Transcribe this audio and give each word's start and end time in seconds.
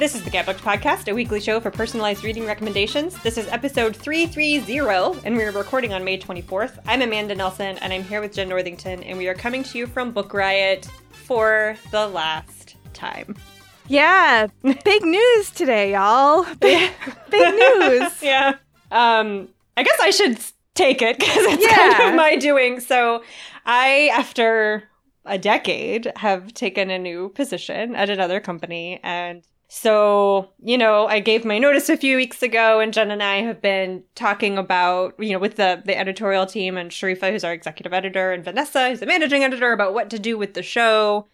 This 0.00 0.14
is 0.14 0.24
the 0.24 0.30
Get 0.30 0.46
Booked 0.46 0.62
Podcast, 0.62 1.12
a 1.12 1.14
weekly 1.14 1.42
show 1.42 1.60
for 1.60 1.70
personalized 1.70 2.24
reading 2.24 2.46
recommendations. 2.46 3.22
This 3.22 3.36
is 3.36 3.46
episode 3.48 3.94
330, 3.94 5.20
and 5.26 5.36
we're 5.36 5.50
recording 5.50 5.92
on 5.92 6.02
May 6.02 6.18
24th. 6.18 6.78
I'm 6.86 7.02
Amanda 7.02 7.34
Nelson, 7.34 7.76
and 7.76 7.92
I'm 7.92 8.02
here 8.02 8.22
with 8.22 8.32
Jen 8.32 8.48
Northington, 8.48 9.02
and 9.02 9.18
we 9.18 9.28
are 9.28 9.34
coming 9.34 9.62
to 9.62 9.76
you 9.76 9.86
from 9.86 10.10
Book 10.10 10.32
Riot 10.32 10.88
for 11.12 11.76
the 11.90 12.08
last 12.08 12.76
time. 12.94 13.36
Yeah, 13.88 14.46
big 14.62 15.02
news 15.02 15.50
today, 15.50 15.92
y'all. 15.92 16.46
Big, 16.54 16.90
big 17.30 17.54
news. 17.54 18.10
yeah. 18.22 18.54
Um, 18.90 19.50
I 19.76 19.82
guess 19.82 20.00
I 20.00 20.08
should 20.08 20.40
take 20.74 21.02
it 21.02 21.18
because 21.18 21.44
it's 21.44 21.62
yeah. 21.62 21.76
kind 21.76 22.08
of 22.08 22.14
my 22.14 22.36
doing. 22.36 22.80
So, 22.80 23.22
I, 23.66 24.08
after 24.14 24.84
a 25.26 25.36
decade, 25.36 26.10
have 26.16 26.54
taken 26.54 26.88
a 26.88 26.98
new 26.98 27.28
position 27.28 27.94
at 27.94 28.08
another 28.08 28.40
company, 28.40 28.98
and 29.02 29.42
so, 29.72 30.50
you 30.60 30.76
know, 30.76 31.06
I 31.06 31.20
gave 31.20 31.44
my 31.44 31.60
notice 31.60 31.88
a 31.88 31.96
few 31.96 32.16
weeks 32.16 32.42
ago 32.42 32.80
and 32.80 32.92
Jen 32.92 33.12
and 33.12 33.22
I 33.22 33.36
have 33.42 33.62
been 33.62 34.02
talking 34.16 34.58
about, 34.58 35.14
you 35.16 35.32
know, 35.32 35.38
with 35.38 35.54
the, 35.54 35.80
the 35.84 35.96
editorial 35.96 36.44
team 36.44 36.76
and 36.76 36.90
Sharifa, 36.90 37.30
who's 37.30 37.44
our 37.44 37.52
executive 37.52 37.92
editor, 37.92 38.32
and 38.32 38.44
Vanessa, 38.44 38.88
who's 38.88 38.98
the 38.98 39.06
managing 39.06 39.44
editor, 39.44 39.70
about 39.70 39.94
what 39.94 40.10
to 40.10 40.18
do 40.18 40.36
with 40.36 40.54
the 40.54 40.62
show 40.64 41.28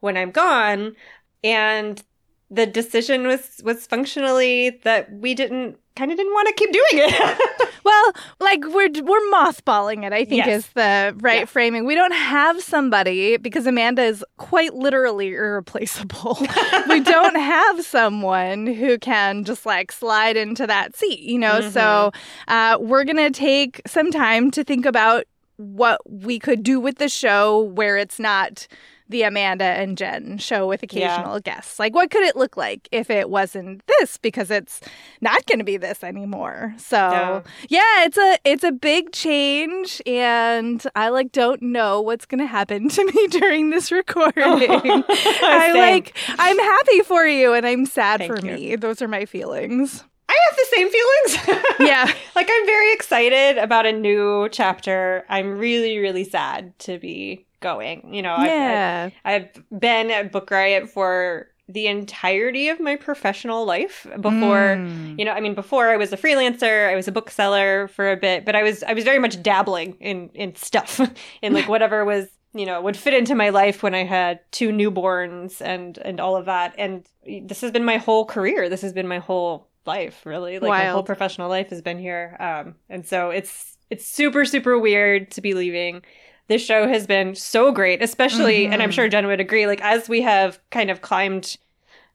when 0.00 0.18
I'm 0.18 0.32
gone. 0.32 0.96
And 1.42 2.02
the 2.50 2.66
decision 2.66 3.26
was 3.26 3.60
was 3.62 3.86
functionally 3.86 4.70
that 4.84 5.12
we 5.12 5.34
didn't 5.34 5.78
kind 5.96 6.10
of 6.12 6.16
didn't 6.16 6.32
want 6.32 6.48
to 6.48 6.54
keep 6.54 6.72
doing 6.72 6.86
it. 6.92 7.70
well, 7.84 8.12
like 8.40 8.60
we're 8.64 8.90
we're 9.02 9.32
mothballing 9.32 10.06
it. 10.06 10.12
I 10.12 10.24
think 10.24 10.46
yes. 10.46 10.60
is 10.64 10.68
the 10.68 11.14
right 11.18 11.40
yeah. 11.40 11.44
framing. 11.44 11.84
We 11.84 11.94
don't 11.94 12.14
have 12.14 12.62
somebody 12.62 13.36
because 13.36 13.66
Amanda 13.66 14.02
is 14.02 14.24
quite 14.38 14.74
literally 14.74 15.28
irreplaceable. 15.34 16.38
we 16.88 17.00
don't 17.00 17.36
have 17.40 17.84
someone 17.84 18.66
who 18.66 18.98
can 18.98 19.44
just 19.44 19.66
like 19.66 19.92
slide 19.92 20.36
into 20.36 20.66
that 20.66 20.96
seat, 20.96 21.20
you 21.20 21.38
know. 21.38 21.60
Mm-hmm. 21.60 21.70
So 21.70 22.12
uh, 22.46 22.78
we're 22.80 23.04
gonna 23.04 23.30
take 23.30 23.82
some 23.86 24.10
time 24.10 24.50
to 24.52 24.64
think 24.64 24.86
about 24.86 25.24
what 25.56 26.00
we 26.08 26.38
could 26.38 26.62
do 26.62 26.80
with 26.80 26.98
the 26.98 27.08
show 27.08 27.60
where 27.60 27.98
it's 27.98 28.20
not 28.20 28.68
the 29.08 29.22
Amanda 29.22 29.64
and 29.64 29.96
Jen 29.96 30.38
show 30.38 30.66
with 30.66 30.82
occasional 30.82 31.34
yeah. 31.34 31.40
guests. 31.40 31.78
Like, 31.78 31.94
what 31.94 32.10
could 32.10 32.22
it 32.22 32.36
look 32.36 32.56
like 32.56 32.88
if 32.92 33.10
it 33.10 33.30
wasn't 33.30 33.82
this? 33.86 34.18
Because 34.18 34.50
it's 34.50 34.80
not 35.20 35.44
going 35.46 35.58
to 35.58 35.64
be 35.64 35.76
this 35.76 36.04
anymore. 36.04 36.74
So, 36.76 36.96
yeah. 36.96 37.42
yeah, 37.68 38.04
it's 38.04 38.18
a 38.18 38.38
it's 38.44 38.64
a 38.64 38.72
big 38.72 39.12
change, 39.12 40.02
and 40.06 40.84
I 40.94 41.08
like 41.08 41.32
don't 41.32 41.62
know 41.62 42.00
what's 42.00 42.26
going 42.26 42.40
to 42.40 42.46
happen 42.46 42.88
to 42.90 43.04
me 43.04 43.26
during 43.30 43.70
this 43.70 43.90
recording. 43.92 44.44
I 44.44 45.72
like 45.74 46.16
I'm 46.38 46.58
happy 46.58 47.00
for 47.02 47.26
you, 47.26 47.54
and 47.54 47.66
I'm 47.66 47.86
sad 47.86 48.20
Thank 48.20 48.40
for 48.40 48.46
you. 48.46 48.52
me. 48.52 48.76
Those 48.76 49.00
are 49.00 49.08
my 49.08 49.24
feelings. 49.24 50.04
I 50.30 50.36
have 50.48 50.56
the 50.56 50.66
same 50.76 50.90
feelings. 50.90 51.88
yeah. 51.90 52.12
like 52.36 52.48
I'm 52.50 52.66
very 52.66 52.92
excited 52.92 53.56
about 53.56 53.86
a 53.86 53.92
new 53.92 54.50
chapter. 54.50 55.24
I'm 55.30 55.56
really, 55.56 55.98
really 55.98 56.24
sad 56.24 56.78
to 56.80 56.98
be 56.98 57.46
going. 57.60 58.14
You 58.14 58.22
know, 58.22 58.36
yeah. 58.38 59.10
I've, 59.24 59.42
I've, 59.56 59.80
been 59.80 60.10
at 60.10 60.32
Book 60.32 60.50
Riot 60.50 60.88
for 60.88 61.48
the 61.68 61.86
entirety 61.86 62.68
of 62.68 62.80
my 62.80 62.96
professional 62.96 63.66
life 63.66 64.06
before 64.20 64.76
mm. 64.76 65.18
you 65.18 65.24
know 65.24 65.32
i 65.32 65.40
mean 65.40 65.54
before 65.54 65.90
i 65.90 65.96
was 65.96 66.12
a 66.12 66.16
freelancer 66.16 66.88
i 66.88 66.96
was 66.96 67.06
a 67.06 67.12
bookseller 67.12 67.88
for 67.88 68.10
a 68.10 68.16
bit 68.16 68.46
but 68.46 68.56
i 68.56 68.62
was 68.62 68.82
i 68.84 68.94
was 68.94 69.04
very 69.04 69.18
much 69.18 69.42
dabbling 69.42 69.94
in 70.00 70.30
in 70.34 70.54
stuff 70.56 71.00
in 71.42 71.52
like 71.52 71.68
whatever 71.68 72.04
was 72.04 72.26
you 72.54 72.64
know 72.64 72.80
would 72.80 72.96
fit 72.96 73.12
into 73.12 73.34
my 73.34 73.50
life 73.50 73.82
when 73.82 73.94
i 73.94 74.02
had 74.02 74.40
two 74.50 74.70
newborns 74.70 75.60
and 75.60 75.98
and 75.98 76.20
all 76.20 76.36
of 76.36 76.46
that 76.46 76.74
and 76.78 77.06
this 77.42 77.60
has 77.60 77.70
been 77.70 77.84
my 77.84 77.98
whole 77.98 78.24
career 78.24 78.70
this 78.70 78.80
has 78.80 78.94
been 78.94 79.06
my 79.06 79.18
whole 79.18 79.68
life 79.84 80.24
really 80.24 80.58
like 80.58 80.68
Wild. 80.68 80.84
my 80.84 80.90
whole 80.90 81.02
professional 81.02 81.50
life 81.50 81.68
has 81.68 81.82
been 81.82 81.98
here 81.98 82.36
um 82.40 82.74
and 82.88 83.06
so 83.06 83.28
it's 83.28 83.76
it's 83.90 84.06
super 84.06 84.46
super 84.46 84.78
weird 84.78 85.30
to 85.32 85.42
be 85.42 85.52
leaving 85.52 86.02
this 86.48 86.64
show 86.64 86.88
has 86.88 87.06
been 87.06 87.34
so 87.34 87.70
great, 87.70 88.02
especially, 88.02 88.64
mm-hmm. 88.64 88.72
and 88.72 88.82
I'm 88.82 88.88
mm-hmm. 88.88 88.94
sure 88.94 89.08
Jen 89.08 89.26
would 89.26 89.40
agree, 89.40 89.66
like 89.66 89.80
as 89.82 90.08
we 90.08 90.22
have 90.22 90.58
kind 90.70 90.90
of 90.90 91.02
climbed 91.02 91.56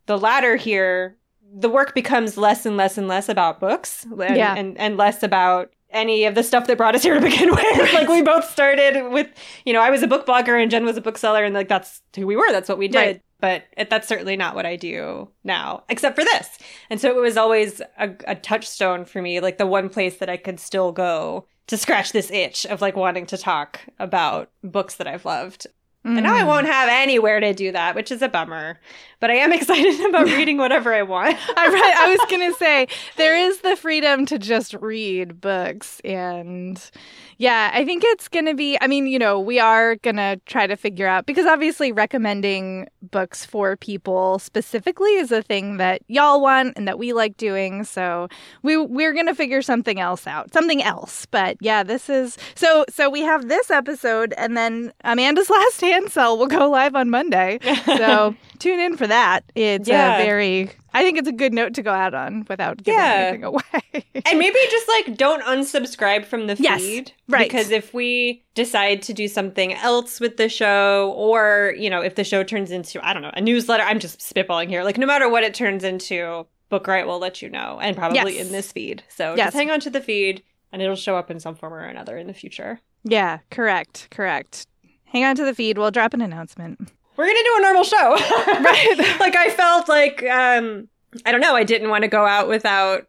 the 0.08 0.18
ladder 0.18 0.56
here, 0.56 1.16
the 1.56 1.70
work 1.70 1.94
becomes 1.94 2.36
less 2.36 2.66
and 2.66 2.76
less 2.76 2.98
and 2.98 3.08
less 3.08 3.30
about 3.30 3.60
books 3.60 4.06
and, 4.06 4.36
yeah. 4.36 4.56
and, 4.56 4.78
and 4.78 4.98
less 4.98 5.22
about 5.22 5.72
any 5.92 6.26
of 6.26 6.34
the 6.34 6.44
stuff 6.44 6.66
that 6.66 6.78
brought 6.78 6.96
us 6.96 7.04
here 7.04 7.14
to 7.14 7.22
begin 7.22 7.52
with. 7.52 7.94
like 7.94 8.10
we 8.10 8.24
both 8.24 8.50
started 8.50 9.12
with, 9.12 9.28
you 9.64 9.72
know, 9.72 9.82
I 9.82 9.92
was 9.92 10.02
a 10.02 10.08
book 10.08 10.26
blogger 10.26 10.60
and 10.60 10.72
Jen 10.72 10.84
was 10.84 10.98
a 10.98 11.02
bookseller 11.02 11.44
and 11.44 11.54
like 11.54 11.68
that's 11.68 12.02
who 12.16 12.26
we 12.26 12.36
were. 12.36 12.52
That's 12.52 12.68
what 12.68 12.80
we 12.80 12.88
did. 12.88 12.98
Right. 12.98 13.22
But 13.40 13.66
it, 13.78 13.90
that's 13.90 14.08
certainly 14.08 14.38
not 14.38 14.56
what 14.56 14.66
I 14.66 14.78
do 14.78 15.30
now, 15.44 15.84
except 15.90 16.16
for 16.16 16.24
this. 16.24 16.58
And 16.90 17.00
so 17.00 17.10
it 17.10 17.22
was 17.22 17.38
always 17.38 17.82
a, 18.00 18.16
a 18.26 18.36
touchstone 18.36 19.06
for 19.06 19.22
me, 19.22 19.42
like 19.42 19.58
the 19.58 19.68
one 19.68 19.90
place 19.90 20.18
that 20.18 20.30
I 20.30 20.38
could 20.38 20.60
still 20.60 20.92
go 20.92 21.46
to 21.68 21.78
scratch 21.78 22.12
this 22.12 22.32
itch 22.32 22.66
of 22.66 22.82
like 22.82 22.96
wanting 22.96 23.26
to 23.28 23.38
talk 23.38 23.82
about 24.00 24.50
books 24.64 24.96
that 24.96 25.08
I've 25.08 25.26
loved. 25.26 25.68
Mm. 26.06 26.18
And 26.18 26.24
now 26.24 26.36
I 26.36 26.42
mm. 26.42 26.48
won't 26.48 26.68
have 26.68 26.90
anywhere 26.90 27.40
to 27.40 27.54
do 27.54 27.72
that, 27.72 27.96
which 27.96 28.12
is 28.12 28.22
a 28.22 28.28
bummer. 28.28 28.80
But 29.20 29.32
I 29.32 29.36
am 29.36 29.54
excited 29.54 30.00
about 30.10 30.26
reading 30.26 30.58
whatever 30.58 30.94
I 30.94 31.04
want. 31.04 31.38
I, 31.58 31.68
right, 31.68 31.96
I 31.98 32.10
was 32.10 32.30
going 32.30 32.52
to 32.52 32.58
say, 32.58 32.88
there 33.16 33.38
is 33.38 33.60
the 33.60 33.76
freedom 33.76 34.26
to 34.28 34.38
just 34.38 34.74
read 34.76 35.40
books 35.40 36.02
and 36.04 36.92
yeah, 37.38 37.72
I 37.74 37.84
think 37.84 38.04
it's 38.06 38.28
going 38.28 38.46
to 38.46 38.54
be, 38.54 38.78
I 38.80 38.88
mean, 38.88 39.08
you 39.08 39.20
know, 39.20 39.40
we 39.40 39.60
are 39.60 39.96
going 39.98 40.16
to 40.16 40.40
try 40.46 40.68
to 40.68 40.76
figure 40.76 41.08
out 41.08 41.26
because 41.26 41.46
obviously 41.46 41.92
recommending 41.92 42.88
books 43.02 43.46
for 43.46 43.76
people 43.76 44.40
specifically 44.40 45.16
is 45.16 45.32
a 45.32 45.42
thing 45.42 45.78
that 45.78 46.02
y'all 46.08 46.42
want 46.42 46.78
and 46.78 46.88
that 46.88 46.98
we 46.98 47.12
like 47.12 47.36
doing. 47.38 47.84
So 47.84 48.30
we 48.62 48.78
we're 48.78 49.14
going 49.14 49.28
to 49.28 49.36
figure 49.36 49.62
something 49.62 50.00
else 50.00 50.28
out, 50.28 50.54
something 50.54 50.82
else. 50.82 51.26
But 51.26 51.58
yeah, 51.60 51.84
this 51.84 52.10
is 52.10 52.38
so 52.56 52.86
so 52.90 53.10
we 53.10 53.22
have 53.22 53.50
this 53.50 53.70
episode 53.70 54.34
and 54.38 54.56
then 54.56 54.94
Amanda's 55.04 55.50
Last 55.54 55.82
Hand 55.82 55.93
Sell 56.10 56.38
will 56.38 56.48
go 56.48 56.70
live 56.70 56.96
on 56.96 57.10
Monday. 57.10 57.60
So 57.84 58.36
tune 58.60 58.80
in 58.80 58.98
for 58.98 59.08
that. 59.08 59.44
It's 59.56 59.88
yeah. 59.88 60.18
a 60.18 60.26
very 60.26 60.72
I 60.94 61.02
think 61.02 61.18
it's 61.18 61.28
a 61.28 61.34
good 61.34 61.54
note 61.54 61.74
to 61.76 61.82
go 61.82 61.92
out 61.92 62.14
on 62.14 62.46
without 62.48 62.78
giving 62.84 63.00
yeah. 63.00 63.14
anything 63.14 63.44
away. 63.44 63.62
and 63.94 64.40
maybe 64.40 64.58
just 64.70 64.88
like 64.88 65.18
don't 65.18 65.44
unsubscribe 65.44 66.26
from 66.26 66.48
the 66.48 66.56
feed. 66.56 66.64
Yes, 66.64 67.12
right. 67.28 67.50
Because 67.50 67.72
if 67.72 67.94
we 67.94 68.44
decide 68.54 69.02
to 69.04 69.14
do 69.14 69.28
something 69.28 69.74
else 69.74 70.20
with 70.20 70.38
the 70.38 70.50
show, 70.50 71.14
or, 71.18 71.74
you 71.78 71.90
know, 71.90 72.02
if 72.02 72.16
the 72.16 72.24
show 72.24 72.44
turns 72.44 72.72
into, 72.72 73.06
I 73.06 73.14
don't 73.14 73.24
know, 73.24 73.32
a 73.34 73.42
newsletter, 73.42 73.84
I'm 73.84 74.00
just 74.00 74.20
spitballing 74.20 74.70
here. 74.70 74.84
Like, 74.84 74.98
no 75.00 75.08
matter 75.08 75.28
what 75.28 75.44
it 75.44 75.56
turns 75.56 75.84
into, 75.84 76.46
Book 76.70 76.88
Riot 76.88 77.08
will 77.08 77.20
let 77.20 77.42
you 77.42 77.50
know, 77.50 77.80
and 77.82 77.98
probably 77.98 78.36
yes. 78.36 78.46
in 78.46 78.52
this 78.52 78.72
feed. 78.72 79.04
So 79.10 79.36
yes. 79.36 79.48
just 79.48 79.58
hang 79.58 79.72
on 79.72 79.80
to 79.82 79.90
the 79.90 80.02
feed, 80.02 80.44
and 80.72 80.82
it'll 80.82 80.96
show 80.96 81.16
up 81.16 81.32
in 81.32 81.40
some 81.40 81.56
form 81.56 81.74
or 81.74 81.80
another 81.80 82.18
in 82.18 82.28
the 82.28 82.34
future. 82.34 82.80
Yeah, 83.04 83.40
correct, 83.50 84.08
correct. 84.12 84.68
Hang 85.14 85.24
on 85.24 85.36
to 85.38 85.46
the 85.46 85.56
feed. 85.56 85.78
We'll 85.78 85.92
drop 85.92 86.14
an 86.14 86.22
announcement 86.22 86.92
we're 87.16 87.28
gonna 87.28 87.40
do 87.44 87.56
a 87.58 87.62
normal 87.62 87.84
show. 87.84 88.12
right. 88.64 89.16
like 89.20 89.36
I 89.36 89.50
felt 89.50 89.90
like 89.90 90.24
um 90.24 90.88
I 91.26 91.32
don't 91.32 91.42
know, 91.42 91.56
I 91.56 91.64
didn't 91.64 91.90
want 91.90 92.04
to 92.04 92.08
go 92.08 92.26
out 92.26 92.48
without 92.48 93.08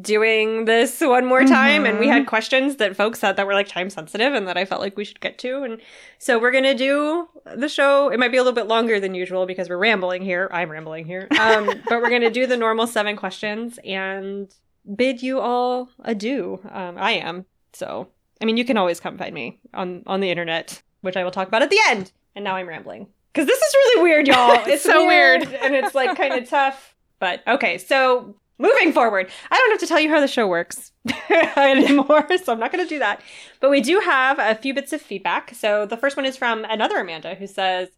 doing 0.00 0.64
this 0.64 1.00
one 1.00 1.26
more 1.26 1.44
time 1.44 1.82
mm-hmm. 1.82 1.86
and 1.86 1.98
we 1.98 2.08
had 2.08 2.22
mm-hmm. 2.22 2.28
questions 2.28 2.76
that 2.76 2.96
folks 2.96 3.18
thought 3.18 3.36
that 3.36 3.46
were 3.46 3.52
like 3.52 3.68
time 3.68 3.90
sensitive 3.90 4.32
and 4.32 4.48
that 4.48 4.56
I 4.56 4.64
felt 4.64 4.80
like 4.80 4.96
we 4.96 5.04
should 5.04 5.20
get 5.20 5.36
to 5.38 5.64
and 5.64 5.80
so 6.18 6.38
we're 6.38 6.52
gonna 6.52 6.74
do 6.74 7.28
the 7.56 7.68
show 7.68 8.08
it 8.08 8.18
might 8.18 8.30
be 8.30 8.38
a 8.38 8.42
little 8.42 8.54
bit 8.54 8.68
longer 8.68 8.98
than 8.98 9.14
usual 9.14 9.44
because 9.44 9.68
we're 9.68 9.76
rambling 9.76 10.22
here 10.22 10.48
I'm 10.50 10.70
rambling 10.70 11.04
here 11.04 11.28
um, 11.38 11.66
but 11.88 12.00
we're 12.00 12.08
gonna 12.08 12.30
do 12.30 12.46
the 12.46 12.56
normal 12.56 12.86
seven 12.86 13.16
questions 13.16 13.78
and 13.84 14.54
bid 14.94 15.22
you 15.22 15.40
all 15.40 15.90
adieu 16.04 16.60
um, 16.70 16.96
I 16.96 17.12
am 17.12 17.44
so 17.74 18.08
I 18.40 18.46
mean 18.46 18.56
you 18.56 18.64
can 18.64 18.78
always 18.78 18.98
come 18.98 19.18
find 19.18 19.34
me 19.34 19.58
on 19.74 20.04
on 20.06 20.20
the 20.20 20.30
internet 20.30 20.80
which 21.06 21.16
I 21.16 21.24
will 21.24 21.30
talk 21.30 21.48
about 21.48 21.62
at 21.62 21.70
the 21.70 21.78
end 21.88 22.12
and 22.36 22.44
now 22.44 22.54
I'm 22.54 22.68
rambling 22.68 23.08
because 23.32 23.48
this 23.48 23.58
is 23.58 23.74
really 23.74 24.02
weird, 24.02 24.28
y'all. 24.28 24.62
It's 24.66 24.84
so 24.84 25.06
weird, 25.06 25.42
and 25.42 25.74
it's 25.74 25.94
like 25.94 26.16
kind 26.16 26.34
of 26.34 26.48
tough. 26.48 26.94
But 27.18 27.42
okay, 27.46 27.78
so 27.78 28.36
moving 28.58 28.92
forward, 28.92 29.30
I 29.50 29.56
don't 29.56 29.70
have 29.70 29.80
to 29.80 29.86
tell 29.86 29.98
you 29.98 30.10
how 30.10 30.20
the 30.20 30.28
show 30.28 30.46
works 30.46 30.92
anymore, 31.56 32.26
so 32.42 32.52
I'm 32.52 32.60
not 32.60 32.72
going 32.72 32.84
to 32.84 32.88
do 32.88 32.98
that. 32.98 33.20
But 33.60 33.70
we 33.70 33.80
do 33.80 34.00
have 34.00 34.38
a 34.38 34.54
few 34.54 34.74
bits 34.74 34.92
of 34.92 35.00
feedback. 35.00 35.54
So 35.54 35.86
the 35.86 35.96
first 35.96 36.16
one 36.16 36.26
is 36.26 36.36
from 36.36 36.64
another 36.64 36.98
Amanda 36.98 37.34
who 37.34 37.46
says, 37.46 37.88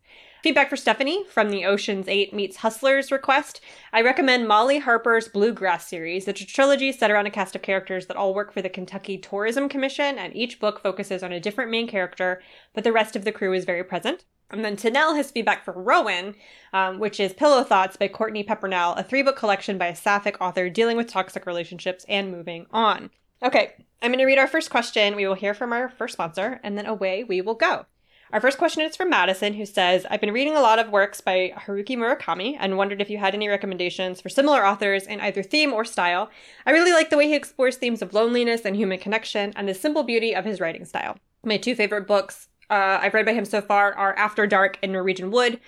Feedback 0.40 0.70
for 0.70 0.76
Stephanie 0.76 1.25
from 1.25 1.50
the 1.50 1.64
Ocean's 1.64 2.06
8 2.06 2.32
Meets 2.32 2.58
Hustlers 2.58 3.11
request. 3.11 3.61
I 3.93 4.02
recommend 4.02 4.46
Molly 4.46 4.79
Harper's 4.79 5.26
Bluegrass 5.26 5.88
series. 5.88 6.29
It's 6.29 6.40
a 6.40 6.46
trilogy 6.46 6.93
set 6.93 7.11
around 7.11 7.26
a 7.26 7.31
cast 7.31 7.56
of 7.56 7.62
characters 7.62 8.06
that 8.06 8.17
all 8.17 8.32
work 8.32 8.52
for 8.52 8.62
the 8.62 8.69
Kentucky 8.69 9.19
Tourism 9.19 9.69
Commission, 9.69 10.17
and 10.17 10.37
each 10.37 10.61
book 10.61 10.81
focuses 10.81 11.25
on 11.25 11.32
a 11.32 11.40
different 11.40 11.73
main 11.73 11.88
character, 11.88 12.40
but 12.73 12.85
the 12.85 12.93
rest 12.93 13.17
of 13.17 13.25
the 13.25 13.32
crew 13.32 13.52
is 13.52 13.64
very 13.64 13.82
present. 13.82 14.26
And 14.49 14.64
then 14.64 14.76
Tanel 14.76 15.17
has 15.17 15.32
feedback 15.32 15.64
for 15.64 15.73
Rowan, 15.73 16.37
um, 16.73 17.00
which 17.00 17.19
is 17.19 17.32
Pillow 17.32 17.64
Thoughts 17.64 17.96
by 17.96 18.06
Courtney 18.06 18.44
Peppernell, 18.44 18.96
a 18.96 19.02
three 19.02 19.23
book 19.23 19.37
collection 19.37 19.76
by 19.76 19.88
a 19.88 19.96
sapphic 19.96 20.40
author 20.40 20.70
dealing 20.70 20.96
with 20.96 21.08
toxic 21.08 21.46
relationships 21.46 22.06
and 22.08 22.31
moving 22.31 22.67
on. 22.70 23.11
Okay, 23.43 23.75
I'm 24.00 24.12
going 24.12 24.20
to 24.20 24.25
read 24.25 24.38
our 24.38 24.46
first 24.46 24.70
question. 24.70 25.17
We 25.17 25.26
will 25.26 25.35
hear 25.35 25.52
from 25.52 25.73
our 25.73 25.88
first 25.88 26.12
sponsor, 26.12 26.61
and 26.62 26.79
then 26.79 26.87
away 26.87 27.25
we 27.25 27.40
will 27.40 27.55
go. 27.55 27.87
Our 28.30 28.42
first 28.42 28.58
question 28.58 28.82
is 28.82 28.94
from 28.94 29.08
Madison, 29.08 29.54
who 29.54 29.64
says, 29.64 30.04
I've 30.10 30.20
been 30.20 30.34
reading 30.34 30.54
a 30.54 30.60
lot 30.60 30.78
of 30.78 30.90
works 30.90 31.22
by 31.22 31.54
Haruki 31.56 31.96
Murakami 31.96 32.58
and 32.60 32.76
wondered 32.76 33.00
if 33.00 33.08
you 33.08 33.16
had 33.16 33.34
any 33.34 33.48
recommendations 33.48 34.20
for 34.20 34.28
similar 34.28 34.66
authors 34.66 35.06
in 35.06 35.19
either 35.20 35.42
theme 35.42 35.72
or 35.72 35.82
style. 35.82 36.30
I 36.66 36.72
really 36.72 36.92
like 36.92 37.08
the 37.08 37.16
way 37.16 37.26
he 37.26 37.34
explores 37.34 37.76
themes 37.76 38.02
of 38.02 38.12
loneliness 38.12 38.66
and 38.66 38.76
human 38.76 38.98
connection 38.98 39.54
and 39.56 39.66
the 39.66 39.72
simple 39.72 40.02
beauty 40.02 40.34
of 40.34 40.44
his 40.44 40.60
writing 40.60 40.84
style. 40.84 41.16
My 41.42 41.56
two 41.56 41.75
favorite 41.75 42.06
books 42.06 42.48
uh, 42.69 42.98
I've 43.00 43.14
read 43.14 43.25
by 43.25 43.32
him 43.32 43.46
so 43.46 43.62
far 43.62 43.94
are 43.94 44.14
After 44.19 44.46
Dark 44.46 44.78
and 44.82 44.92
Norwegian 44.92 45.30
Wood, 45.30 45.58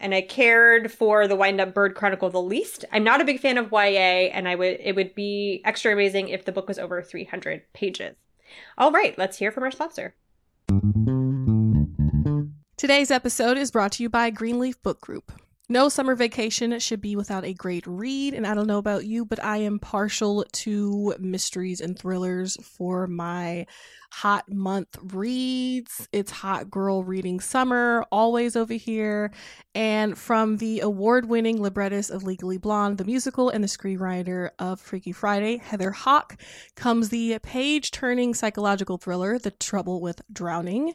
and 0.00 0.14
I 0.14 0.22
cared 0.22 0.90
for 0.90 1.28
the 1.28 1.36
Wind 1.36 1.60
Up 1.60 1.74
Bird 1.74 1.94
Chronicle 1.94 2.30
the 2.30 2.40
least. 2.40 2.86
I'm 2.92 3.04
not 3.04 3.20
a 3.20 3.26
big 3.26 3.40
fan 3.40 3.58
of 3.58 3.70
YA, 3.70 4.30
and 4.32 4.48
I 4.48 4.54
would 4.54 4.78
it 4.82 4.96
would 4.96 5.14
be 5.14 5.60
extra 5.66 5.92
amazing 5.92 6.28
if 6.28 6.46
the 6.46 6.52
book 6.52 6.66
was 6.66 6.78
over 6.78 7.02
300 7.02 7.70
pages. 7.74 8.16
All 8.78 8.90
right, 8.90 9.16
let's 9.18 9.36
hear 9.36 9.52
from 9.52 9.64
our 9.64 9.70
sponsor. 9.70 10.14
Today's 12.76 13.10
episode 13.10 13.56
is 13.56 13.70
brought 13.70 13.92
to 13.92 14.02
you 14.02 14.10
by 14.10 14.28
Greenleaf 14.28 14.82
Book 14.82 15.00
Group. 15.00 15.32
No 15.70 15.88
summer 15.88 16.14
vacation 16.14 16.78
should 16.78 17.00
be 17.00 17.16
without 17.16 17.42
a 17.42 17.54
great 17.54 17.86
read, 17.86 18.34
and 18.34 18.46
I 18.46 18.54
don't 18.54 18.66
know 18.66 18.76
about 18.76 19.06
you, 19.06 19.24
but 19.24 19.42
I 19.42 19.56
am 19.56 19.78
partial 19.78 20.44
to 20.52 21.14
mysteries 21.18 21.80
and 21.80 21.98
thrillers 21.98 22.56
for 22.62 23.06
my 23.06 23.66
hot 24.12 24.48
month 24.48 24.96
reads. 25.12 26.08
It's 26.12 26.30
hot 26.30 26.70
girl 26.70 27.02
reading 27.02 27.40
summer, 27.40 28.04
always 28.12 28.54
over 28.54 28.74
here. 28.74 29.32
And 29.74 30.16
from 30.16 30.58
the 30.58 30.80
award 30.80 31.28
winning 31.28 31.60
librettist 31.60 32.10
of 32.10 32.22
Legally 32.22 32.58
Blonde, 32.58 32.98
the 32.98 33.04
musical, 33.04 33.50
and 33.50 33.64
the 33.64 33.68
screenwriter 33.68 34.50
of 34.58 34.80
Freaky 34.80 35.12
Friday, 35.12 35.56
Heather 35.56 35.90
Hach, 35.90 36.38
comes 36.76 37.08
the 37.08 37.38
page 37.42 37.90
turning 37.90 38.34
psychological 38.34 38.98
thriller, 38.98 39.38
The 39.38 39.50
Trouble 39.50 40.00
with 40.00 40.22
Drowning. 40.32 40.94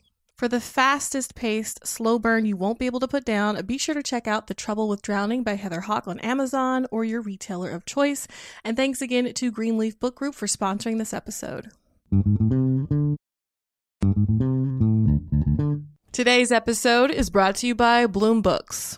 For 0.41 0.47
the 0.47 0.59
fastest 0.59 1.35
paced, 1.35 1.85
slow 1.85 2.17
burn 2.17 2.45
you 2.45 2.57
won't 2.57 2.79
be 2.79 2.87
able 2.87 2.99
to 3.01 3.07
put 3.07 3.25
down, 3.25 3.63
be 3.67 3.77
sure 3.77 3.93
to 3.93 4.01
check 4.01 4.27
out 4.27 4.47
The 4.47 4.55
Trouble 4.55 4.89
with 4.89 5.03
Drowning 5.03 5.43
by 5.43 5.53
Heather 5.53 5.81
Hach 5.81 6.07
on 6.07 6.17
Amazon 6.21 6.87
or 6.89 7.05
your 7.05 7.21
retailer 7.21 7.69
of 7.69 7.85
choice. 7.85 8.27
And 8.63 8.75
thanks 8.75 9.03
again 9.03 9.31
to 9.31 9.51
Greenleaf 9.51 9.99
Book 9.99 10.15
Group 10.15 10.33
for 10.33 10.47
sponsoring 10.47 10.97
this 10.97 11.13
episode. 11.13 11.69
Today's 16.11 16.51
episode 16.51 17.11
is 17.11 17.29
brought 17.29 17.57
to 17.57 17.67
you 17.67 17.75
by 17.75 18.07
Bloom 18.07 18.41
Books. 18.41 18.97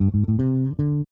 Jen, 0.00 1.04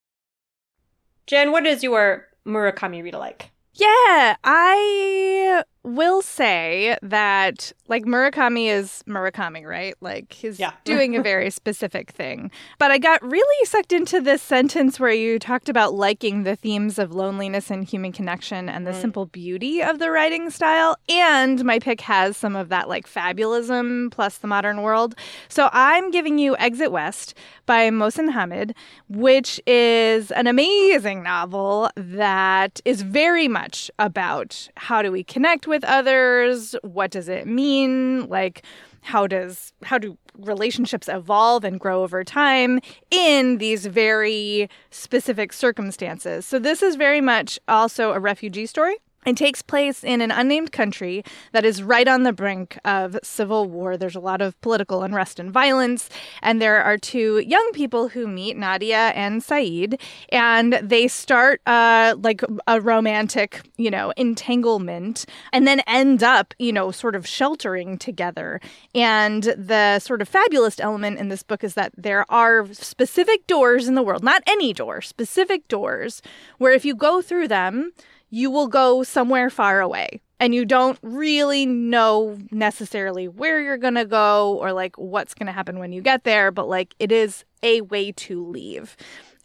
what 1.53 1.67
is 1.67 1.83
your 1.83 2.27
Murakami 2.47 3.03
read 3.03 3.13
alike? 3.13 3.51
Yeah, 3.75 4.37
I 4.43 5.63
will 5.85 6.23
say 6.23 6.97
that 7.03 7.73
like 7.89 8.05
Murakami 8.05 8.69
is 8.69 9.03
Murakami, 9.09 9.65
right? 9.65 9.95
Like 10.01 10.33
he's 10.33 10.59
yeah. 10.59 10.73
doing 10.85 11.17
a 11.17 11.23
very 11.23 11.51
specific 11.51 12.11
thing. 12.11 12.51
But 12.79 12.91
I 12.91 12.99
got 12.99 13.23
really 13.23 13.65
sucked 13.65 13.93
into 13.93 14.21
this 14.21 14.43
sentence 14.43 15.01
where 15.01 15.13
you 15.13 15.39
talked 15.39 15.69
about 15.69 15.95
liking 15.95 16.43
the 16.43 16.57
themes 16.57 16.99
of 16.99 17.13
loneliness 17.13 17.71
and 17.71 17.85
human 17.85 18.13
connection 18.13 18.69
and 18.69 18.87
the 18.87 18.93
mm. 18.93 19.01
simple 19.01 19.27
beauty 19.27 19.83
of 19.83 19.99
the 19.99 20.11
writing 20.11 20.51
style. 20.51 20.97
And 21.09 21.65
my 21.65 21.79
pick 21.79 22.01
has 22.03 22.37
some 22.37 22.57
of 22.57 22.69
that 22.69 22.89
like 22.89 23.09
fabulism 23.09 24.11
plus 24.11 24.39
the 24.39 24.49
modern 24.49 24.83
world. 24.83 25.15
So 25.49 25.71
I'm 25.73 26.11
giving 26.11 26.39
you 26.39 26.57
Exit 26.59 26.93
West 26.93 27.35
by 27.67 27.89
Mohsin 27.91 28.33
Hamid, 28.33 28.75
which 29.09 29.61
is 29.67 30.31
an 30.33 30.47
amazing 30.47 31.23
novel 31.23 31.91
that 31.97 32.81
is 32.85 33.03
very 33.03 33.49
much 33.49 33.91
about 33.99 34.69
how 34.77 35.03
do 35.03 35.13
we 35.13 35.23
connect 35.23 35.67
with 35.67 35.78
with 35.79 35.89
others? 35.89 36.75
What 36.83 37.13
does 37.13 37.29
it 37.29 37.47
mean? 37.47 38.29
Like, 38.29 38.65
how 39.03 39.29
does 39.29 39.73
how 39.85 39.97
do 39.97 40.19
relationships 40.37 41.09
evolve 41.09 41.63
and 41.63 41.79
grow 41.79 42.03
over 42.03 42.25
time 42.25 42.81
in 43.13 43.59
these 43.59 43.87
very 43.87 44.69
specific 44.91 45.53
circumstances 45.53 46.45
so 46.45 46.59
this 46.59 46.83
is 46.83 46.97
very 46.97 47.21
much 47.21 47.59
also 47.69 48.13
a 48.13 48.19
refugee 48.19 48.67
story 48.67 48.97
it 49.27 49.37
takes 49.37 49.63
place 49.63 50.05
in 50.05 50.21
an 50.21 50.31
unnamed 50.31 50.73
country 50.73 51.25
that 51.53 51.65
is 51.65 51.83
right 51.83 52.07
on 52.07 52.23
the 52.23 52.33
brink 52.33 52.79
of 52.85 53.19
civil 53.23 53.69
war. 53.69 53.97
There's 53.97 54.15
a 54.15 54.21
lot 54.21 54.41
of 54.41 54.59
political 54.61 55.03
unrest 55.03 55.39
and 55.39 55.51
violence. 55.51 56.09
And 56.41 56.63
there 56.63 56.83
are 56.83 56.97
two 56.97 57.41
young 57.41 57.71
people 57.73 58.09
who 58.09 58.27
meet, 58.27 58.57
Nadia 58.57 59.09
and 59.15 59.43
Saeed, 59.43 60.01
and 60.31 60.75
they 60.83 61.09
start 61.09 61.61
uh, 61.67 62.15
like 62.23 62.43
a 62.67 62.81
romantic, 62.81 63.63
you 63.77 63.91
know, 63.91 64.13
entanglement 64.17 65.27
and 65.53 65.67
then 65.67 65.81
end 65.81 66.23
up, 66.23 66.55
you 66.59 66.73
know, 66.73 66.91
sort 66.91 67.15
of 67.15 67.27
sheltering 67.27 67.99
together. 67.99 68.61
And 68.95 69.43
the 69.43 69.99
sort 69.99 70.23
of 70.23 70.29
fabulous 70.29 70.79
element 70.81 71.19
in 71.19 71.29
this 71.29 71.43
book 71.43 71.65
is 71.65 71.75
that 71.75 71.93
there 71.97 72.25
are 72.31 72.73
specific 72.73 73.47
doors 73.47 73.89
in 73.89 73.95
the 73.95 74.03
world, 74.03 74.23
not 74.23 74.43
any 74.47 74.73
door, 74.73 75.01
specific 75.01 75.67
doors, 75.69 76.23
where 76.59 76.73
if 76.73 76.85
you 76.85 76.95
go 76.95 77.21
through 77.21 77.49
them, 77.49 77.93
you 78.31 78.51
will 78.51 78.69
go 78.69 79.03
somewhere 79.03 79.51
far 79.51 79.81
away 79.81 80.21
and 80.41 80.55
you 80.55 80.65
don't 80.65 80.99
really 81.03 81.67
know 81.67 82.39
necessarily 82.51 83.27
where 83.27 83.61
you're 83.61 83.77
going 83.77 83.95
to 83.95 84.05
go 84.05 84.57
or 84.59 84.73
like 84.73 84.97
what's 84.97 85.35
going 85.35 85.47
to 85.47 85.53
happen 85.53 85.79
when 85.79 85.93
you 85.93 86.01
get 86.01 86.25
there, 86.25 86.51
but 86.51 86.69
like 86.69 86.95
it 86.99 87.11
is 87.11 87.45
a 87.63 87.81
way 87.83 88.13
to 88.13 88.47
leave. 88.47 88.97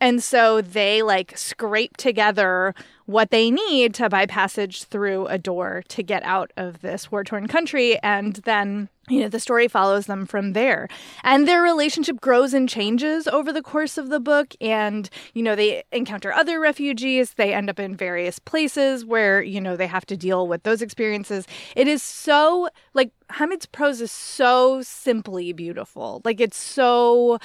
And 0.04 0.22
so 0.22 0.60
they 0.60 1.02
like 1.02 1.38
scrape 1.38 1.96
together 1.96 2.76
what 3.06 3.32
they 3.32 3.50
need 3.50 3.94
to 3.94 4.10
buy 4.10 4.26
passage 4.26 4.84
through 4.84 5.28
a 5.28 5.38
door 5.38 5.82
to 5.88 6.04
get 6.04 6.24
out 6.24 6.52
of 6.58 6.82
this 6.82 7.10
war 7.10 7.24
torn 7.24 7.48
country. 7.48 7.98
And 8.04 8.36
then 8.44 8.90
you 9.10 9.22
know, 9.22 9.30
the 9.30 9.40
story 9.40 9.68
follows 9.68 10.06
them 10.06 10.26
from 10.26 10.54
there. 10.54 10.88
And 11.24 11.48
their 11.48 11.62
relationship 11.62 12.22
grows 12.22 12.54
and 12.54 12.68
changes 12.68 13.28
over 13.28 13.52
the 13.52 13.62
course 13.62 13.98
of 13.98 14.10
the 14.10 14.20
book. 14.20 14.56
And, 14.62 15.10
you 15.34 15.44
know, 15.44 15.56
they 15.56 15.84
encounter 15.92 16.32
other 16.32 16.60
refugees. 16.60 17.34
They 17.34 17.54
end 17.54 17.70
up 17.70 17.80
in 17.80 17.98
various 17.98 18.40
places 18.40 19.04
where, 19.06 19.42
you 19.42 19.60
know, 19.60 19.76
they 19.76 19.88
have 19.88 20.06
to 20.06 20.18
deal 20.18 20.48
with 20.48 20.64
those 20.64 20.82
experiences. 20.82 21.46
It 21.76 21.88
is 21.90 22.02
so, 22.02 22.70
like, 22.94 23.12
Hamid's 23.30 23.66
prose 23.66 24.00
is 24.00 24.12
so 24.12 24.82
simply 24.82 25.52
beautiful. 25.52 26.22
Like, 26.24 26.40
it's 26.40 26.58
so 26.58 27.40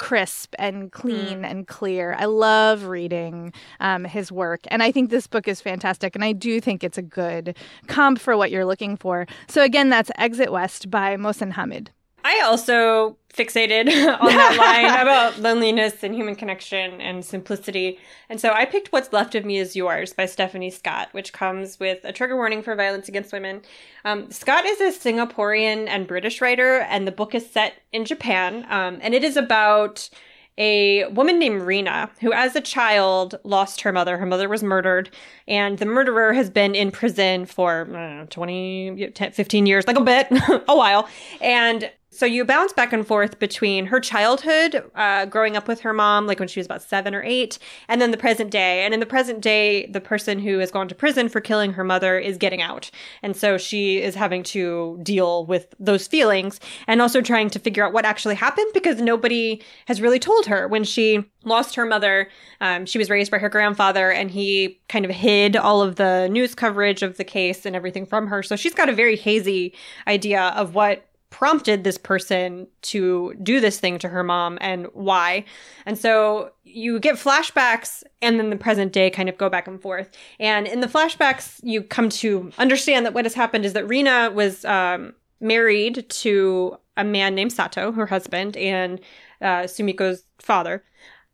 crisp 0.00 0.54
and 0.58 0.90
clean 0.90 1.42
mm. 1.42 1.50
and 1.50 1.66
clear. 1.68 2.16
I 2.18 2.24
love 2.24 2.84
reading 2.84 3.52
um, 3.80 4.06
his 4.06 4.32
work, 4.32 4.62
and 4.68 4.82
I 4.82 4.90
think 4.90 5.10
this 5.10 5.26
book 5.26 5.46
is 5.46 5.60
fantastic. 5.60 6.14
And 6.14 6.24
I 6.24 6.32
do 6.32 6.58
think 6.58 6.82
it's 6.82 6.96
a 6.96 7.02
good 7.02 7.54
comp 7.86 8.18
for 8.18 8.34
what 8.34 8.50
you're 8.50 8.64
looking 8.64 8.96
for. 8.96 9.26
So 9.46 9.62
again, 9.62 9.90
that's 9.90 10.10
Exit 10.16 10.50
West 10.50 10.90
by 10.90 11.16
Mohsin 11.16 11.52
Hamid. 11.52 11.90
I 12.24 12.42
also 12.44 13.16
fixated 13.32 13.86
on 14.20 14.26
that 14.26 14.56
line 14.58 15.02
about 15.02 15.38
loneliness 15.38 16.02
and 16.02 16.14
human 16.14 16.34
connection 16.34 17.00
and 17.00 17.24
simplicity. 17.24 17.98
And 18.28 18.40
so 18.40 18.52
I 18.52 18.64
picked 18.64 18.92
What's 18.92 19.12
Left 19.12 19.34
of 19.34 19.44
Me 19.44 19.58
Is 19.58 19.76
Yours 19.76 20.12
by 20.12 20.26
Stephanie 20.26 20.70
Scott, 20.70 21.08
which 21.12 21.32
comes 21.32 21.78
with 21.78 22.00
a 22.04 22.12
trigger 22.12 22.36
warning 22.36 22.62
for 22.62 22.74
violence 22.74 23.08
against 23.08 23.32
women. 23.32 23.62
Um, 24.04 24.30
Scott 24.30 24.64
is 24.66 24.80
a 24.80 24.98
Singaporean 24.98 25.86
and 25.88 26.06
British 26.06 26.40
writer, 26.40 26.80
and 26.80 27.06
the 27.06 27.12
book 27.12 27.34
is 27.34 27.48
set 27.48 27.74
in 27.92 28.04
Japan. 28.04 28.66
Um, 28.68 28.98
and 29.00 29.14
it 29.14 29.24
is 29.24 29.36
about 29.36 30.10
a 30.58 31.06
woman 31.06 31.38
named 31.38 31.62
Rena, 31.62 32.10
who 32.20 32.32
as 32.32 32.54
a 32.54 32.60
child 32.60 33.36
lost 33.44 33.80
her 33.80 33.92
mother. 33.92 34.18
Her 34.18 34.26
mother 34.26 34.48
was 34.48 34.62
murdered, 34.62 35.10
and 35.48 35.78
the 35.78 35.86
murderer 35.86 36.34
has 36.34 36.50
been 36.50 36.74
in 36.74 36.90
prison 36.90 37.46
for 37.46 37.86
know, 37.86 38.26
20, 38.28 39.12
10, 39.14 39.32
15 39.32 39.66
years, 39.66 39.86
like 39.86 39.96
a 39.96 40.02
bit, 40.02 40.26
a 40.68 40.76
while. 40.76 41.08
And 41.40 41.90
so 42.12 42.26
you 42.26 42.44
bounce 42.44 42.72
back 42.72 42.92
and 42.92 43.06
forth 43.06 43.38
between 43.38 43.86
her 43.86 44.00
childhood, 44.00 44.82
uh, 44.96 45.26
growing 45.26 45.56
up 45.56 45.68
with 45.68 45.80
her 45.82 45.92
mom, 45.92 46.26
like 46.26 46.40
when 46.40 46.48
she 46.48 46.58
was 46.58 46.66
about 46.66 46.82
seven 46.82 47.14
or 47.14 47.22
eight, 47.22 47.56
and 47.86 48.00
then 48.00 48.10
the 48.10 48.16
present 48.16 48.50
day. 48.50 48.84
And 48.84 48.92
in 48.92 48.98
the 48.98 49.06
present 49.06 49.40
day, 49.40 49.86
the 49.86 50.00
person 50.00 50.40
who 50.40 50.58
has 50.58 50.72
gone 50.72 50.88
to 50.88 50.94
prison 50.94 51.28
for 51.28 51.40
killing 51.40 51.72
her 51.74 51.84
mother 51.84 52.18
is 52.18 52.36
getting 52.36 52.60
out. 52.60 52.90
And 53.22 53.36
so 53.36 53.56
she 53.56 54.02
is 54.02 54.16
having 54.16 54.42
to 54.44 54.98
deal 55.04 55.46
with 55.46 55.72
those 55.78 56.08
feelings 56.08 56.58
and 56.88 57.00
also 57.00 57.20
trying 57.20 57.48
to 57.50 57.60
figure 57.60 57.86
out 57.86 57.92
what 57.92 58.04
actually 58.04 58.34
happened 58.34 58.72
because 58.74 59.00
nobody 59.00 59.62
has 59.86 60.00
really 60.00 60.18
told 60.18 60.46
her. 60.46 60.66
When 60.66 60.82
she 60.82 61.24
lost 61.44 61.76
her 61.76 61.86
mother, 61.86 62.28
um, 62.60 62.86
she 62.86 62.98
was 62.98 63.08
raised 63.08 63.30
by 63.30 63.38
her 63.38 63.48
grandfather 63.48 64.10
and 64.10 64.32
he 64.32 64.80
kind 64.88 65.04
of 65.04 65.12
hid 65.12 65.54
all 65.56 65.80
of 65.80 65.94
the 65.94 66.28
news 66.28 66.56
coverage 66.56 67.04
of 67.04 67.18
the 67.18 67.24
case 67.24 67.64
and 67.64 67.76
everything 67.76 68.04
from 68.04 68.26
her. 68.26 68.42
So 68.42 68.56
she's 68.56 68.74
got 68.74 68.88
a 68.88 68.92
very 68.92 69.14
hazy 69.14 69.74
idea 70.08 70.48
of 70.56 70.74
what 70.74 71.06
prompted 71.30 71.84
this 71.84 71.96
person 71.96 72.66
to 72.82 73.34
do 73.42 73.60
this 73.60 73.78
thing 73.78 73.98
to 74.00 74.08
her 74.08 74.22
mom 74.22 74.58
and 74.60 74.86
why. 74.92 75.44
And 75.86 75.96
so 75.96 76.50
you 76.64 77.00
get 77.00 77.14
flashbacks 77.14 78.02
and 78.20 78.38
then 78.38 78.50
the 78.50 78.56
present 78.56 78.92
day 78.92 79.10
kind 79.10 79.28
of 79.28 79.38
go 79.38 79.48
back 79.48 79.66
and 79.66 79.80
forth. 79.80 80.10
And 80.38 80.66
in 80.66 80.80
the 80.80 80.86
flashbacks, 80.88 81.60
you 81.62 81.82
come 81.82 82.08
to 82.10 82.50
understand 82.58 83.06
that 83.06 83.14
what 83.14 83.24
has 83.24 83.34
happened 83.34 83.64
is 83.64 83.72
that 83.74 83.88
Rena 83.88 84.30
was 84.34 84.64
um, 84.64 85.14
married 85.40 86.08
to 86.10 86.76
a 86.96 87.04
man 87.04 87.34
named 87.34 87.52
Sato, 87.52 87.92
her 87.92 88.06
husband, 88.06 88.56
and 88.56 89.00
uh, 89.40 89.62
Sumiko's 89.62 90.24
father 90.40 90.84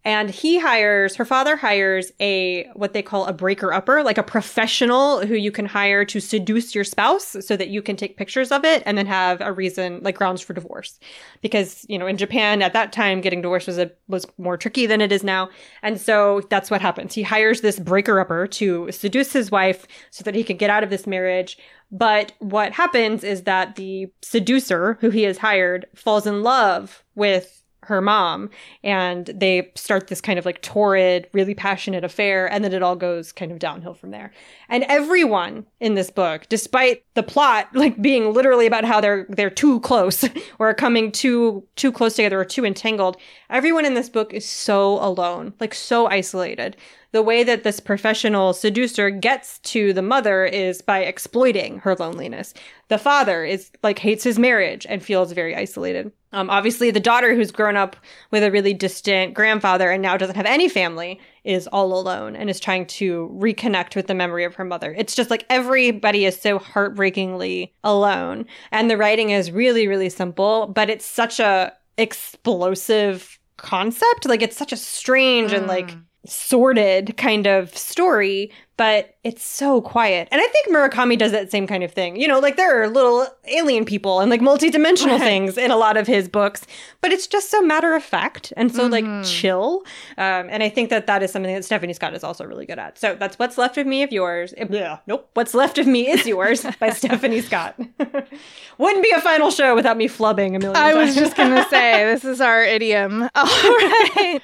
and 0.07 0.31
he 0.31 0.57
hires 0.61 1.17
her 1.17 1.25
father 1.25 1.57
hires 1.57 2.13
a 2.21 2.69
what 2.75 2.93
they 2.93 3.03
call 3.03 3.27
a 3.27 3.33
breaker 3.33 3.73
upper 3.73 4.05
like 4.05 4.17
a 4.17 4.23
professional 4.23 5.27
who 5.27 5.35
you 5.35 5.51
can 5.51 5.67
hire 5.67 6.05
to 6.05 6.21
seduce 6.21 6.77
your 6.77 6.85
spouse 6.85 7.37
so 7.41 7.57
that 7.57 7.69
you 7.69 7.83
can 7.83 7.97
take 7.97 8.17
pictures 8.17 8.53
of 8.53 8.65
it 8.65 8.85
and 8.87 8.97
then 8.97 9.07
have 9.07 9.41
a 9.41 9.53
reason 9.53 9.99
like 10.03 10.15
grounds 10.15 10.41
for 10.41 10.55
divorce. 10.55 11.01
Because 11.43 11.85
you 11.89 11.99
know 11.99 12.07
in 12.07 12.17
japan 12.17 12.63
at 12.63 12.73
that 12.73 12.93
time 12.93 13.21
getting 13.21 13.43
divorced 13.43 13.67
was 13.67 13.79
a 13.79 13.91
was 14.07 14.27
more 14.39 14.57
tricky 14.57 14.87
than 14.87 15.01
it 15.01 15.11
is 15.11 15.25
now. 15.25 15.51
And 15.83 16.01
so 16.01 16.41
that's 16.49 16.71
what 16.71 16.81
happens. 16.81 17.13
He 17.13 17.25
hires 17.25 17.61
this 17.61 17.81
breaker 17.81 18.21
upper 18.21 18.47
to 18.47 18.91
seduce 18.93 19.33
his 19.33 19.51
wife 19.51 19.87
so 20.11 20.23
that 20.23 20.37
he 20.37 20.45
can 20.45 20.57
get 20.57 20.71
out 20.71 20.85
of 20.85 20.91
this 20.91 21.09
marriage. 21.09 21.59
But 21.91 22.33
what 22.39 22.73
happens 22.73 23.25
is 23.25 23.43
that 23.43 23.75
the 23.75 24.07
seducer 24.23 24.99
who 25.01 25.11
he 25.11 25.25
has 25.25 25.39
hired 25.39 25.87
falls 25.97 26.29
in 26.29 26.43
love 26.45 27.05
with 27.17 27.65
her 27.87 28.01
mom 28.01 28.51
and 28.83 29.27
they 29.27 29.71
start 29.75 30.09
this 30.09 30.21
kind 30.21 30.39
of 30.39 30.45
like 30.45 30.63
torrid 30.63 31.29
really 31.33 31.55
passionate 31.55 32.05
affair 32.05 32.51
and 32.51 32.65
then 32.65 32.73
it 32.73 32.83
all 32.83 32.97
goes 32.97 33.33
kind 33.33 33.53
of 33.53 33.59
downhill 33.59 33.95
from 33.95 34.11
there. 34.11 34.33
And 34.69 34.85
everyone 34.89 35.67
in 35.81 35.95
this 35.95 36.11
book 36.11 36.47
despite 36.49 37.05
the 37.15 37.23
plot 37.23 37.69
like 37.75 38.01
being 38.01 38.33
literally 38.33 38.67
about 38.67 38.85
how 38.85 39.01
they're 39.01 39.27
they're 39.29 39.51
too 39.51 39.81
close 39.81 40.25
or 40.59 40.73
coming 40.75 41.13
too 41.13 41.65
too 41.77 41.93
close 41.93 42.15
together 42.15 42.41
or 42.41 42.45
too 42.45 42.65
entangled 42.65 43.17
everyone 43.51 43.85
in 43.85 43.95
this 43.95 44.09
book 44.09 44.33
is 44.33 44.49
so 44.49 45.05
alone 45.05 45.53
like 45.61 45.75
so 45.75 46.07
isolated 46.07 46.77
the 47.17 47.23
way 47.23 47.43
that 47.43 47.63
this 47.63 47.81
professional 47.81 48.53
seducer 48.53 49.09
gets 49.09 49.59
to 49.61 49.95
the 49.95 50.03
mother 50.03 50.45
is 50.45 50.83
by 50.83 50.99
exploiting 50.99 51.79
her 51.79 51.95
loneliness. 51.95 52.53
The 52.89 52.99
father 52.99 53.43
is 53.43 53.71
like 53.83 53.99
hates 53.99 54.23
his 54.23 54.39
marriage 54.39 54.85
and 54.87 55.03
feels 55.03 55.33
very 55.33 55.57
isolated. 55.57 56.13
Um, 56.33 56.51
obviously, 56.51 56.91
the 56.91 57.01
daughter 57.01 57.35
who's 57.35 57.51
grown 57.51 57.75
up 57.75 57.97
with 58.31 58.43
a 58.43 58.51
really 58.51 58.75
distant 58.75 59.33
grandfather 59.33 59.91
and 59.91 60.03
now 60.03 60.19
doesn't 60.19 60.37
have 60.37 60.45
any 60.45 60.69
family 60.69 61.19
is 61.43 61.67
all 61.69 61.99
alone 61.99 62.37
and 62.37 62.51
is 62.51 62.61
trying 62.61 62.85
to 62.85 63.35
reconnect 63.35 63.97
with 63.97 64.09
the 64.09 64.15
memory 64.15 64.45
of 64.45 64.57
her 64.57 64.65
mother. 64.65 64.95
It's 64.99 65.15
just 65.15 65.31
like 65.31 65.47
everybody 65.49 66.27
is 66.27 66.39
so 66.39 66.59
heartbreakingly 66.59 67.73
alone. 67.83 68.45
And 68.71 68.91
the 68.91 68.99
writing 68.99 69.31
is 69.31 69.51
really, 69.51 69.89
really 69.89 70.11
simple, 70.11 70.67
but 70.67 70.91
it's 70.91 71.07
such 71.07 71.41
a 71.41 71.73
explosive 71.97 73.39
concept. 73.57 74.27
Like 74.27 74.43
it's 74.43 74.59
such 74.59 74.75
a 74.75 74.77
strange 74.77 75.53
mm. 75.53 75.57
and 75.57 75.67
like 75.67 75.93
mm 75.93 76.03
sordid 76.27 77.17
kind 77.17 77.47
of 77.47 77.77
story, 77.77 78.51
but 78.77 79.17
it's 79.25 79.43
so 79.43 79.81
quiet. 79.81 80.29
And 80.31 80.41
I 80.41 80.47
think 80.49 80.69
Murakami 80.69 81.19
does 81.19 81.33
that 81.33 81.51
same 81.51 81.67
kind 81.67 81.83
of 81.83 81.93
thing. 81.93 82.17
You 82.17 82.29
know, 82.29 82.39
like 82.39 82.57
there 82.57 82.83
are 82.83 82.89
little 82.89 83.27
alien 83.49 83.85
people 83.85 84.21
and 84.21 84.31
like 84.31 84.41
multidimensional 84.41 85.19
things 85.19 85.57
in 85.57 85.71
a 85.71 85.77
lot 85.77 85.97
of 85.97 86.07
his 86.07 86.29
books, 86.29 86.67
but 87.01 87.11
it's 87.11 87.27
just 87.27 87.51
so 87.51 87.63
matter 87.63 87.95
of 87.95 88.05
fact 88.05 88.53
and 88.57 88.75
so 88.75 88.89
mm-hmm. 88.89 89.07
like 89.07 89.27
chill. 89.27 89.83
Um, 90.19 90.49
and 90.51 90.63
I 90.63 90.69
think 90.69 90.91
that 90.91 91.07
that 91.07 91.23
is 91.23 91.33
something 91.33 91.55
that 91.55 91.65
Stephanie 91.65 91.95
Scott 91.95 92.15
is 92.15 92.23
also 92.23 92.45
really 92.45 92.67
good 92.67 92.79
at. 92.79 92.99
So 92.99 93.17
that's 93.19 93.39
What's 93.39 93.57
Left 93.57 93.79
of 93.79 93.87
Me 93.87 94.03
of 94.03 94.13
Yours. 94.13 94.53
Yeah, 94.71 94.99
nope. 95.07 95.31
What's 95.35 95.55
Left 95.55 95.79
of 95.79 95.87
Me 95.87 96.09
is 96.09 96.27
Yours 96.27 96.67
by 96.79 96.91
Stephanie 96.91 97.41
Scott. 97.41 97.79
Wouldn't 98.79 99.03
be 99.03 99.11
a 99.11 99.21
final 99.23 99.51
show 99.51 99.75
without 99.75 99.97
me 99.97 100.07
flubbing 100.07 100.55
a 100.55 100.59
million 100.59 100.77
I 100.77 100.93
times. 100.93 101.07
was 101.07 101.15
just 101.15 101.37
going 101.37 101.51
to 101.63 101.69
say, 101.71 102.05
this 102.05 102.25
is 102.25 102.43
our 102.43 102.63
idiom. 102.63 103.23
All 103.35 103.45
right. 103.45 104.41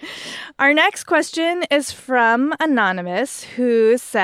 Our 0.59 0.73
next 0.73 1.05
question 1.05 1.65
is 1.71 1.93
from 1.93 2.55
Anonymous, 2.61 3.45
who 3.45 3.99
says 3.99 4.22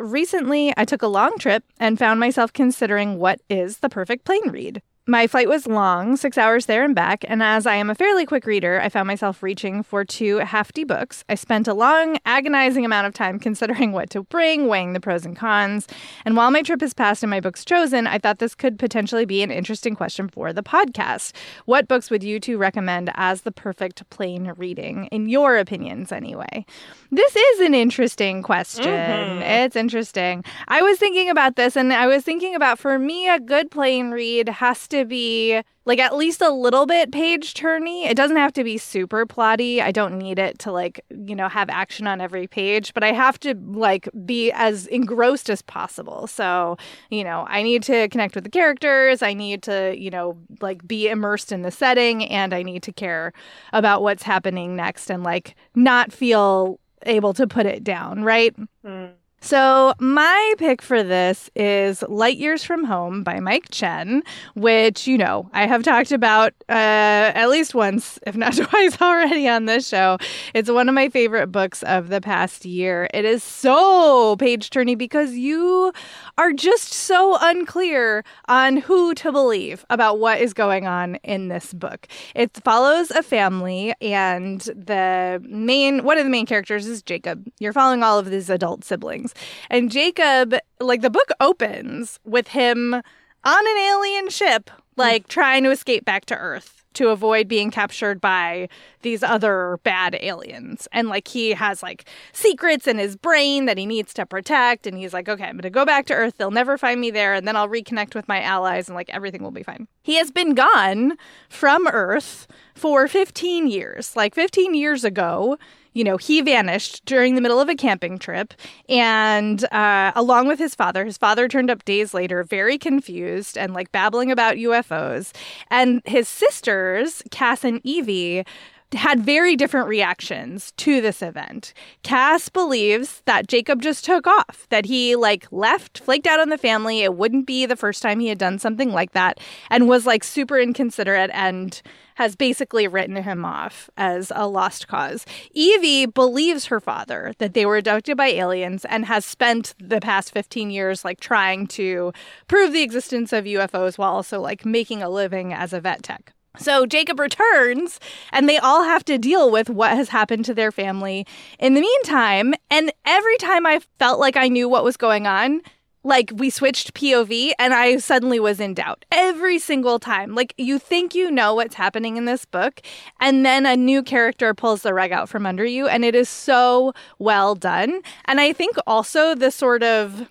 Recently, 0.00 0.72
I 0.76 0.84
took 0.84 1.02
a 1.02 1.06
long 1.06 1.38
trip 1.38 1.64
and 1.78 1.98
found 1.98 2.20
myself 2.20 2.52
considering 2.52 3.18
what 3.18 3.40
is 3.50 3.78
the 3.78 3.88
perfect 3.88 4.24
plane 4.24 4.48
read. 4.50 4.80
My 5.06 5.26
flight 5.26 5.50
was 5.50 5.66
long, 5.66 6.16
six 6.16 6.38
hours 6.38 6.64
there 6.64 6.82
and 6.82 6.94
back, 6.94 7.26
and 7.28 7.42
as 7.42 7.66
I 7.66 7.74
am 7.74 7.90
a 7.90 7.94
fairly 7.94 8.24
quick 8.24 8.46
reader, 8.46 8.80
I 8.80 8.88
found 8.88 9.06
myself 9.06 9.42
reaching 9.42 9.82
for 9.82 10.02
two 10.02 10.38
hefty 10.38 10.82
books. 10.82 11.22
I 11.28 11.34
spent 11.34 11.68
a 11.68 11.74
long, 11.74 12.16
agonizing 12.24 12.86
amount 12.86 13.06
of 13.06 13.12
time 13.12 13.38
considering 13.48 13.92
what 13.92 14.08
to 14.10 14.22
bring, 14.22 14.66
weighing 14.66 14.94
the 14.94 15.00
pros 15.00 15.26
and 15.26 15.36
cons. 15.36 15.86
And 16.24 16.38
while 16.38 16.50
my 16.50 16.62
trip 16.62 16.80
has 16.80 16.94
passed 16.94 17.22
and 17.22 17.28
my 17.28 17.40
books 17.40 17.66
chosen, 17.66 18.06
I 18.06 18.16
thought 18.16 18.38
this 18.38 18.54
could 18.54 18.78
potentially 18.78 19.26
be 19.26 19.42
an 19.42 19.50
interesting 19.50 19.94
question 19.94 20.26
for 20.26 20.54
the 20.54 20.62
podcast. 20.62 21.32
What 21.66 21.86
books 21.86 22.08
would 22.08 22.24
you 22.24 22.40
two 22.40 22.56
recommend 22.56 23.10
as 23.12 23.42
the 23.42 23.52
perfect 23.52 24.08
plane 24.08 24.54
reading, 24.56 25.08
in 25.12 25.28
your 25.28 25.58
opinions, 25.58 26.12
anyway? 26.12 26.64
This 27.10 27.36
is 27.36 27.60
an 27.60 27.74
interesting 27.74 28.42
question. 28.42 28.86
Mm-hmm. 28.86 29.42
It's 29.42 29.76
interesting. 29.76 30.44
I 30.66 30.80
was 30.80 30.98
thinking 30.98 31.28
about 31.28 31.56
this, 31.56 31.76
and 31.76 31.92
I 31.92 32.06
was 32.06 32.24
thinking 32.24 32.54
about 32.54 32.78
for 32.78 32.98
me, 32.98 33.28
a 33.28 33.38
good 33.38 33.70
plane 33.70 34.10
read 34.10 34.48
has 34.48 34.88
to 34.88 34.93
to 34.94 35.04
be 35.04 35.60
like 35.86 35.98
at 35.98 36.16
least 36.16 36.40
a 36.40 36.50
little 36.50 36.86
bit 36.86 37.12
page 37.12 37.54
turny. 37.54 38.06
It 38.06 38.16
doesn't 38.16 38.36
have 38.36 38.52
to 38.54 38.64
be 38.64 38.78
super 38.78 39.26
plotty. 39.26 39.80
I 39.80 39.92
don't 39.92 40.18
need 40.18 40.38
it 40.38 40.58
to 40.60 40.72
like, 40.72 41.04
you 41.10 41.36
know, 41.36 41.48
have 41.48 41.68
action 41.68 42.06
on 42.06 42.20
every 42.20 42.46
page, 42.46 42.94
but 42.94 43.04
I 43.04 43.12
have 43.12 43.38
to 43.40 43.54
like 43.54 44.08
be 44.24 44.50
as 44.52 44.86
engrossed 44.86 45.50
as 45.50 45.62
possible. 45.62 46.26
So, 46.26 46.76
you 47.10 47.24
know, 47.24 47.44
I 47.48 47.62
need 47.62 47.82
to 47.84 48.08
connect 48.08 48.34
with 48.34 48.44
the 48.44 48.50
characters. 48.50 49.22
I 49.22 49.34
need 49.34 49.62
to, 49.64 49.94
you 49.96 50.10
know, 50.10 50.38
like 50.60 50.86
be 50.86 51.08
immersed 51.08 51.52
in 51.52 51.62
the 51.62 51.70
setting 51.70 52.24
and 52.24 52.54
I 52.54 52.62
need 52.62 52.82
to 52.84 52.92
care 52.92 53.32
about 53.72 54.02
what's 54.02 54.22
happening 54.22 54.76
next 54.76 55.10
and 55.10 55.22
like 55.22 55.54
not 55.74 56.12
feel 56.12 56.80
able 57.02 57.34
to 57.34 57.46
put 57.46 57.66
it 57.66 57.84
down, 57.84 58.24
right? 58.24 58.54
Mm. 58.84 59.12
So, 59.44 59.92
my 59.98 60.54
pick 60.56 60.80
for 60.80 61.02
this 61.02 61.50
is 61.54 62.02
Light 62.08 62.38
Years 62.38 62.64
from 62.64 62.82
Home 62.84 63.22
by 63.22 63.40
Mike 63.40 63.66
Chen, 63.70 64.22
which, 64.54 65.06
you 65.06 65.18
know, 65.18 65.50
I 65.52 65.66
have 65.66 65.82
talked 65.82 66.12
about 66.12 66.54
uh, 66.70 66.72
at 66.72 67.50
least 67.50 67.74
once, 67.74 68.18
if 68.26 68.38
not 68.38 68.56
twice 68.56 68.98
already 69.02 69.46
on 69.46 69.66
this 69.66 69.86
show. 69.86 70.16
It's 70.54 70.70
one 70.70 70.88
of 70.88 70.94
my 70.94 71.10
favorite 71.10 71.48
books 71.48 71.82
of 71.82 72.08
the 72.08 72.22
past 72.22 72.64
year. 72.64 73.06
It 73.12 73.26
is 73.26 73.42
so 73.42 74.36
page 74.36 74.70
turning 74.70 74.96
because 74.96 75.34
you 75.34 75.92
are 76.38 76.54
just 76.54 76.94
so 76.94 77.36
unclear 77.42 78.24
on 78.48 78.78
who 78.78 79.12
to 79.12 79.30
believe 79.30 79.84
about 79.90 80.20
what 80.20 80.40
is 80.40 80.54
going 80.54 80.86
on 80.86 81.16
in 81.16 81.48
this 81.48 81.74
book. 81.74 82.08
It 82.34 82.56
follows 82.64 83.10
a 83.10 83.22
family, 83.22 83.92
and 84.00 84.62
the 84.62 85.42
main, 85.44 86.02
one 86.02 86.16
of 86.16 86.24
the 86.24 86.30
main 86.30 86.46
characters 86.46 86.86
is 86.86 87.02
Jacob. 87.02 87.46
You're 87.58 87.74
following 87.74 88.02
all 88.02 88.18
of 88.18 88.30
these 88.30 88.48
adult 88.48 88.84
siblings. 88.84 89.33
And 89.70 89.90
Jacob, 89.90 90.54
like 90.80 91.02
the 91.02 91.10
book 91.10 91.30
opens 91.40 92.18
with 92.24 92.48
him 92.48 92.94
on 92.94 93.02
an 93.44 93.78
alien 93.78 94.28
ship, 94.28 94.70
like 94.96 95.28
trying 95.28 95.64
to 95.64 95.70
escape 95.70 96.04
back 96.04 96.24
to 96.26 96.36
Earth 96.36 96.84
to 96.94 97.08
avoid 97.08 97.48
being 97.48 97.70
captured 97.70 98.20
by 98.20 98.68
these 99.02 99.22
other 99.22 99.78
bad 99.82 100.16
aliens. 100.20 100.88
And 100.92 101.08
like 101.08 101.28
he 101.28 101.50
has 101.50 101.82
like 101.82 102.04
secrets 102.32 102.86
in 102.86 102.98
his 102.98 103.16
brain 103.16 103.66
that 103.66 103.76
he 103.76 103.84
needs 103.84 104.14
to 104.14 104.24
protect. 104.24 104.86
And 104.86 104.96
he's 104.96 105.12
like, 105.12 105.28
okay, 105.28 105.44
I'm 105.44 105.54
going 105.54 105.62
to 105.62 105.70
go 105.70 105.84
back 105.84 106.06
to 106.06 106.14
Earth. 106.14 106.34
They'll 106.38 106.50
never 106.50 106.78
find 106.78 107.00
me 107.00 107.10
there. 107.10 107.34
And 107.34 107.46
then 107.46 107.56
I'll 107.56 107.68
reconnect 107.68 108.14
with 108.14 108.28
my 108.28 108.40
allies 108.40 108.88
and 108.88 108.94
like 108.94 109.10
everything 109.10 109.42
will 109.42 109.50
be 109.50 109.62
fine. 109.62 109.88
He 110.02 110.16
has 110.16 110.30
been 110.30 110.54
gone 110.54 111.18
from 111.48 111.86
Earth 111.88 112.46
for 112.74 113.06
15 113.08 113.66
years. 113.66 114.14
Like 114.16 114.34
15 114.34 114.74
years 114.74 115.04
ago, 115.04 115.58
you 115.94 116.04
know, 116.04 116.16
he 116.16 116.40
vanished 116.42 117.04
during 117.06 117.34
the 117.34 117.40
middle 117.40 117.60
of 117.60 117.68
a 117.68 117.74
camping 117.74 118.18
trip. 118.18 118.52
And 118.88 119.64
uh, 119.72 120.12
along 120.14 120.48
with 120.48 120.58
his 120.58 120.74
father, 120.74 121.04
his 121.04 121.16
father 121.16 121.48
turned 121.48 121.70
up 121.70 121.84
days 121.84 122.12
later, 122.12 122.44
very 122.44 122.76
confused 122.76 123.56
and 123.56 123.72
like 123.72 123.92
babbling 123.92 124.30
about 124.30 124.56
UFOs. 124.56 125.32
And 125.70 126.02
his 126.04 126.28
sisters, 126.28 127.22
Cass 127.30 127.64
and 127.64 127.80
Evie, 127.84 128.44
had 128.92 129.20
very 129.20 129.56
different 129.56 129.88
reactions 129.88 130.72
to 130.76 131.00
this 131.00 131.22
event. 131.22 131.72
Cass 132.02 132.48
believes 132.48 133.22
that 133.24 133.48
Jacob 133.48 133.82
just 133.82 134.04
took 134.04 134.26
off, 134.26 134.66
that 134.70 134.86
he 134.86 135.16
like 135.16 135.46
left, 135.50 136.00
flaked 136.00 136.26
out 136.26 136.40
on 136.40 136.48
the 136.48 136.58
family. 136.58 137.00
It 137.00 137.14
wouldn't 137.14 137.46
be 137.46 137.66
the 137.66 137.76
first 137.76 138.02
time 138.02 138.20
he 138.20 138.28
had 138.28 138.38
done 138.38 138.58
something 138.58 138.92
like 138.92 139.12
that 139.12 139.40
and 139.70 139.88
was 139.88 140.06
like 140.06 140.22
super 140.22 140.58
inconsiderate 140.58 141.30
and 141.32 141.80
has 142.14 142.36
basically 142.36 142.86
written 142.86 143.16
him 143.16 143.44
off 143.44 143.90
as 143.96 144.32
a 144.34 144.46
lost 144.46 144.88
cause. 144.88 145.26
Evie 145.52 146.06
believes 146.06 146.66
her 146.66 146.80
father 146.80 147.32
that 147.38 147.54
they 147.54 147.66
were 147.66 147.76
abducted 147.76 148.16
by 148.16 148.28
aliens 148.28 148.84
and 148.84 149.06
has 149.06 149.24
spent 149.24 149.74
the 149.78 150.00
past 150.00 150.32
15 150.32 150.70
years 150.70 151.04
like 151.04 151.20
trying 151.20 151.66
to 151.66 152.12
prove 152.48 152.72
the 152.72 152.82
existence 152.82 153.32
of 153.32 153.44
UFOs 153.44 153.98
while 153.98 154.12
also 154.12 154.40
like 154.40 154.64
making 154.64 155.02
a 155.02 155.08
living 155.08 155.52
as 155.52 155.72
a 155.72 155.80
vet 155.80 156.02
tech. 156.02 156.32
So 156.56 156.86
Jacob 156.86 157.18
returns 157.18 157.98
and 158.30 158.48
they 158.48 158.58
all 158.58 158.84
have 158.84 159.04
to 159.06 159.18
deal 159.18 159.50
with 159.50 159.68
what 159.68 159.90
has 159.90 160.10
happened 160.10 160.44
to 160.44 160.54
their 160.54 160.70
family 160.70 161.26
in 161.58 161.74
the 161.74 161.80
meantime. 161.80 162.54
And 162.70 162.92
every 163.04 163.36
time 163.38 163.66
I 163.66 163.80
felt 163.98 164.20
like 164.20 164.36
I 164.36 164.48
knew 164.48 164.68
what 164.68 164.84
was 164.84 164.96
going 164.96 165.26
on, 165.26 165.62
like 166.04 166.30
we 166.34 166.50
switched 166.50 166.94
POV 166.94 167.52
and 167.58 167.74
I 167.74 167.96
suddenly 167.96 168.38
was 168.38 168.60
in 168.60 168.74
doubt 168.74 169.04
every 169.10 169.58
single 169.58 169.98
time. 169.98 170.34
Like 170.34 170.54
you 170.58 170.78
think 170.78 171.14
you 171.14 171.30
know 171.30 171.54
what's 171.54 171.74
happening 171.74 172.16
in 172.16 172.26
this 172.26 172.44
book 172.44 172.80
and 173.20 173.44
then 173.44 173.66
a 173.66 173.76
new 173.76 174.02
character 174.02 174.54
pulls 174.54 174.82
the 174.82 174.94
rug 174.94 175.10
out 175.10 175.28
from 175.28 175.46
under 175.46 175.64
you 175.64 175.88
and 175.88 176.04
it 176.04 176.14
is 176.14 176.28
so 176.28 176.92
well 177.18 177.54
done. 177.54 178.02
And 178.26 178.40
I 178.40 178.52
think 178.52 178.76
also 178.86 179.34
the 179.34 179.50
sort 179.50 179.82
of 179.82 180.28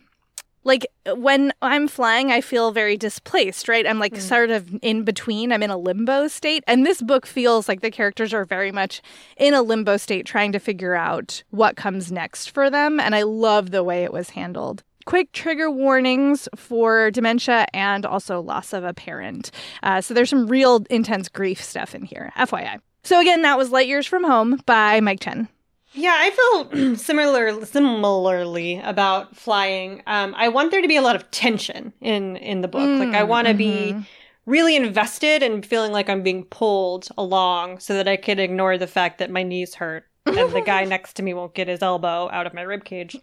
like 0.63 0.87
when 1.15 1.51
I'm 1.61 1.87
flying, 1.87 2.31
I 2.31 2.39
feel 2.39 2.71
very 2.71 2.95
displaced, 2.95 3.67
right? 3.67 3.85
I'm 3.85 3.99
like 3.99 4.13
mm. 4.13 4.21
sort 4.21 4.49
of 4.49 4.73
in 4.81 5.03
between. 5.03 5.51
I'm 5.51 5.63
in 5.63 5.69
a 5.69 5.77
limbo 5.77 6.27
state. 6.27 6.63
And 6.67 6.85
this 6.85 7.01
book 7.01 7.25
feels 7.25 7.67
like 7.67 7.81
the 7.81 7.91
characters 7.91 8.33
are 8.33 8.45
very 8.45 8.71
much 8.71 9.01
in 9.35 9.53
a 9.53 9.61
limbo 9.61 9.97
state 9.97 10.25
trying 10.25 10.53
to 10.53 10.59
figure 10.59 10.95
out 10.95 11.43
what 11.49 11.75
comes 11.75 12.11
next 12.11 12.51
for 12.51 12.69
them. 12.69 12.99
And 12.99 13.13
I 13.13 13.23
love 13.23 13.71
the 13.71 13.83
way 13.83 14.03
it 14.03 14.13
was 14.13 14.29
handled 14.31 14.83
quick 15.05 15.31
trigger 15.31 15.69
warnings 15.69 16.47
for 16.55 17.11
dementia 17.11 17.67
and 17.73 18.05
also 18.05 18.41
loss 18.41 18.73
of 18.73 18.83
a 18.83 18.93
parent. 18.93 19.51
Uh, 19.81 20.01
so 20.01 20.13
there's 20.13 20.29
some 20.29 20.47
real 20.47 20.85
intense 20.89 21.29
grief 21.29 21.63
stuff 21.63 21.93
in 21.95 22.03
here, 22.03 22.31
FYI. 22.37 22.79
So 23.03 23.19
again, 23.19 23.41
that 23.41 23.57
was 23.57 23.69
Light 23.71 23.87
Years 23.87 24.07
from 24.07 24.23
Home 24.23 24.61
by 24.65 25.01
Mike 25.01 25.19
Chen. 25.19 25.49
Yeah, 25.93 26.15
I 26.17 26.31
feel 26.71 26.95
similar 26.95 27.65
similarly 27.65 28.79
about 28.79 29.35
flying. 29.35 30.01
Um, 30.07 30.33
I 30.35 30.49
want 30.49 30.71
there 30.71 30.81
to 30.81 30.87
be 30.87 30.95
a 30.95 31.01
lot 31.01 31.15
of 31.15 31.29
tension 31.31 31.93
in 32.01 32.37
in 32.37 32.61
the 32.61 32.67
book. 32.67 32.81
Mm, 32.81 32.99
like 32.99 33.15
I 33.15 33.23
want 33.23 33.47
to 33.47 33.53
mm-hmm. 33.53 33.99
be 33.99 34.07
really 34.45 34.75
invested 34.75 35.43
and 35.43 35.65
feeling 35.65 35.91
like 35.91 36.09
I'm 36.09 36.23
being 36.23 36.45
pulled 36.45 37.07
along 37.17 37.79
so 37.79 37.93
that 37.93 38.07
I 38.07 38.17
can 38.17 38.39
ignore 38.39 38.77
the 38.77 38.87
fact 38.87 39.19
that 39.19 39.29
my 39.29 39.43
knees 39.43 39.75
hurt 39.75 40.05
and 40.25 40.51
the 40.51 40.61
guy 40.61 40.83
next 40.85 41.13
to 41.13 41.23
me 41.23 41.33
won't 41.33 41.53
get 41.53 41.67
his 41.67 41.81
elbow 41.81 42.29
out 42.31 42.47
of 42.47 42.53
my 42.53 42.61
rib 42.61 42.83
cage. 42.83 43.17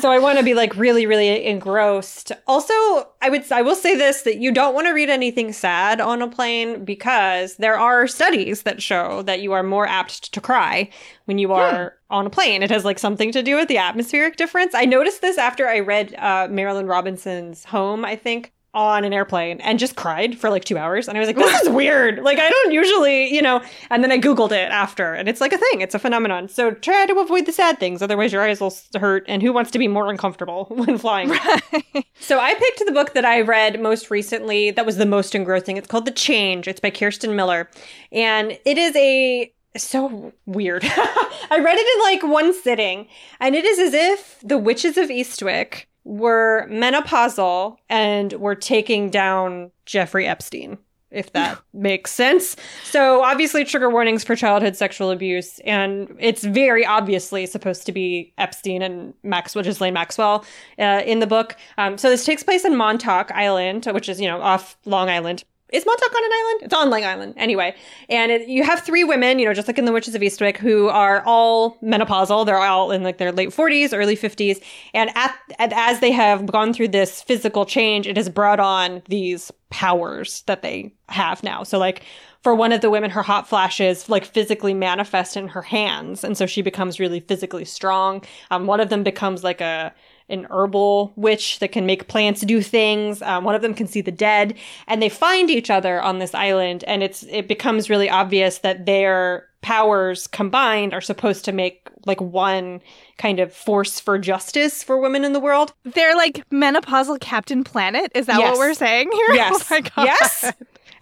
so 0.00 0.10
I 0.10 0.18
want 0.18 0.38
to 0.38 0.44
be 0.44 0.54
like 0.54 0.74
really, 0.76 1.06
really 1.06 1.46
engrossed. 1.46 2.32
Also, 2.46 2.74
I 3.20 3.28
would 3.28 3.50
I 3.52 3.62
will 3.62 3.74
say 3.74 3.96
this 3.96 4.22
that 4.22 4.38
you 4.38 4.52
don't 4.52 4.74
want 4.74 4.86
to 4.86 4.92
read 4.92 5.10
anything 5.10 5.52
sad 5.52 6.00
on 6.00 6.22
a 6.22 6.28
plane 6.28 6.84
because 6.84 7.56
there 7.56 7.78
are 7.78 8.06
studies 8.06 8.62
that 8.62 8.82
show 8.82 9.22
that 9.22 9.40
you 9.40 9.52
are 9.52 9.62
more 9.62 9.86
apt 9.86 10.32
to 10.32 10.40
cry 10.40 10.90
when 11.26 11.38
you 11.38 11.52
are 11.52 11.96
hmm. 12.08 12.14
on 12.14 12.26
a 12.26 12.30
plane. 12.30 12.62
It 12.62 12.70
has 12.70 12.84
like 12.84 12.98
something 12.98 13.32
to 13.32 13.42
do 13.42 13.56
with 13.56 13.68
the 13.68 13.78
atmospheric 13.78 14.36
difference. 14.36 14.74
I 14.74 14.84
noticed 14.84 15.20
this 15.20 15.38
after 15.38 15.68
I 15.68 15.80
read 15.80 16.14
uh, 16.18 16.48
Marilynne 16.48 16.88
Robinson's 16.88 17.64
Home, 17.64 18.04
I 18.04 18.16
think 18.16 18.52
on 18.74 19.04
an 19.04 19.12
airplane 19.12 19.60
and 19.60 19.78
just 19.78 19.96
cried 19.96 20.38
for 20.38 20.48
like 20.48 20.64
two 20.64 20.78
hours. 20.78 21.06
And 21.06 21.16
I 21.16 21.20
was 21.20 21.26
like, 21.26 21.36
this 21.36 21.60
is 21.62 21.68
weird. 21.68 22.20
Like, 22.20 22.38
I 22.38 22.48
don't 22.48 22.72
usually, 22.72 23.32
you 23.32 23.42
know, 23.42 23.62
and 23.90 24.02
then 24.02 24.10
I 24.10 24.18
Googled 24.18 24.52
it 24.52 24.70
after 24.70 25.12
and 25.12 25.28
it's 25.28 25.40
like 25.40 25.52
a 25.52 25.58
thing, 25.58 25.82
it's 25.82 25.94
a 25.94 25.98
phenomenon. 25.98 26.48
So 26.48 26.72
try 26.72 27.06
to 27.06 27.18
avoid 27.18 27.46
the 27.46 27.52
sad 27.52 27.78
things. 27.78 28.00
Otherwise, 28.00 28.32
your 28.32 28.42
eyes 28.42 28.60
will 28.60 28.74
hurt. 28.98 29.24
And 29.28 29.42
who 29.42 29.52
wants 29.52 29.70
to 29.72 29.78
be 29.78 29.88
more 29.88 30.08
uncomfortable 30.08 30.66
when 30.70 30.98
flying? 30.98 31.28
Right. 31.28 31.62
so 32.20 32.38
I 32.38 32.54
picked 32.54 32.84
the 32.86 32.92
book 32.92 33.14
that 33.14 33.24
I 33.24 33.42
read 33.42 33.80
most 33.80 34.10
recently 34.10 34.70
that 34.70 34.86
was 34.86 34.96
the 34.96 35.06
most 35.06 35.34
engrossing. 35.34 35.76
It's 35.76 35.88
called 35.88 36.06
The 36.06 36.10
Change. 36.10 36.66
It's 36.66 36.80
by 36.80 36.90
Kirsten 36.90 37.36
Miller. 37.36 37.68
And 38.10 38.58
it 38.64 38.78
is 38.78 38.96
a 38.96 39.52
so 39.76 40.32
weird. 40.46 40.84
I 40.84 41.58
read 41.58 41.76
it 41.78 41.96
in 41.96 42.28
like 42.28 42.34
one 42.34 42.52
sitting, 42.52 43.08
and 43.40 43.54
it 43.54 43.64
is 43.64 43.78
as 43.78 43.94
if 43.94 44.38
the 44.42 44.58
witches 44.58 44.98
of 44.98 45.08
Eastwick 45.08 45.86
were 46.04 46.66
menopausal 46.70 47.76
and 47.88 48.32
were 48.34 48.54
taking 48.54 49.10
down 49.10 49.70
Jeffrey 49.86 50.26
Epstein, 50.26 50.78
if 51.10 51.32
that 51.32 51.60
makes 51.72 52.10
sense. 52.10 52.56
So, 52.84 53.22
obviously, 53.22 53.64
trigger 53.64 53.90
warnings 53.90 54.24
for 54.24 54.34
childhood 54.34 54.76
sexual 54.76 55.10
abuse, 55.10 55.58
and 55.60 56.14
it's 56.18 56.44
very 56.44 56.84
obviously 56.84 57.46
supposed 57.46 57.86
to 57.86 57.92
be 57.92 58.32
Epstein 58.38 58.82
and 58.82 59.14
Maxwell, 59.22 59.64
Ghislaine 59.64 59.94
Maxwell, 59.94 60.44
uh, 60.78 61.02
in 61.04 61.20
the 61.20 61.26
book. 61.26 61.56
Um, 61.78 61.98
so, 61.98 62.10
this 62.10 62.24
takes 62.24 62.42
place 62.42 62.64
in 62.64 62.76
Montauk 62.76 63.30
Island, 63.32 63.86
which 63.86 64.08
is, 64.08 64.20
you 64.20 64.28
know, 64.28 64.40
off 64.40 64.76
Long 64.84 65.08
Island 65.08 65.44
is 65.72 65.86
Montauk 65.86 66.14
on 66.14 66.24
an 66.24 66.30
island? 66.32 66.62
It's 66.62 66.74
on 66.74 66.90
Long 66.90 67.04
Island. 67.04 67.34
Anyway. 67.36 67.74
And 68.08 68.30
it, 68.30 68.48
you 68.48 68.62
have 68.62 68.80
three 68.80 69.04
women, 69.04 69.38
you 69.38 69.46
know, 69.46 69.54
just 69.54 69.68
like 69.68 69.78
in 69.78 69.84
The 69.84 69.92
Witches 69.92 70.14
of 70.14 70.22
Eastwick, 70.22 70.56
who 70.58 70.88
are 70.88 71.22
all 71.24 71.76
menopausal. 71.82 72.44
They're 72.46 72.58
all 72.58 72.92
in 72.92 73.02
like 73.02 73.18
their 73.18 73.32
late 73.32 73.50
40s, 73.50 73.96
early 73.96 74.16
50s. 74.16 74.62
And 74.94 75.10
at, 75.14 75.34
at, 75.58 75.72
as 75.72 76.00
they 76.00 76.12
have 76.12 76.46
gone 76.46 76.72
through 76.72 76.88
this 76.88 77.22
physical 77.22 77.64
change, 77.64 78.06
it 78.06 78.16
has 78.16 78.28
brought 78.28 78.60
on 78.60 79.02
these 79.08 79.50
powers 79.70 80.42
that 80.42 80.62
they 80.62 80.92
have 81.08 81.42
now. 81.42 81.62
So 81.62 81.78
like 81.78 82.02
for 82.42 82.54
one 82.54 82.72
of 82.72 82.80
the 82.80 82.90
women, 82.90 83.10
her 83.10 83.22
hot 83.22 83.48
flashes 83.48 84.08
like 84.08 84.24
physically 84.24 84.74
manifest 84.74 85.36
in 85.36 85.48
her 85.48 85.62
hands. 85.62 86.24
And 86.24 86.36
so 86.36 86.44
she 86.46 86.60
becomes 86.60 87.00
really 87.00 87.20
physically 87.20 87.64
strong. 87.64 88.22
Um, 88.50 88.66
one 88.66 88.80
of 88.80 88.90
them 88.90 89.02
becomes 89.02 89.42
like 89.42 89.60
a, 89.60 89.94
an 90.32 90.46
herbal 90.50 91.12
witch 91.16 91.58
that 91.60 91.72
can 91.72 91.86
make 91.86 92.08
plants 92.08 92.40
do 92.40 92.62
things. 92.62 93.22
Um, 93.22 93.44
one 93.44 93.54
of 93.54 93.62
them 93.62 93.74
can 93.74 93.86
see 93.86 94.00
the 94.00 94.12
dead, 94.12 94.54
and 94.86 95.02
they 95.02 95.08
find 95.08 95.50
each 95.50 95.70
other 95.70 96.00
on 96.00 96.18
this 96.18 96.34
island, 96.34 96.84
and 96.84 97.02
it's 97.02 97.22
it 97.24 97.46
becomes 97.48 97.90
really 97.90 98.10
obvious 98.10 98.58
that 98.58 98.86
their 98.86 99.48
powers 99.62 100.26
combined 100.26 100.92
are 100.92 101.00
supposed 101.00 101.44
to 101.44 101.52
make 101.52 101.88
like 102.04 102.20
one 102.20 102.80
kind 103.16 103.38
of 103.38 103.52
force 103.52 104.00
for 104.00 104.18
justice 104.18 104.82
for 104.82 104.98
women 104.98 105.24
in 105.24 105.32
the 105.32 105.40
world. 105.40 105.72
They're 105.84 106.16
like 106.16 106.48
menopausal 106.50 107.20
Captain 107.20 107.62
Planet. 107.62 108.10
Is 108.14 108.26
that 108.26 108.38
yes. 108.38 108.50
what 108.50 108.58
we're 108.58 108.74
saying 108.74 109.10
here? 109.12 109.34
Yes. 109.34 109.72
Oh 109.96 110.04
yes. 110.04 110.52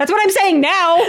That's 0.00 0.10
what 0.10 0.20
I'm 0.22 0.30
saying 0.30 0.62
now. 0.62 0.96
I 0.98 1.02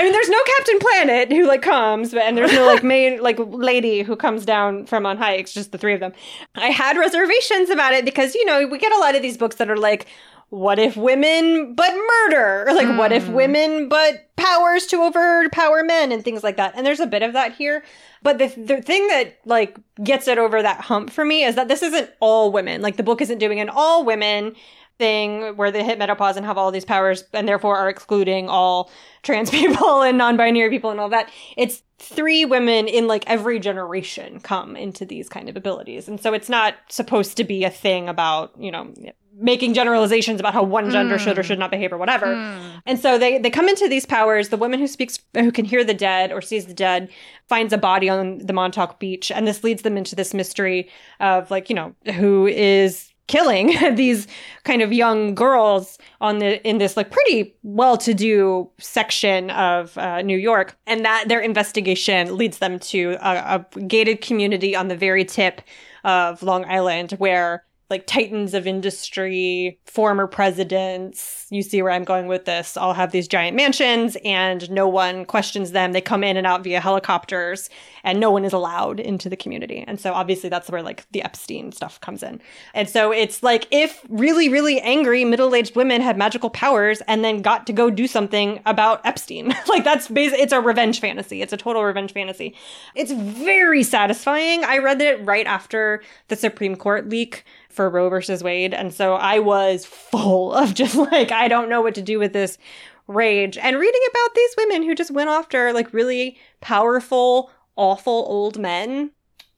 mean, 0.00 0.10
there's 0.10 0.28
no 0.28 0.42
Captain 0.56 0.80
Planet 0.80 1.30
who 1.30 1.46
like 1.46 1.62
comes, 1.62 2.10
but 2.10 2.22
and 2.22 2.36
there's 2.36 2.52
no 2.52 2.66
like 2.66 2.82
main 2.82 3.22
like 3.22 3.36
lady 3.38 4.02
who 4.02 4.16
comes 4.16 4.44
down 4.44 4.86
from 4.86 5.06
on 5.06 5.16
high. 5.16 5.34
It's 5.34 5.54
just 5.54 5.70
the 5.70 5.78
three 5.78 5.94
of 5.94 6.00
them. 6.00 6.12
I 6.56 6.70
had 6.70 6.96
reservations 6.96 7.70
about 7.70 7.92
it 7.92 8.04
because 8.04 8.34
you 8.34 8.44
know 8.44 8.66
we 8.66 8.78
get 8.78 8.92
a 8.92 8.98
lot 8.98 9.14
of 9.14 9.22
these 9.22 9.36
books 9.36 9.54
that 9.56 9.70
are 9.70 9.76
like 9.76 10.08
what 10.50 10.78
if 10.78 10.96
women 10.96 11.74
but 11.74 11.92
murder? 11.92 12.68
Or 12.68 12.74
like, 12.74 12.86
mm. 12.86 12.96
what 12.96 13.12
if 13.12 13.26
hmm. 13.26 13.32
women 13.32 13.88
but 13.88 14.28
powers 14.36 14.86
to 14.86 15.02
overpower 15.02 15.82
men 15.82 16.12
and 16.12 16.22
things 16.22 16.44
like 16.44 16.56
that? 16.58 16.74
And 16.76 16.86
there's 16.86 17.00
a 17.00 17.06
bit 17.06 17.24
of 17.24 17.32
that 17.32 17.54
here. 17.54 17.82
But 18.22 18.38
the, 18.38 18.46
the 18.46 18.80
thing 18.80 19.08
that 19.08 19.38
like 19.44 19.76
gets 20.02 20.28
it 20.28 20.38
over 20.38 20.62
that 20.62 20.80
hump 20.80 21.10
for 21.10 21.24
me 21.24 21.44
is 21.44 21.56
that 21.56 21.66
this 21.66 21.82
isn't 21.82 22.08
all 22.20 22.52
women. 22.52 22.82
Like 22.82 22.96
the 22.96 23.02
book 23.02 23.20
isn't 23.20 23.38
doing 23.38 23.58
an 23.58 23.68
all 23.68 24.04
women 24.04 24.54
thing 24.98 25.56
where 25.56 25.70
they 25.70 25.84
hit 25.84 25.98
menopause 25.98 26.36
and 26.36 26.46
have 26.46 26.56
all 26.56 26.70
these 26.70 26.84
powers 26.84 27.24
and 27.32 27.48
therefore 27.48 27.76
are 27.76 27.88
excluding 27.88 28.48
all 28.48 28.90
trans 29.22 29.50
people 29.58 30.02
and 30.02 30.18
non-binary 30.18 30.70
people 30.70 30.90
and 30.90 31.00
all 31.00 31.08
that. 31.08 31.30
It's 31.56 31.82
three 31.98 32.44
women 32.44 32.86
in 32.86 33.06
like 33.06 33.24
every 33.28 33.58
generation 33.58 34.40
come 34.40 34.76
into 34.76 35.04
these 35.04 35.28
kind 35.28 35.48
of 35.48 35.56
abilities. 35.56 36.08
And 36.08 36.20
so 36.20 36.32
it's 36.34 36.48
not 36.48 36.74
supposed 36.88 37.36
to 37.38 37.44
be 37.44 37.64
a 37.64 37.70
thing 37.70 38.08
about, 38.08 38.52
you 38.58 38.70
know, 38.70 38.92
making 39.36 39.74
generalizations 39.74 40.38
about 40.38 40.54
how 40.54 40.62
one 40.62 40.90
gender 40.90 41.16
mm. 41.16 41.18
should 41.18 41.38
or 41.38 41.42
should 41.42 41.58
not 41.58 41.70
behave 41.70 41.92
or 41.92 41.98
whatever. 41.98 42.26
Mm. 42.26 42.82
And 42.86 43.00
so 43.00 43.18
they 43.18 43.38
they 43.38 43.50
come 43.50 43.68
into 43.68 43.88
these 43.88 44.06
powers. 44.06 44.50
The 44.50 44.56
woman 44.56 44.78
who 44.78 44.86
speaks 44.86 45.18
who 45.34 45.50
can 45.50 45.64
hear 45.64 45.82
the 45.82 45.94
dead 45.94 46.30
or 46.30 46.40
sees 46.40 46.66
the 46.66 46.74
dead 46.74 47.10
finds 47.48 47.72
a 47.72 47.78
body 47.78 48.08
on 48.08 48.38
the 48.38 48.52
Montauk 48.52 49.00
beach 49.00 49.32
and 49.32 49.46
this 49.46 49.64
leads 49.64 49.82
them 49.82 49.96
into 49.96 50.14
this 50.14 50.34
mystery 50.34 50.88
of 51.20 51.50
like, 51.50 51.68
you 51.68 51.74
know, 51.74 51.94
who 52.14 52.46
is 52.46 53.13
killing 53.26 53.74
these 53.94 54.26
kind 54.64 54.82
of 54.82 54.92
young 54.92 55.34
girls 55.34 55.98
on 56.20 56.38
the 56.38 56.66
in 56.66 56.78
this 56.78 56.96
like 56.96 57.10
pretty 57.10 57.54
well-to-do 57.62 58.70
section 58.78 59.50
of 59.50 59.96
uh, 59.98 60.22
New 60.22 60.38
York, 60.38 60.76
and 60.86 61.04
that 61.04 61.28
their 61.28 61.40
investigation 61.40 62.36
leads 62.36 62.58
them 62.58 62.78
to 62.78 63.16
a, 63.20 63.66
a 63.74 63.80
gated 63.80 64.20
community 64.20 64.74
on 64.76 64.88
the 64.88 64.96
very 64.96 65.24
tip 65.24 65.60
of 66.04 66.42
Long 66.42 66.64
Island 66.66 67.12
where 67.12 67.64
like 67.90 68.06
titans 68.06 68.54
of 68.54 68.66
industry, 68.66 69.78
former 69.84 70.26
presidents, 70.26 71.46
you 71.50 71.62
see 71.62 71.82
where 71.82 71.92
I'm 71.92 72.04
going 72.04 72.28
with 72.28 72.46
this, 72.46 72.76
all 72.76 72.94
have 72.94 73.12
these 73.12 73.28
giant 73.28 73.56
mansions 73.56 74.16
and 74.24 74.70
no 74.70 74.88
one 74.88 75.26
questions 75.26 75.72
them. 75.72 75.92
They 75.92 76.00
come 76.00 76.24
in 76.24 76.36
and 76.36 76.46
out 76.46 76.64
via 76.64 76.80
helicopters 76.80 77.68
and 78.02 78.18
no 78.18 78.30
one 78.30 78.44
is 78.44 78.54
allowed 78.54 79.00
into 79.00 79.28
the 79.28 79.36
community. 79.36 79.84
And 79.86 80.00
so 80.00 80.14
obviously 80.14 80.48
that's 80.48 80.70
where 80.70 80.82
like 80.82 81.06
the 81.10 81.22
Epstein 81.22 81.72
stuff 81.72 82.00
comes 82.00 82.22
in. 82.22 82.40
And 82.72 82.88
so 82.88 83.12
it's 83.12 83.42
like 83.42 83.66
if 83.70 84.04
really, 84.08 84.48
really 84.48 84.80
angry 84.80 85.24
middle 85.24 85.54
aged 85.54 85.76
women 85.76 86.00
had 86.00 86.16
magical 86.16 86.50
powers 86.50 87.02
and 87.06 87.22
then 87.22 87.42
got 87.42 87.66
to 87.66 87.72
go 87.74 87.90
do 87.90 88.06
something 88.06 88.60
about 88.64 89.04
Epstein. 89.04 89.54
like 89.68 89.84
that's 89.84 90.08
basically, 90.08 90.42
it's 90.42 90.52
a 90.52 90.60
revenge 90.60 91.00
fantasy. 91.00 91.42
It's 91.42 91.52
a 91.52 91.58
total 91.58 91.84
revenge 91.84 92.14
fantasy. 92.14 92.56
It's 92.94 93.12
very 93.12 93.82
satisfying. 93.82 94.64
I 94.64 94.78
read 94.78 95.02
it 95.02 95.24
right 95.24 95.46
after 95.46 96.02
the 96.28 96.36
Supreme 96.36 96.76
Court 96.76 97.08
leak 97.10 97.44
for 97.74 97.90
Roe 97.90 98.08
versus 98.08 98.42
Wade. 98.42 98.72
And 98.72 98.92
so 98.92 99.14
I 99.14 99.38
was 99.38 99.84
full 99.84 100.52
of 100.52 100.74
just 100.74 100.94
like, 101.12 101.32
I 101.32 101.48
don't 101.48 101.68
know 101.68 101.82
what 101.82 101.94
to 101.96 102.02
do 102.02 102.18
with 102.18 102.32
this 102.32 102.58
rage. 103.06 103.58
And 103.58 103.78
reading 103.78 104.00
about 104.10 104.34
these 104.34 104.54
women 104.58 104.82
who 104.82 104.94
just 104.94 105.10
went 105.10 105.30
after 105.30 105.72
like 105.72 105.92
really 105.92 106.38
powerful, 106.60 107.50
awful 107.76 108.24
old 108.28 108.58
men. 108.58 109.10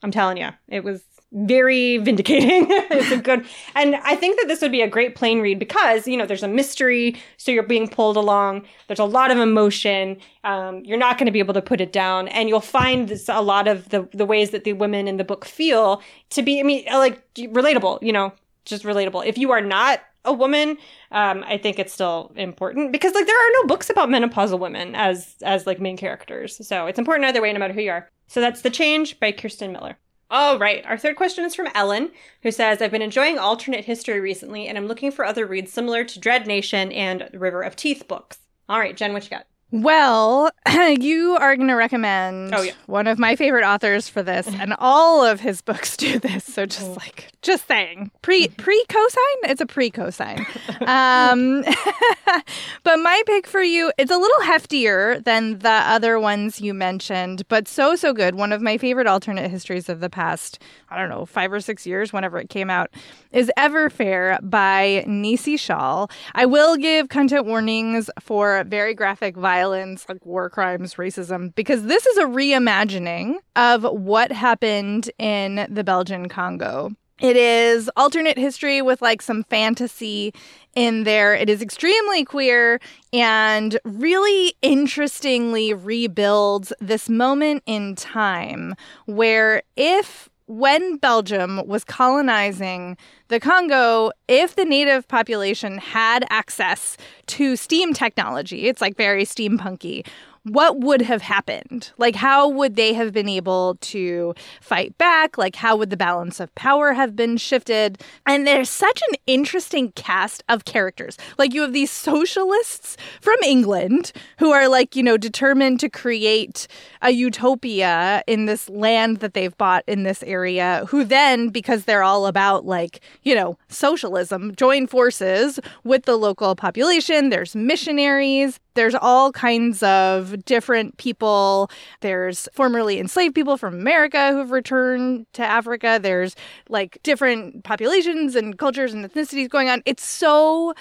I'm 0.02 0.10
telling 0.10 0.36
you, 0.36 0.50
it 0.68 0.84
was 0.84 1.02
very 1.32 1.98
vindicating. 1.98 2.66
it's 2.70 3.10
a 3.10 3.18
good, 3.18 3.44
and 3.74 3.96
I 3.96 4.16
think 4.16 4.38
that 4.38 4.48
this 4.48 4.62
would 4.62 4.72
be 4.72 4.82
a 4.82 4.88
great 4.88 5.14
plane 5.14 5.40
read 5.40 5.58
because 5.58 6.06
you 6.06 6.16
know 6.16 6.26
there's 6.26 6.42
a 6.42 6.48
mystery, 6.48 7.16
so 7.36 7.50
you're 7.50 7.62
being 7.62 7.88
pulled 7.88 8.16
along. 8.16 8.64
There's 8.86 8.98
a 8.98 9.04
lot 9.04 9.30
of 9.30 9.38
emotion. 9.38 10.18
Um, 10.44 10.84
you're 10.84 10.98
not 10.98 11.18
going 11.18 11.26
to 11.26 11.32
be 11.32 11.38
able 11.38 11.54
to 11.54 11.62
put 11.62 11.80
it 11.80 11.92
down, 11.92 12.28
and 12.28 12.48
you'll 12.48 12.60
find 12.60 13.08
this, 13.08 13.28
a 13.28 13.42
lot 13.42 13.68
of 13.68 13.88
the 13.88 14.08
the 14.12 14.26
ways 14.26 14.50
that 14.50 14.64
the 14.64 14.72
women 14.72 15.08
in 15.08 15.16
the 15.16 15.24
book 15.24 15.44
feel 15.44 16.02
to 16.30 16.42
be, 16.42 16.60
I 16.60 16.62
mean, 16.62 16.84
like 16.86 17.22
relatable. 17.34 18.02
You 18.02 18.12
know, 18.12 18.32
just 18.64 18.84
relatable. 18.84 19.26
If 19.26 19.36
you 19.36 19.50
are 19.50 19.60
not 19.60 20.00
a 20.24 20.32
woman, 20.32 20.76
um, 21.12 21.44
I 21.46 21.56
think 21.56 21.78
it's 21.78 21.92
still 21.92 22.32
important 22.36 22.92
because 22.92 23.14
like 23.14 23.26
there 23.26 23.36
are 23.36 23.52
no 23.62 23.66
books 23.66 23.90
about 23.90 24.08
menopausal 24.08 24.58
women 24.58 24.94
as 24.94 25.36
as 25.42 25.66
like 25.66 25.80
main 25.80 25.96
characters. 25.96 26.66
So 26.66 26.86
it's 26.86 26.98
important 26.98 27.28
either 27.28 27.42
way, 27.42 27.52
no 27.52 27.58
matter 27.58 27.74
who 27.74 27.82
you 27.82 27.90
are. 27.90 28.08
So 28.28 28.40
that's 28.40 28.62
The 28.62 28.70
Change 28.70 29.20
by 29.20 29.32
Kirsten 29.32 29.72
Miller. 29.72 29.96
All 30.28 30.58
right. 30.58 30.84
Our 30.86 30.98
third 30.98 31.16
question 31.16 31.44
is 31.44 31.54
from 31.54 31.68
Ellen, 31.74 32.10
who 32.42 32.50
says, 32.50 32.82
I've 32.82 32.90
been 32.90 33.02
enjoying 33.02 33.38
alternate 33.38 33.84
history 33.84 34.18
recently, 34.18 34.66
and 34.66 34.76
I'm 34.76 34.88
looking 34.88 35.12
for 35.12 35.24
other 35.24 35.46
reads 35.46 35.72
similar 35.72 36.02
to 36.04 36.18
Dread 36.18 36.46
Nation 36.46 36.90
and 36.90 37.30
River 37.32 37.62
of 37.62 37.76
Teeth 37.76 38.08
books. 38.08 38.38
All 38.68 38.80
right, 38.80 38.96
Jen, 38.96 39.12
what 39.12 39.24
you 39.24 39.30
got? 39.30 39.46
Well, 39.72 40.50
you 41.00 41.36
are 41.40 41.56
going 41.56 41.68
to 41.68 41.74
recommend 41.74 42.54
oh, 42.54 42.62
yeah. 42.62 42.72
one 42.86 43.08
of 43.08 43.18
my 43.18 43.34
favorite 43.34 43.64
authors 43.64 44.08
for 44.08 44.22
this, 44.22 44.46
and 44.46 44.74
all 44.78 45.24
of 45.24 45.40
his 45.40 45.60
books 45.60 45.96
do 45.96 46.20
this. 46.20 46.44
So 46.44 46.66
just 46.66 46.86
mm. 46.86 46.96
like, 46.96 47.32
just 47.42 47.66
saying, 47.66 48.12
pre 48.22 48.46
pre 48.48 48.84
cosign. 48.88 49.50
It's 49.50 49.60
a 49.60 49.66
pre 49.66 49.90
cosine. 49.90 50.46
um, 50.86 51.64
but 52.84 52.96
my 52.98 53.22
pick 53.26 53.48
for 53.48 53.62
you, 53.62 53.92
it's 53.98 54.12
a 54.12 54.16
little 54.16 54.40
heftier 54.42 55.22
than 55.24 55.58
the 55.58 55.68
other 55.68 56.20
ones 56.20 56.60
you 56.60 56.72
mentioned, 56.72 57.46
but 57.48 57.66
so 57.66 57.96
so 57.96 58.12
good. 58.12 58.36
One 58.36 58.52
of 58.52 58.62
my 58.62 58.78
favorite 58.78 59.08
alternate 59.08 59.50
histories 59.50 59.88
of 59.88 59.98
the 59.98 60.10
past, 60.10 60.62
I 60.90 60.98
don't 60.98 61.08
know, 61.08 61.26
five 61.26 61.52
or 61.52 61.60
six 61.60 61.86
years, 61.86 62.12
whenever 62.12 62.38
it 62.38 62.50
came 62.50 62.70
out, 62.70 62.90
is 63.36 63.52
Ever 63.54 63.90
Fair 63.90 64.38
by 64.42 65.04
Nisi 65.06 65.58
Shawl. 65.58 66.10
I 66.34 66.46
will 66.46 66.78
give 66.78 67.10
content 67.10 67.44
warnings 67.44 68.08
for 68.18 68.64
very 68.64 68.94
graphic 68.94 69.36
violence 69.36 70.06
like 70.08 70.24
war 70.24 70.48
crimes, 70.48 70.94
racism, 70.94 71.54
because 71.54 71.82
this 71.82 72.06
is 72.06 72.16
a 72.16 72.22
reimagining 72.22 73.34
of 73.54 73.82
what 73.82 74.32
happened 74.32 75.10
in 75.18 75.66
the 75.68 75.84
Belgian 75.84 76.30
Congo. 76.30 76.92
It 77.20 77.36
is 77.36 77.90
alternate 77.94 78.38
history 78.38 78.80
with 78.80 79.02
like 79.02 79.20
some 79.20 79.44
fantasy 79.44 80.32
in 80.74 81.04
there. 81.04 81.34
It 81.34 81.50
is 81.50 81.60
extremely 81.60 82.24
queer 82.24 82.80
and 83.12 83.78
really 83.84 84.54
interestingly 84.62 85.74
rebuilds 85.74 86.72
this 86.80 87.10
moment 87.10 87.64
in 87.66 87.96
time 87.96 88.74
where 89.04 89.62
if 89.76 90.30
when 90.46 90.96
Belgium 90.96 91.66
was 91.66 91.84
colonizing 91.84 92.96
the 93.28 93.40
Congo, 93.40 94.12
if 94.28 94.54
the 94.54 94.64
native 94.64 95.06
population 95.08 95.78
had 95.78 96.24
access 96.30 96.96
to 97.26 97.56
steam 97.56 97.92
technology, 97.92 98.66
it's 98.66 98.80
like 98.80 98.96
very 98.96 99.24
steampunky, 99.24 100.06
what 100.48 100.78
would 100.78 101.02
have 101.02 101.22
happened? 101.22 101.90
Like, 101.98 102.14
how 102.14 102.48
would 102.48 102.76
they 102.76 102.92
have 102.92 103.12
been 103.12 103.28
able 103.28 103.76
to 103.80 104.32
fight 104.60 104.96
back? 104.96 105.36
Like, 105.36 105.56
how 105.56 105.76
would 105.76 105.90
the 105.90 105.96
balance 105.96 106.38
of 106.38 106.54
power 106.54 106.92
have 106.92 107.16
been 107.16 107.36
shifted? 107.36 108.00
And 108.26 108.46
there's 108.46 108.70
such 108.70 109.02
an 109.10 109.18
interesting 109.26 109.90
cast 109.92 110.44
of 110.48 110.64
characters. 110.64 111.18
Like, 111.36 111.52
you 111.52 111.62
have 111.62 111.72
these 111.72 111.90
socialists 111.90 112.96
from 113.20 113.36
England 113.44 114.12
who 114.38 114.52
are, 114.52 114.68
like, 114.68 114.94
you 114.94 115.02
know, 115.02 115.16
determined 115.16 115.80
to 115.80 115.88
create 115.88 116.68
a 117.02 117.10
utopia 117.10 118.22
in 118.28 118.46
this 118.46 118.68
land 118.68 119.16
that 119.18 119.34
they've 119.34 119.56
bought 119.58 119.82
in 119.88 120.04
this 120.04 120.22
area, 120.22 120.84
who 120.88 121.02
then, 121.02 121.48
because 121.48 121.84
they're 121.84 122.04
all 122.04 122.26
about, 122.26 122.64
like, 122.64 123.00
you 123.24 123.34
know, 123.34 123.58
socialism, 123.68 124.54
join 124.54 124.86
forces 124.86 125.58
with 125.82 126.04
the 126.04 126.16
local 126.16 126.54
population. 126.54 127.30
There's 127.30 127.56
missionaries 127.56 128.60
there's 128.76 128.94
all 128.94 129.32
kinds 129.32 129.82
of 129.82 130.44
different 130.44 130.96
people. 130.98 131.70
There's 132.00 132.48
formerly 132.52 133.00
enslaved 133.00 133.34
people 133.34 133.56
from 133.56 133.74
America 133.74 134.32
who've 134.32 134.50
returned 134.52 135.26
to 135.32 135.44
Africa. 135.44 135.98
There's 136.00 136.36
like 136.68 136.98
different 137.02 137.64
populations 137.64 138.36
and 138.36 138.56
cultures 138.58 138.94
and 138.94 139.04
ethnicities 139.04 139.50
going 139.50 139.68
on. 139.68 139.82
It's 139.84 140.04
so 140.04 140.74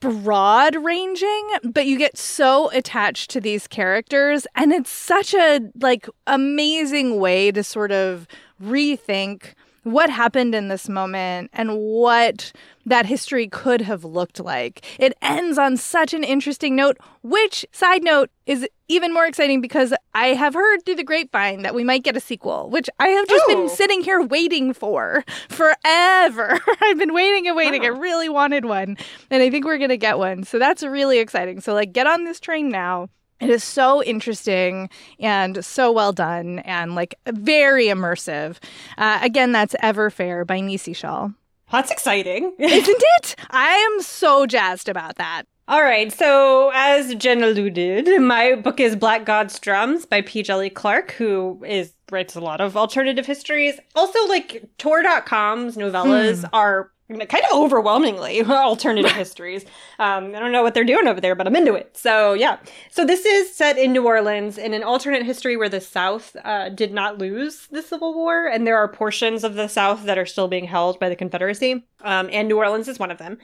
broad 0.00 0.74
ranging, 0.76 1.48
but 1.62 1.86
you 1.86 1.96
get 1.96 2.18
so 2.18 2.70
attached 2.72 3.30
to 3.30 3.40
these 3.40 3.68
characters 3.68 4.46
and 4.56 4.72
it's 4.72 4.90
such 4.90 5.32
a 5.32 5.60
like 5.80 6.08
amazing 6.26 7.20
way 7.20 7.52
to 7.52 7.62
sort 7.62 7.92
of 7.92 8.26
rethink 8.60 9.54
what 9.84 10.10
happened 10.10 10.54
in 10.54 10.68
this 10.68 10.88
moment 10.88 11.50
and 11.52 11.76
what 11.76 12.52
that 12.86 13.06
history 13.06 13.48
could 13.48 13.80
have 13.80 14.04
looked 14.04 14.40
like. 14.40 14.84
It 14.98 15.16
ends 15.22 15.58
on 15.58 15.76
such 15.76 16.14
an 16.14 16.24
interesting 16.24 16.74
note, 16.76 16.98
which, 17.22 17.64
side 17.72 18.02
note, 18.02 18.30
is 18.46 18.68
even 18.88 19.14
more 19.14 19.26
exciting 19.26 19.60
because 19.60 19.94
I 20.14 20.28
have 20.28 20.54
heard 20.54 20.84
through 20.84 20.96
the 20.96 21.04
grapevine 21.04 21.62
that 21.62 21.74
we 21.74 21.84
might 21.84 22.02
get 22.02 22.16
a 22.16 22.20
sequel, 22.20 22.70
which 22.70 22.88
I 22.98 23.08
have 23.08 23.28
just 23.28 23.46
been 23.46 23.58
oh. 23.58 23.68
sitting 23.68 24.02
here 24.02 24.20
waiting 24.20 24.72
for 24.72 25.24
forever. 25.48 26.58
I've 26.82 26.98
been 26.98 27.14
waiting 27.14 27.46
and 27.46 27.56
waiting. 27.56 27.82
Wow. 27.82 27.88
I 27.88 27.98
really 27.98 28.28
wanted 28.28 28.64
one, 28.64 28.96
and 29.30 29.42
I 29.42 29.50
think 29.50 29.64
we're 29.64 29.78
going 29.78 29.90
to 29.90 29.96
get 29.96 30.18
one. 30.18 30.44
So 30.44 30.58
that's 30.58 30.82
really 30.82 31.18
exciting. 31.18 31.60
So, 31.60 31.74
like, 31.74 31.92
get 31.92 32.06
on 32.06 32.24
this 32.24 32.40
train 32.40 32.68
now. 32.68 33.08
It 33.42 33.50
is 33.50 33.64
so 33.64 34.02
interesting 34.04 34.88
and 35.18 35.64
so 35.64 35.90
well 35.90 36.12
done 36.12 36.60
and 36.60 36.94
like 36.94 37.16
very 37.26 37.86
immersive. 37.86 38.58
Uh, 38.96 39.18
again, 39.20 39.52
that's 39.52 39.74
Ever 39.80 40.10
Fair 40.10 40.44
by 40.44 40.60
Nisi 40.60 40.92
Shawl. 40.92 41.32
That's 41.72 41.90
exciting. 41.90 42.52
Isn't 42.58 43.02
it? 43.18 43.36
I 43.50 43.72
am 43.72 44.02
so 44.02 44.46
jazzed 44.46 44.88
about 44.88 45.16
that. 45.16 45.44
All 45.68 45.82
right, 45.82 46.12
so 46.12 46.70
as 46.74 47.14
Jen 47.14 47.42
alluded, 47.42 48.20
my 48.20 48.56
book 48.56 48.78
is 48.78 48.94
Black 48.94 49.24
God's 49.24 49.58
Drums 49.58 50.04
by 50.04 50.20
P. 50.20 50.42
Djeli 50.42 50.72
Clark, 50.72 51.12
who 51.12 51.62
is 51.66 51.94
writes 52.10 52.36
a 52.36 52.40
lot 52.40 52.60
of 52.60 52.76
alternative 52.76 53.26
histories. 53.26 53.80
Also, 53.94 54.18
like 54.26 54.64
Tor.com's 54.78 55.76
novellas 55.76 56.40
hmm. 56.40 56.46
are 56.52 56.92
kind 57.08 57.44
of 57.50 57.56
overwhelmingly 57.56 58.42
alternative 58.48 59.12
histories. 59.16 59.64
Um, 60.02 60.34
I 60.34 60.40
don't 60.40 60.50
know 60.50 60.64
what 60.64 60.74
they're 60.74 60.82
doing 60.82 61.06
over 61.06 61.20
there, 61.20 61.36
but 61.36 61.46
I'm 61.46 61.54
into 61.54 61.74
it. 61.74 61.96
So 61.96 62.32
yeah. 62.32 62.58
So 62.90 63.04
this 63.04 63.24
is 63.24 63.54
set 63.54 63.78
in 63.78 63.92
New 63.92 64.04
Orleans 64.04 64.58
in 64.58 64.74
an 64.74 64.82
alternate 64.82 65.24
history 65.24 65.56
where 65.56 65.68
the 65.68 65.80
South 65.80 66.34
uh, 66.42 66.70
did 66.70 66.92
not 66.92 67.18
lose 67.18 67.68
the 67.70 67.82
Civil 67.82 68.12
War, 68.12 68.46
and 68.46 68.66
there 68.66 68.76
are 68.76 68.88
portions 68.88 69.44
of 69.44 69.54
the 69.54 69.68
South 69.68 70.02
that 70.04 70.18
are 70.18 70.26
still 70.26 70.48
being 70.48 70.64
held 70.64 70.98
by 70.98 71.08
the 71.08 71.14
Confederacy, 71.14 71.84
um, 72.00 72.28
and 72.32 72.48
New 72.48 72.58
Orleans 72.58 72.88
is 72.88 72.98
one 72.98 73.12
of 73.12 73.18
them. 73.18 73.38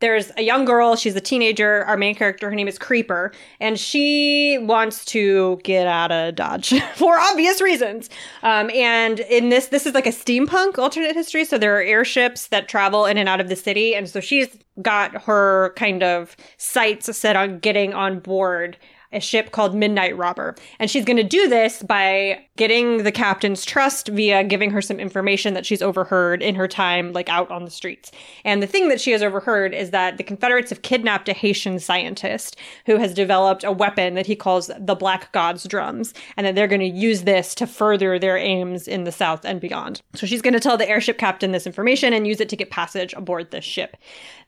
There's 0.00 0.30
a 0.36 0.42
young 0.42 0.64
girl, 0.64 0.94
she's 0.96 1.16
a 1.16 1.20
teenager. 1.20 1.84
Our 1.84 1.96
main 1.96 2.14
character, 2.14 2.48
her 2.48 2.54
name 2.54 2.68
is 2.68 2.78
Creeper, 2.78 3.32
and 3.58 3.78
she 3.78 4.58
wants 4.60 5.04
to 5.06 5.58
get 5.64 5.86
out 5.86 6.12
of 6.12 6.36
Dodge 6.36 6.80
for 6.94 7.18
obvious 7.18 7.60
reasons. 7.60 8.08
Um, 8.42 8.70
and 8.70 9.20
in 9.20 9.48
this, 9.48 9.66
this 9.66 9.86
is 9.86 9.94
like 9.94 10.06
a 10.06 10.10
steampunk 10.10 10.78
alternate 10.78 11.14
history. 11.14 11.44
So 11.44 11.58
there 11.58 11.76
are 11.76 11.82
airships 11.82 12.48
that 12.48 12.68
travel 12.68 13.06
in 13.06 13.18
and 13.18 13.28
out 13.28 13.40
of 13.40 13.48
the 13.48 13.56
city. 13.56 13.94
And 13.94 14.08
so 14.08 14.20
she's 14.20 14.58
got 14.82 15.22
her 15.24 15.72
kind 15.76 16.02
of 16.02 16.36
sights 16.56 17.14
set 17.16 17.36
on 17.36 17.58
getting 17.58 17.94
on 17.94 18.20
board 18.20 18.76
a 19.14 19.20
ship 19.20 19.50
called 19.50 19.74
Midnight 19.74 20.16
Robber. 20.16 20.54
And 20.78 20.90
she's 20.90 21.04
going 21.04 21.16
to 21.16 21.22
do 21.22 21.48
this 21.48 21.82
by 21.82 22.44
getting 22.56 23.02
the 23.02 23.12
captain's 23.12 23.64
trust 23.64 24.08
via 24.08 24.44
giving 24.44 24.70
her 24.70 24.82
some 24.82 25.00
information 25.00 25.54
that 25.54 25.66
she's 25.66 25.82
overheard 25.82 26.42
in 26.42 26.54
her 26.54 26.68
time, 26.68 27.12
like 27.12 27.28
out 27.28 27.50
on 27.50 27.64
the 27.64 27.70
streets. 27.70 28.12
And 28.44 28.62
the 28.62 28.66
thing 28.66 28.88
that 28.88 29.00
she 29.00 29.10
has 29.12 29.22
overheard 29.22 29.74
is 29.74 29.90
that 29.90 30.18
the 30.18 30.22
Confederates 30.22 30.70
have 30.70 30.82
kidnapped 30.82 31.28
a 31.28 31.32
Haitian 31.32 31.78
scientist 31.78 32.56
who 32.86 32.96
has 32.98 33.14
developed 33.14 33.64
a 33.64 33.72
weapon 33.72 34.14
that 34.14 34.26
he 34.26 34.36
calls 34.36 34.70
the 34.78 34.94
Black 34.94 35.32
God's 35.32 35.64
drums, 35.64 36.14
and 36.36 36.46
that 36.46 36.54
they're 36.54 36.68
going 36.68 36.80
to 36.80 36.86
use 36.86 37.22
this 37.22 37.54
to 37.56 37.66
further 37.66 38.18
their 38.18 38.36
aims 38.36 38.86
in 38.86 39.04
the 39.04 39.12
South 39.12 39.44
and 39.44 39.60
beyond. 39.60 40.02
So 40.14 40.26
she's 40.26 40.42
going 40.42 40.54
to 40.54 40.60
tell 40.60 40.76
the 40.76 40.88
airship 40.88 41.18
captain 41.18 41.52
this 41.52 41.66
information 41.66 42.12
and 42.12 42.26
use 42.26 42.40
it 42.40 42.48
to 42.50 42.56
get 42.56 42.70
passage 42.70 43.12
aboard 43.14 43.50
this 43.50 43.64
ship. 43.64 43.96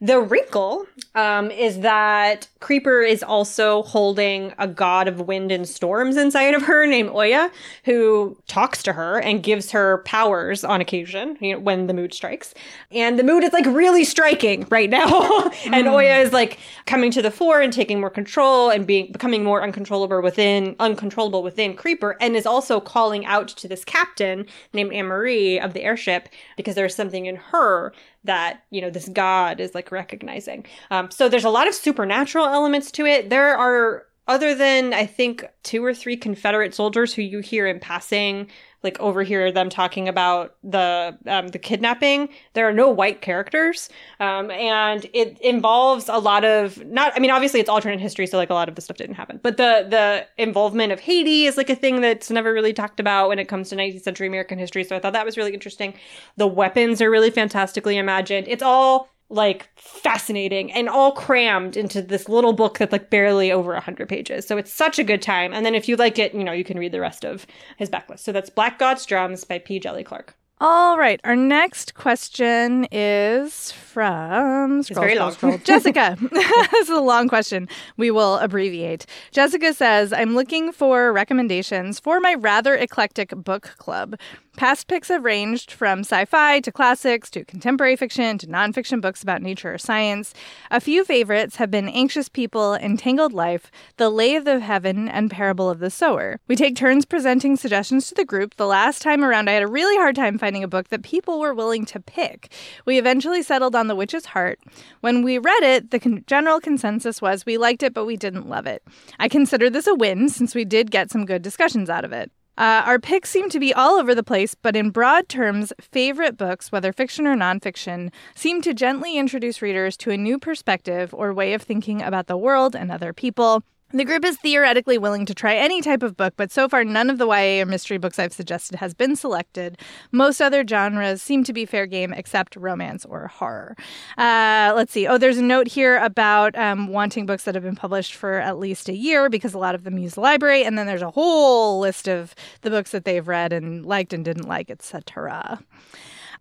The 0.01 0.21
wrinkle 0.21 0.87
um, 1.15 1.51
is 1.51 1.81
that 1.81 2.49
Creeper 2.61 3.03
is 3.03 3.23
also 3.23 3.83
holding 3.83 4.53
a 4.59 4.67
god 4.67 5.09
of 5.09 5.21
wind 5.21 5.53
and 5.53 5.69
storms 5.69 6.17
inside 6.17 6.55
of 6.55 6.63
her 6.63 6.87
named 6.87 7.11
Oya, 7.11 7.51
who 7.85 8.37
talks 8.47 8.83
to 8.85 8.93
her 8.93 9.19
and 9.21 9.43
gives 9.43 9.71
her 9.71 9.99
powers 10.05 10.65
on 10.65 10.81
occasion 10.81 11.37
you 11.41 11.55
know, 11.55 11.59
when 11.59 11.87
the 11.87 11.95
mood 11.95 12.15
strikes. 12.15 12.55
And 12.91 13.19
the 13.19 13.25
mood 13.25 13.45
is 13.45 13.53
like 13.53 13.67
really 13.67 14.05
striking 14.05 14.67
right 14.71 14.91
now. 14.91 15.07
and 15.67 15.87
mm. 15.87 15.93
Oya 15.93 16.19
is 16.19 16.33
like 16.33 16.59
coming 16.87 17.11
to 17.13 17.23
the 17.23 17.31
fore 17.31 17.61
and 17.61 17.73
taking 17.73 18.01
more 18.01 18.11
control 18.11 18.71
and 18.71 18.87
being 18.87 19.13
becoming 19.13 19.45
more 19.45 19.63
uncontrollable 19.63 20.23
within 20.23 20.77
uncontrollable 20.81 21.43
within 21.43 21.75
Creeper, 21.75 22.17
and 22.21 22.37
is 22.37 22.47
also 22.47 22.81
calling 22.81 23.27
out 23.27 23.49
to 23.49 23.69
this 23.69 23.85
captain 23.85 24.47
named 24.73 24.93
Anne 24.93 25.07
Marie 25.07 25.59
of 25.59 25.73
the 25.73 25.83
airship 25.83 26.29
because 26.57 26.75
there's 26.75 26.95
something 26.95 27.27
in 27.27 27.37
her 27.37 27.93
that 28.27 28.63
you 28.71 28.81
know 28.81 28.91
this 28.91 29.09
god 29.09 29.61
is 29.61 29.75
like 29.75 29.91
recognizing 29.91 30.65
um, 30.91 31.11
so 31.11 31.29
there's 31.29 31.45
a 31.45 31.51
lot 31.51 31.67
of 31.67 31.75
supernatural 31.75 32.47
elements 32.47 32.91
to 32.91 33.07
it 33.07 33.31
there 33.31 33.57
are 33.57 34.06
other 34.29 34.55
than 34.55 34.93
I 34.93 35.07
think 35.07 35.45
two 35.63 35.85
or 35.85 35.95
three 35.95 36.17
Confederate 36.17 36.75
soldiers 36.75 37.15
who 37.15 37.23
you 37.23 37.41
hear 37.41 37.67
in 37.67 37.79
passing, 37.79 38.49
like 38.83 38.99
overhear 39.01 39.53
them 39.53 39.69
talking 39.69 40.09
about 40.09 40.57
the 40.63 41.17
um, 41.27 41.49
the 41.49 41.59
kidnapping, 41.59 42.29
there 42.55 42.69
are 42.69 42.73
no 42.73 42.89
white 42.91 43.21
characters, 43.21 43.89
um, 44.21 44.51
and 44.51 45.07
it 45.13 45.39
involves 45.41 46.09
a 46.09 46.19
lot 46.19 46.45
of 46.45 46.85
not. 46.87 47.13
I 47.15 47.21
mean, 47.21 47.31
obviously 47.31 47.61
it's 47.61 47.69
alternate 47.69 48.01
history, 48.01 48.27
so 48.27 48.37
like 48.37 48.51
a 48.51 48.55
lot 48.55 48.69
of 48.69 48.75
the 48.75 48.83
stuff 48.83 48.97
didn't 48.97 49.17
happen, 49.17 49.41
but 49.43 49.57
the 49.57 49.87
the 49.89 50.27
involvement 50.43 50.93
of 50.93 51.01
Haiti 51.01 51.47
is 51.47 51.57
like 51.57 51.71
a 51.71 51.77
thing 51.77 52.01
that's 52.01 52.31
never 52.31 52.53
really 52.53 52.73
talked 52.73 53.01
about 53.01 53.29
when 53.29 53.39
it 53.39 53.49
comes 53.49 53.69
to 53.71 53.77
19th 53.77 54.03
century 54.03 54.27
American 54.27 54.59
history. 54.59 54.85
So 54.85 54.97
I 54.97 54.99
thought 54.99 55.13
that 55.13 55.25
was 55.25 55.37
really 55.37 55.55
interesting. 55.55 55.95
The 56.37 56.47
weapons 56.47 57.01
are 57.01 57.11
really 57.11 57.31
fantastically 57.31 57.97
imagined. 57.97 58.47
It's 58.49 58.63
all 58.63 59.09
like 59.29 59.69
fascinating 59.77 60.71
and 60.73 60.89
all 60.89 61.13
crammed 61.13 61.77
into 61.77 62.01
this 62.01 62.29
little 62.29 62.53
book 62.53 62.79
that's 62.79 62.93
like 62.93 63.11
barely 63.11 63.51
over 63.51 63.73
100 63.73 64.09
pages. 64.09 64.47
So 64.47 64.57
it's 64.57 64.73
such 64.73 64.99
a 64.99 65.05
good 65.05 65.23
time. 65.23 65.53
And 65.53 65.67
then 65.67 65.75
if 65.75 65.89
you 65.89 65.97
like 65.97 66.19
it, 66.19 66.35
you 66.35 66.45
know, 66.45 66.53
you 66.53 66.65
can 66.65 66.79
read 66.79 66.93
the 66.93 67.01
rest 67.01 67.25
of 67.25 67.47
his 67.77 67.91
backlist. 67.91 68.21
So 68.21 68.33
that's 68.33 68.51
Black 68.51 68.79
God's 68.79 69.05
Drums 69.05 69.45
by 69.45 69.59
P. 69.59 69.81
Djeli 69.81 70.05
Clark. 70.05 70.37
All 70.59 70.97
right. 70.97 71.21
Our 71.23 71.37
next 71.37 71.93
question 71.95 72.87
is 72.91 73.73
from 73.73 74.83
scroll, 74.83 75.03
very 75.03 75.15
scroll, 75.17 75.31
scroll. 75.33 75.59
Jessica. 75.65 76.17
this 76.33 76.73
is 76.81 76.89
a 76.89 77.01
long 77.01 77.29
question. 77.29 77.69
We 77.99 78.11
will 78.11 78.39
abbreviate. 78.39 79.05
Jessica 79.33 79.75
says, 79.75 80.15
I'm 80.15 80.35
looking 80.35 80.73
for 80.73 81.13
recommendations 81.13 82.01
for 82.01 82.21
my 82.21 82.33
rather 82.33 82.75
eclectic 82.75 83.37
book 83.37 83.75
club. 83.77 84.17
Past 84.57 84.89
picks 84.89 85.09
have 85.09 85.23
ranged 85.23 85.71
from 85.71 86.01
sci 86.01 86.25
fi 86.25 86.61
to 86.61 86.73
classics 86.73 87.29
to 87.33 87.45
contemporary 87.45 87.95
fiction 87.95 88.39
to 88.39 88.47
nonfiction 88.47 89.03
books 89.03 89.23
about 89.23 89.43
nature 89.43 89.75
or 89.75 89.77
science. 89.77 90.33
A 90.71 90.81
few 90.81 91.05
favorites 91.05 91.57
have 91.57 91.71
been 91.71 91.91
Anxious 91.91 92.31
People, 92.31 92.73
Entangled 92.73 93.35
Life, 93.35 93.71
The 93.99 94.09
Lathe 94.09 94.49
of 94.49 94.63
Heaven, 94.63 95.11
and 95.11 95.31
Parable 95.31 95.69
of 95.69 95.79
the 95.79 95.91
Sower. 95.91 96.41
We 96.49 96.57
take 96.57 96.75
turns 96.75 97.05
presenting 97.05 97.57
suggestions 97.57 98.09
to 98.09 98.15
the 98.15 98.25
group. 98.25 98.55
The 98.57 98.67
last 98.67 99.03
time 99.03 99.23
around, 99.23 99.51
I 99.51 99.53
had 99.53 99.63
a 99.63 99.69
really 99.69 99.97
hard 99.97 100.17
time 100.17 100.39
finding 100.39 100.65
a 100.65 100.69
book 100.69 100.89
that 100.89 101.03
people 101.03 101.39
were 101.39 101.53
willing 101.53 101.85
to 101.87 102.01
pick. 102.01 102.51
We 102.87 102.99
eventually 102.99 103.43
settled 103.43 103.77
on 103.77 103.89
The 103.89 103.95
Witch's 103.95 104.25
Heart. 104.25 104.61
When 105.03 105.23
we 105.23 105.37
read 105.37 105.65
it, 105.65 105.91
the 105.91 106.01
con- 106.01 106.25
general 106.27 106.61
consensus 106.61 107.21
was 107.21 107.45
we 107.45 107.59
liked 107.59 107.83
it, 107.83 107.93
but 107.93 108.07
we 108.07 108.17
didn't 108.17 108.49
love 108.49 108.67
it. 108.67 108.83
I 109.19 109.29
consider 109.29 109.69
this 109.69 109.87
a 109.87 109.95
win 109.95 110.31
since 110.31 110.55
we 110.55 110.65
did 110.65 110.91
get 110.91 111.11
some 111.11 111.27
good 111.27 111.43
discussions 111.43 111.91
out 111.91 112.07
of 112.07 112.13
it. 112.13 112.33
Uh, 112.59 112.83
our 112.87 112.99
picks 112.99 113.29
seem 113.29 113.51
to 113.51 113.61
be 113.61 113.75
all 113.75 113.97
over 113.97 114.15
the 114.15 114.23
place, 114.23 114.55
but 114.55 114.75
in 114.75 114.89
broad 114.91 115.29
terms, 115.29 115.75
favorite 115.79 116.39
books, 116.39 116.73
whether 116.73 116.91
fiction 116.91 117.27
or 117.27 117.37
nonfiction, 117.37 118.11
seem 118.35 118.63
to 118.63 118.73
gently 118.73 119.19
introduce 119.19 119.61
readers 119.61 119.95
to 119.99 120.11
a 120.11 120.17
new 120.17 120.39
perspective 120.39 121.13
or 121.13 121.35
way 121.35 121.53
of 121.53 121.61
thinking 121.61 122.01
about 122.01 122.29
the 122.29 122.37
world 122.37 122.75
and 122.75 122.91
other 122.91 123.13
people. 123.13 123.63
The 123.93 124.05
group 124.05 124.25
is 124.25 124.37
theoretically 124.39 124.99
willing 124.99 125.27
to 125.27 125.35
try 125.35 125.55
any 125.55 125.81
type 125.81 126.03
of 126.03 126.17
book, 126.17 126.35
but 126.37 126.51
so 126.51 126.69
far 126.69 126.83
none 126.83 127.09
of 127.09 127.19
the 127.19 127.27
YA 127.27 127.63
or 127.63 127.67
mystery 127.67 127.99
books 127.99 128.19
I've 128.19 128.33
suggested 128.33 128.77
has 128.81 128.95
been 128.95 129.15
selected. 129.15 129.79
Most 130.11 130.41
other 130.41 130.67
genres 130.67 131.23
seem 131.23 131.45
to 131.45 131.53
be 131.53 131.65
fair 131.65 131.87
game 131.87 132.13
except 132.13 132.57
romance 132.57 133.05
or 133.05 133.29
horror. 133.29 133.77
Uh, 134.19 134.73
let's 134.75 134.91
see. 134.91 135.07
Oh, 135.07 135.19
there's 135.19 135.39
a 135.39 135.43
note 135.43 135.69
here 135.69 135.99
about 135.99 136.59
um, 136.59 136.89
wanting 136.89 137.27
books 137.27 137.45
that 137.45 137.55
have 137.55 137.63
been 137.63 137.77
published 137.77 138.17
for 138.17 138.41
at 138.41 138.59
least 138.59 138.89
a 138.89 138.95
year 138.95 139.31
because 139.31 139.55
a 139.55 139.59
lot 139.59 139.77
of 139.77 139.85
them 139.85 139.99
use 139.99 140.15
the 140.15 140.21
library, 140.21 140.65
and 140.65 140.77
then 140.77 140.89
there's 140.89 141.01
a 141.01 141.13
whole 141.13 141.79
list 141.79 142.09
of 142.09 142.35
the 142.63 142.71
books 142.71 142.91
that 142.91 143.05
they've 143.05 143.29
read 143.29 143.53
and 143.53 143.87
liked 143.87 144.13
and 144.13 144.25
didn't 144.25 144.49
like, 144.49 144.69
etc. 144.69 145.61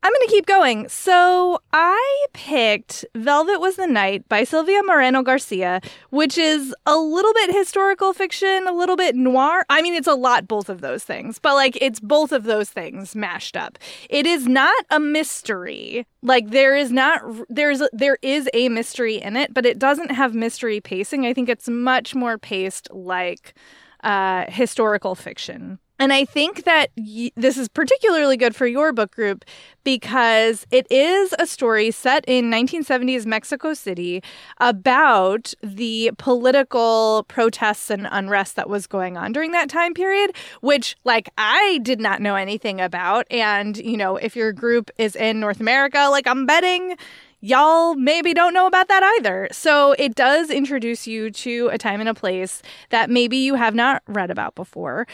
I'm 0.05 0.11
going 0.11 0.27
to 0.27 0.31
keep 0.31 0.45
going. 0.45 0.87
So 0.87 1.59
I 1.73 2.25
picked 2.31 3.05
Velvet 3.15 3.59
Was 3.59 3.75
the 3.75 3.87
Night 3.87 4.29
by 4.29 4.43
Silvia 4.43 4.83
Moreno 4.83 5.23
Garcia, 5.23 5.81
which 6.11 6.37
is 6.37 6.75
a 6.85 6.95
little 6.95 7.33
bit 7.33 7.55
historical 7.55 8.13
fiction, 8.13 8.67
a 8.67 8.71
little 8.71 8.97
bit 8.97 9.15
noir. 9.15 9.65
I 9.67 9.81
mean, 9.81 9.95
it's 9.95 10.07
a 10.07 10.13
lot 10.13 10.47
both 10.47 10.69
of 10.69 10.81
those 10.81 11.03
things, 11.03 11.39
but 11.39 11.55
like 11.55 11.75
it's 11.81 11.99
both 11.99 12.31
of 12.31 12.43
those 12.43 12.69
things 12.69 13.15
mashed 13.15 13.57
up. 13.57 13.79
It 14.07 14.27
is 14.27 14.47
not 14.47 14.75
a 14.91 14.99
mystery. 14.99 16.05
Like 16.21 16.51
there 16.51 16.75
is 16.75 16.91
not 16.91 17.23
there's 17.49 17.81
there 17.91 18.19
is 18.21 18.47
a 18.53 18.69
mystery 18.69 19.15
in 19.15 19.35
it, 19.35 19.55
but 19.55 19.65
it 19.65 19.79
doesn't 19.79 20.11
have 20.11 20.35
mystery 20.35 20.79
pacing. 20.79 21.25
I 21.25 21.33
think 21.33 21.49
it's 21.49 21.67
much 21.67 22.13
more 22.13 22.37
paced 22.37 22.89
like 22.93 23.55
uh, 24.03 24.45
historical 24.49 25.15
fiction. 25.15 25.79
And 25.97 26.11
I 26.11 26.25
think 26.25 26.65
that 26.65 26.89
y- 26.97 27.31
this 27.35 27.57
is 27.57 27.69
particularly 27.69 28.35
good 28.35 28.55
for 28.55 28.67
your 28.67 28.91
book 28.91 29.11
group 29.11 29.45
because 29.83 30.65
it 30.69 30.87
is 30.91 31.33
a 31.39 31.45
story 31.45 31.91
set 31.91 32.25
in 32.27 32.49
1970s 32.49 33.25
Mexico 33.25 33.73
City 33.73 34.21
about 34.59 35.53
the 35.63 36.11
political 36.17 37.25
protests 37.29 37.89
and 37.89 38.07
unrest 38.11 38.57
that 38.57 38.69
was 38.69 38.87
going 38.87 39.15
on 39.15 39.31
during 39.31 39.51
that 39.51 39.69
time 39.69 39.93
period, 39.93 40.35
which, 40.61 40.97
like, 41.05 41.29
I 41.37 41.79
did 41.81 42.01
not 42.01 42.21
know 42.21 42.35
anything 42.35 42.81
about. 42.81 43.25
And, 43.31 43.77
you 43.77 43.95
know, 43.95 44.17
if 44.17 44.35
your 44.35 44.51
group 44.51 44.91
is 44.97 45.15
in 45.15 45.39
North 45.39 45.61
America, 45.61 46.07
like, 46.11 46.27
I'm 46.27 46.45
betting 46.45 46.97
y'all 47.41 47.93
maybe 47.93 48.33
don't 48.33 48.55
know 48.55 48.65
about 48.65 48.87
that 48.87 49.03
either. 49.17 49.47
So 49.51 49.91
it 49.99 50.15
does 50.15 50.49
introduce 50.49 51.05
you 51.05 51.29
to 51.29 51.69
a 51.71 51.77
time 51.77 51.99
and 51.99 52.09
a 52.09 52.13
place 52.13 52.63
that 52.89 53.09
maybe 53.09 53.37
you 53.37 53.53
have 53.53 53.75
not 53.75 54.01
read 54.07 54.31
about 54.31 54.55
before. 54.55 55.05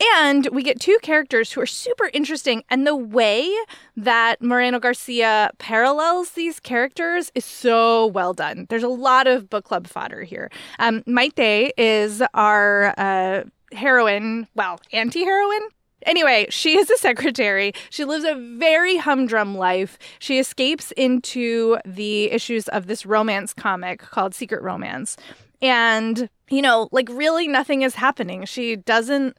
And 0.00 0.48
we 0.50 0.62
get 0.62 0.80
two 0.80 0.96
characters 1.02 1.52
who 1.52 1.60
are 1.60 1.66
super 1.66 2.10
interesting. 2.14 2.64
And 2.70 2.86
the 2.86 2.96
way 2.96 3.54
that 3.96 4.40
Moreno 4.40 4.78
Garcia 4.78 5.50
parallels 5.58 6.30
these 6.30 6.58
characters 6.58 7.30
is 7.34 7.44
so 7.44 8.06
well 8.06 8.32
done. 8.32 8.66
There's 8.70 8.82
a 8.82 8.88
lot 8.88 9.26
of 9.26 9.50
book 9.50 9.64
club 9.64 9.86
fodder 9.86 10.22
here. 10.22 10.50
Um, 10.78 11.02
Maite 11.02 11.72
is 11.76 12.22
our 12.32 12.94
uh, 12.96 13.44
heroine, 13.72 14.48
well, 14.54 14.80
anti 14.92 15.24
heroine. 15.24 15.68
Anyway, 16.06 16.46
she 16.48 16.78
is 16.78 16.88
a 16.90 16.96
secretary. 16.98 17.72
She 17.90 18.04
lives 18.04 18.24
a 18.24 18.34
very 18.34 18.96
humdrum 18.96 19.54
life. 19.54 19.98
She 20.18 20.38
escapes 20.38 20.92
into 20.92 21.78
the 21.84 22.30
issues 22.30 22.68
of 22.68 22.86
this 22.86 23.04
romance 23.04 23.52
comic 23.52 24.00
called 24.00 24.34
Secret 24.34 24.62
Romance. 24.62 25.16
And, 25.62 26.30
you 26.48 26.62
know, 26.62 26.88
like 26.90 27.08
really 27.10 27.46
nothing 27.46 27.82
is 27.82 27.94
happening. 27.94 28.46
She 28.46 28.76
doesn't 28.76 29.36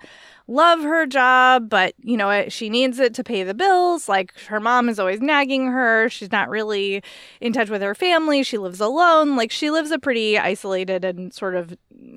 love 0.51 0.81
her 0.81 1.05
job, 1.05 1.69
but 1.69 1.93
you 2.01 2.17
know, 2.17 2.49
she 2.49 2.69
needs 2.69 2.99
it 2.99 3.13
to 3.15 3.23
pay 3.23 3.43
the 3.43 3.53
bills. 3.53 4.09
Like 4.09 4.37
her 4.47 4.59
mom 4.59 4.89
is 4.89 4.99
always 4.99 5.21
nagging 5.21 5.67
her. 5.67 6.09
She's 6.09 6.31
not 6.31 6.49
really 6.49 7.01
in 7.39 7.53
touch 7.53 7.69
with 7.69 7.81
her 7.81 7.95
family. 7.95 8.43
She 8.43 8.57
lives 8.57 8.81
alone. 8.81 9.35
Like 9.35 9.51
she 9.51 9.71
lives 9.71 9.91
a 9.91 9.99
pretty 9.99 10.37
isolated 10.37 11.05
and 11.05 11.33
sort 11.33 11.55
of 11.55 11.75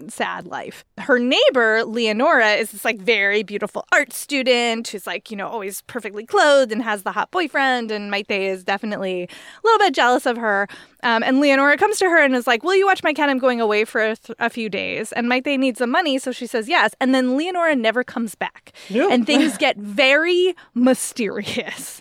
sad 0.09 0.47
life. 0.47 0.85
Her 0.99 1.19
neighbor, 1.19 1.85
Leonora, 1.85 2.53
is 2.53 2.73
this 2.73 2.85
like 2.85 3.01
very 3.01 3.43
beautiful 3.43 3.85
art 3.93 4.13
student 4.13 4.89
who's 4.89 5.07
like, 5.07 5.31
you 5.31 5.37
know, 5.37 5.49
always 5.49 5.83
perfectly 5.83 6.27
clothed 6.27 6.73
and 6.73 6.83
has 6.83 7.03
the 7.03 7.13
hot 7.13 7.31
boyfriend. 7.31 7.91
And 7.91 8.11
Maite 8.13 8.31
is 8.31 8.65
definitely 8.65 9.25
a 9.25 9.29
little 9.63 9.79
bit 9.79 9.95
jealous 9.95 10.27
of 10.27 10.37
her. 10.37 10.69
Um, 11.03 11.23
and 11.23 11.41
Leonora 11.41 11.77
comes 11.77 11.99
to 11.99 12.07
her 12.07 12.23
and 12.23 12.35
is 12.35 12.47
like, 12.47 12.63
Will 12.65 12.75
you 12.75 12.87
watch 12.87 13.03
my 13.03 13.13
cat? 13.13 13.29
I'm 13.29 13.39
going 13.39 13.61
away 13.61 13.85
for 13.85 14.01
a, 14.01 14.17
th- 14.17 14.37
a 14.39 14.49
few 14.49 14.69
days. 14.69 15.13
And 15.13 15.29
Maite 15.29 15.59
needs 15.59 15.79
some 15.79 15.91
money. 15.91 16.19
So 16.19 16.33
she 16.33 16.47
says 16.47 16.69
yes. 16.69 16.95
And 17.01 17.15
then 17.15 17.37
Leonora 17.37 17.77
never 17.77 18.03
comes 18.03 18.24
back. 18.35 18.73
And 19.11 19.27
things 19.27 19.59
get 19.59 19.77
very 19.77 20.55
mysterious. 20.75 22.01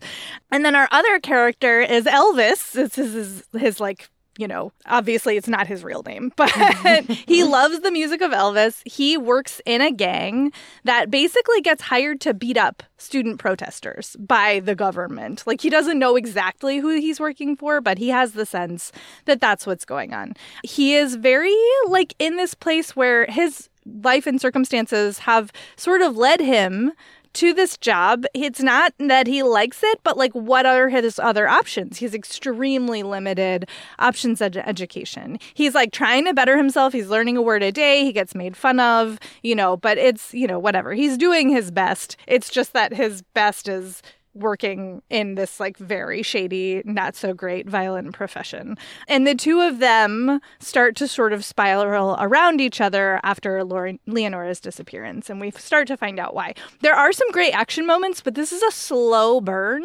And 0.51 0.63
then 0.63 0.75
our 0.75 0.87
other 0.91 1.19
character 1.19 1.81
is 1.81 2.05
Elvis. 2.05 2.71
This 2.73 2.97
is 2.97 3.13
his, 3.13 3.43
his 3.59 3.79
like 3.79 4.09
you 4.37 4.47
know, 4.47 4.71
obviously 4.87 5.37
it's 5.37 5.47
not 5.47 5.67
his 5.67 5.83
real 5.83 6.01
name, 6.03 6.31
but 6.35 6.49
he 7.27 7.43
loves 7.43 7.79
the 7.81 7.91
music 7.91 8.21
of 8.21 8.31
Elvis. 8.31 8.81
He 8.85 9.17
works 9.17 9.61
in 9.65 9.81
a 9.81 9.91
gang 9.91 10.51
that 10.83 11.11
basically 11.11 11.61
gets 11.61 11.83
hired 11.83 12.19
to 12.21 12.33
beat 12.33 12.57
up 12.57 12.83
student 12.97 13.39
protesters 13.39 14.15
by 14.19 14.59
the 14.59 14.75
government. 14.75 15.43
Like 15.45 15.61
he 15.61 15.69
doesn't 15.69 15.99
know 15.99 16.15
exactly 16.15 16.79
who 16.79 16.89
he's 16.99 17.19
working 17.19 17.55
for, 17.55 17.81
but 17.81 17.97
he 17.97 18.09
has 18.09 18.33
the 18.33 18.45
sense 18.45 18.91
that 19.25 19.41
that's 19.41 19.67
what's 19.67 19.85
going 19.85 20.13
on. 20.13 20.33
He 20.63 20.95
is 20.95 21.15
very 21.15 21.55
like 21.87 22.15
in 22.19 22.37
this 22.37 22.53
place 22.53 22.95
where 22.95 23.25
his 23.25 23.69
life 23.85 24.27
and 24.27 24.39
circumstances 24.39 25.19
have 25.19 25.51
sort 25.75 26.01
of 26.01 26.17
led 26.17 26.39
him 26.39 26.93
to 27.33 27.53
this 27.53 27.77
job. 27.77 28.25
It's 28.33 28.61
not 28.61 28.93
that 28.99 29.27
he 29.27 29.43
likes 29.43 29.83
it, 29.83 29.99
but 30.03 30.17
like 30.17 30.33
what 30.33 30.65
are 30.65 30.89
his 30.89 31.19
other 31.19 31.47
options? 31.47 31.97
He's 31.97 32.13
extremely 32.13 33.03
limited 33.03 33.67
options 33.99 34.41
ed- 34.41 34.57
education. 34.57 35.39
He's 35.53 35.75
like 35.75 35.91
trying 35.91 36.25
to 36.25 36.33
better 36.33 36.57
himself. 36.57 36.93
He's 36.93 37.09
learning 37.09 37.37
a 37.37 37.41
word 37.41 37.63
a 37.63 37.71
day. 37.71 38.03
He 38.03 38.13
gets 38.13 38.35
made 38.35 38.55
fun 38.55 38.79
of, 38.79 39.19
you 39.41 39.55
know, 39.55 39.77
but 39.77 39.97
it's, 39.97 40.33
you 40.33 40.47
know, 40.47 40.59
whatever. 40.59 40.93
He's 40.93 41.17
doing 41.17 41.49
his 41.49 41.71
best. 41.71 42.17
It's 42.27 42.49
just 42.49 42.73
that 42.73 42.93
his 42.93 43.23
best 43.33 43.67
is 43.67 44.01
working 44.33 45.01
in 45.09 45.35
this 45.35 45.59
like 45.59 45.77
very 45.77 46.23
shady, 46.23 46.81
not 46.85 47.15
so 47.15 47.33
great 47.33 47.69
violent 47.69 48.13
profession. 48.13 48.77
And 49.07 49.27
the 49.27 49.35
two 49.35 49.61
of 49.61 49.79
them 49.79 50.39
start 50.59 50.95
to 50.97 51.07
sort 51.07 51.33
of 51.33 51.45
spiral 51.45 52.17
around 52.19 52.61
each 52.61 52.81
other 52.81 53.19
after 53.23 53.63
Leonora's 53.63 54.59
disappearance. 54.59 55.29
And 55.29 55.39
we 55.39 55.51
start 55.51 55.87
to 55.87 55.97
find 55.97 56.19
out 56.19 56.33
why. 56.33 56.53
There 56.81 56.95
are 56.95 57.11
some 57.11 57.31
great 57.31 57.51
action 57.51 57.85
moments, 57.85 58.21
but 58.21 58.35
this 58.35 58.51
is 58.51 58.63
a 58.63 58.71
slow 58.71 59.39
burn. 59.39 59.83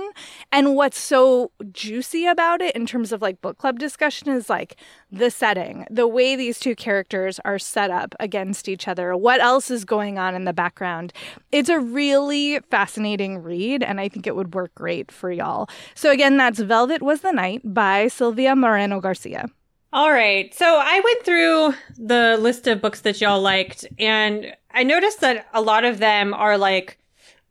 And 0.51 0.75
what's 0.75 0.99
so 0.99 1.51
juicy 1.73 2.27
about 2.27 2.61
it 2.61 2.75
in 2.75 2.87
terms 2.87 3.13
of 3.13 3.23
like 3.23 3.41
book 3.41 3.59
club 3.59 3.79
discussion 3.79 4.29
is 4.29 4.49
like 4.49 4.77
the 5.11 5.31
setting, 5.31 5.87
the 5.91 6.07
way 6.07 6.37
these 6.37 6.59
two 6.59 6.75
characters 6.75 7.41
are 7.45 7.59
set 7.59 7.91
up 7.91 8.15
against 8.21 8.69
each 8.69 8.87
other, 8.87 9.17
what 9.17 9.41
else 9.41 9.71
is 9.71 9.85
going 9.85 10.19
on 10.19 10.35
in 10.35 10.45
the 10.45 10.53
background. 10.53 11.13
It's 11.51 11.69
a 11.69 11.81
really 11.81 12.61
fascinating 12.71 13.43
read, 13.43 13.83
and 13.83 14.01
I 14.01 14.09
think 14.09 14.27
it 14.27 14.37
would 14.37 14.55
work 14.55 14.75
great 14.75 15.11
for 15.11 15.31
y'all. 15.31 15.69
So, 15.95 16.11
again, 16.11 16.37
that's 16.37 16.59
Velvet 16.59 17.03
Was 17.03 17.23
the 17.23 17.33
Night 17.33 17.63
by 17.65 18.09
Silvia 18.09 18.55
Moreno 18.55 19.01
Garcia. 19.01 19.49
All 19.91 20.13
right. 20.13 20.53
So 20.55 20.67
I 20.67 21.01
went 21.01 21.25
through 21.25 21.75
the 21.97 22.37
list 22.39 22.67
of 22.67 22.83
books 22.83 23.01
that 23.03 23.23
y'all 23.23 23.41
liked, 23.41 23.87
and 23.99 24.55
I 24.71 24.83
noticed 24.83 25.21
that 25.23 25.49
a 25.55 25.63
lot 25.63 25.85
of 25.85 25.99
them 25.99 26.35
are 26.35 26.59
like, 26.59 26.99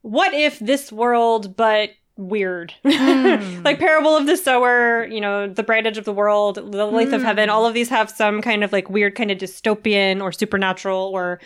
what 0.02 0.36
if 0.36 0.60
this 0.60 0.92
world, 0.92 1.58
but 1.58 1.90
weird. 2.18 2.74
Mm. 2.84 3.64
like 3.66 3.80
Parable 3.80 4.16
of 4.16 4.26
the 4.26 4.38
Sower, 4.38 5.06
you 5.06 5.22
know, 5.22 5.48
The 5.48 5.64
Bright 5.64 5.88
Edge 5.88 5.98
of 5.98 6.06
the 6.06 6.14
World, 6.14 6.56
The 6.56 6.86
Lathe 6.86 7.10
mm. 7.10 7.14
of 7.14 7.24
Heaven, 7.24 7.50
all 7.50 7.66
of 7.66 7.74
these 7.74 7.90
have 7.90 8.10
some 8.10 8.42
kind 8.42 8.64
of 8.64 8.74
like 8.74 8.90
weird 8.90 9.16
kind 9.16 9.32
of 9.32 9.38
dystopian 9.38 10.22
or 10.22 10.32
supernatural 10.32 11.12
or 11.14 11.40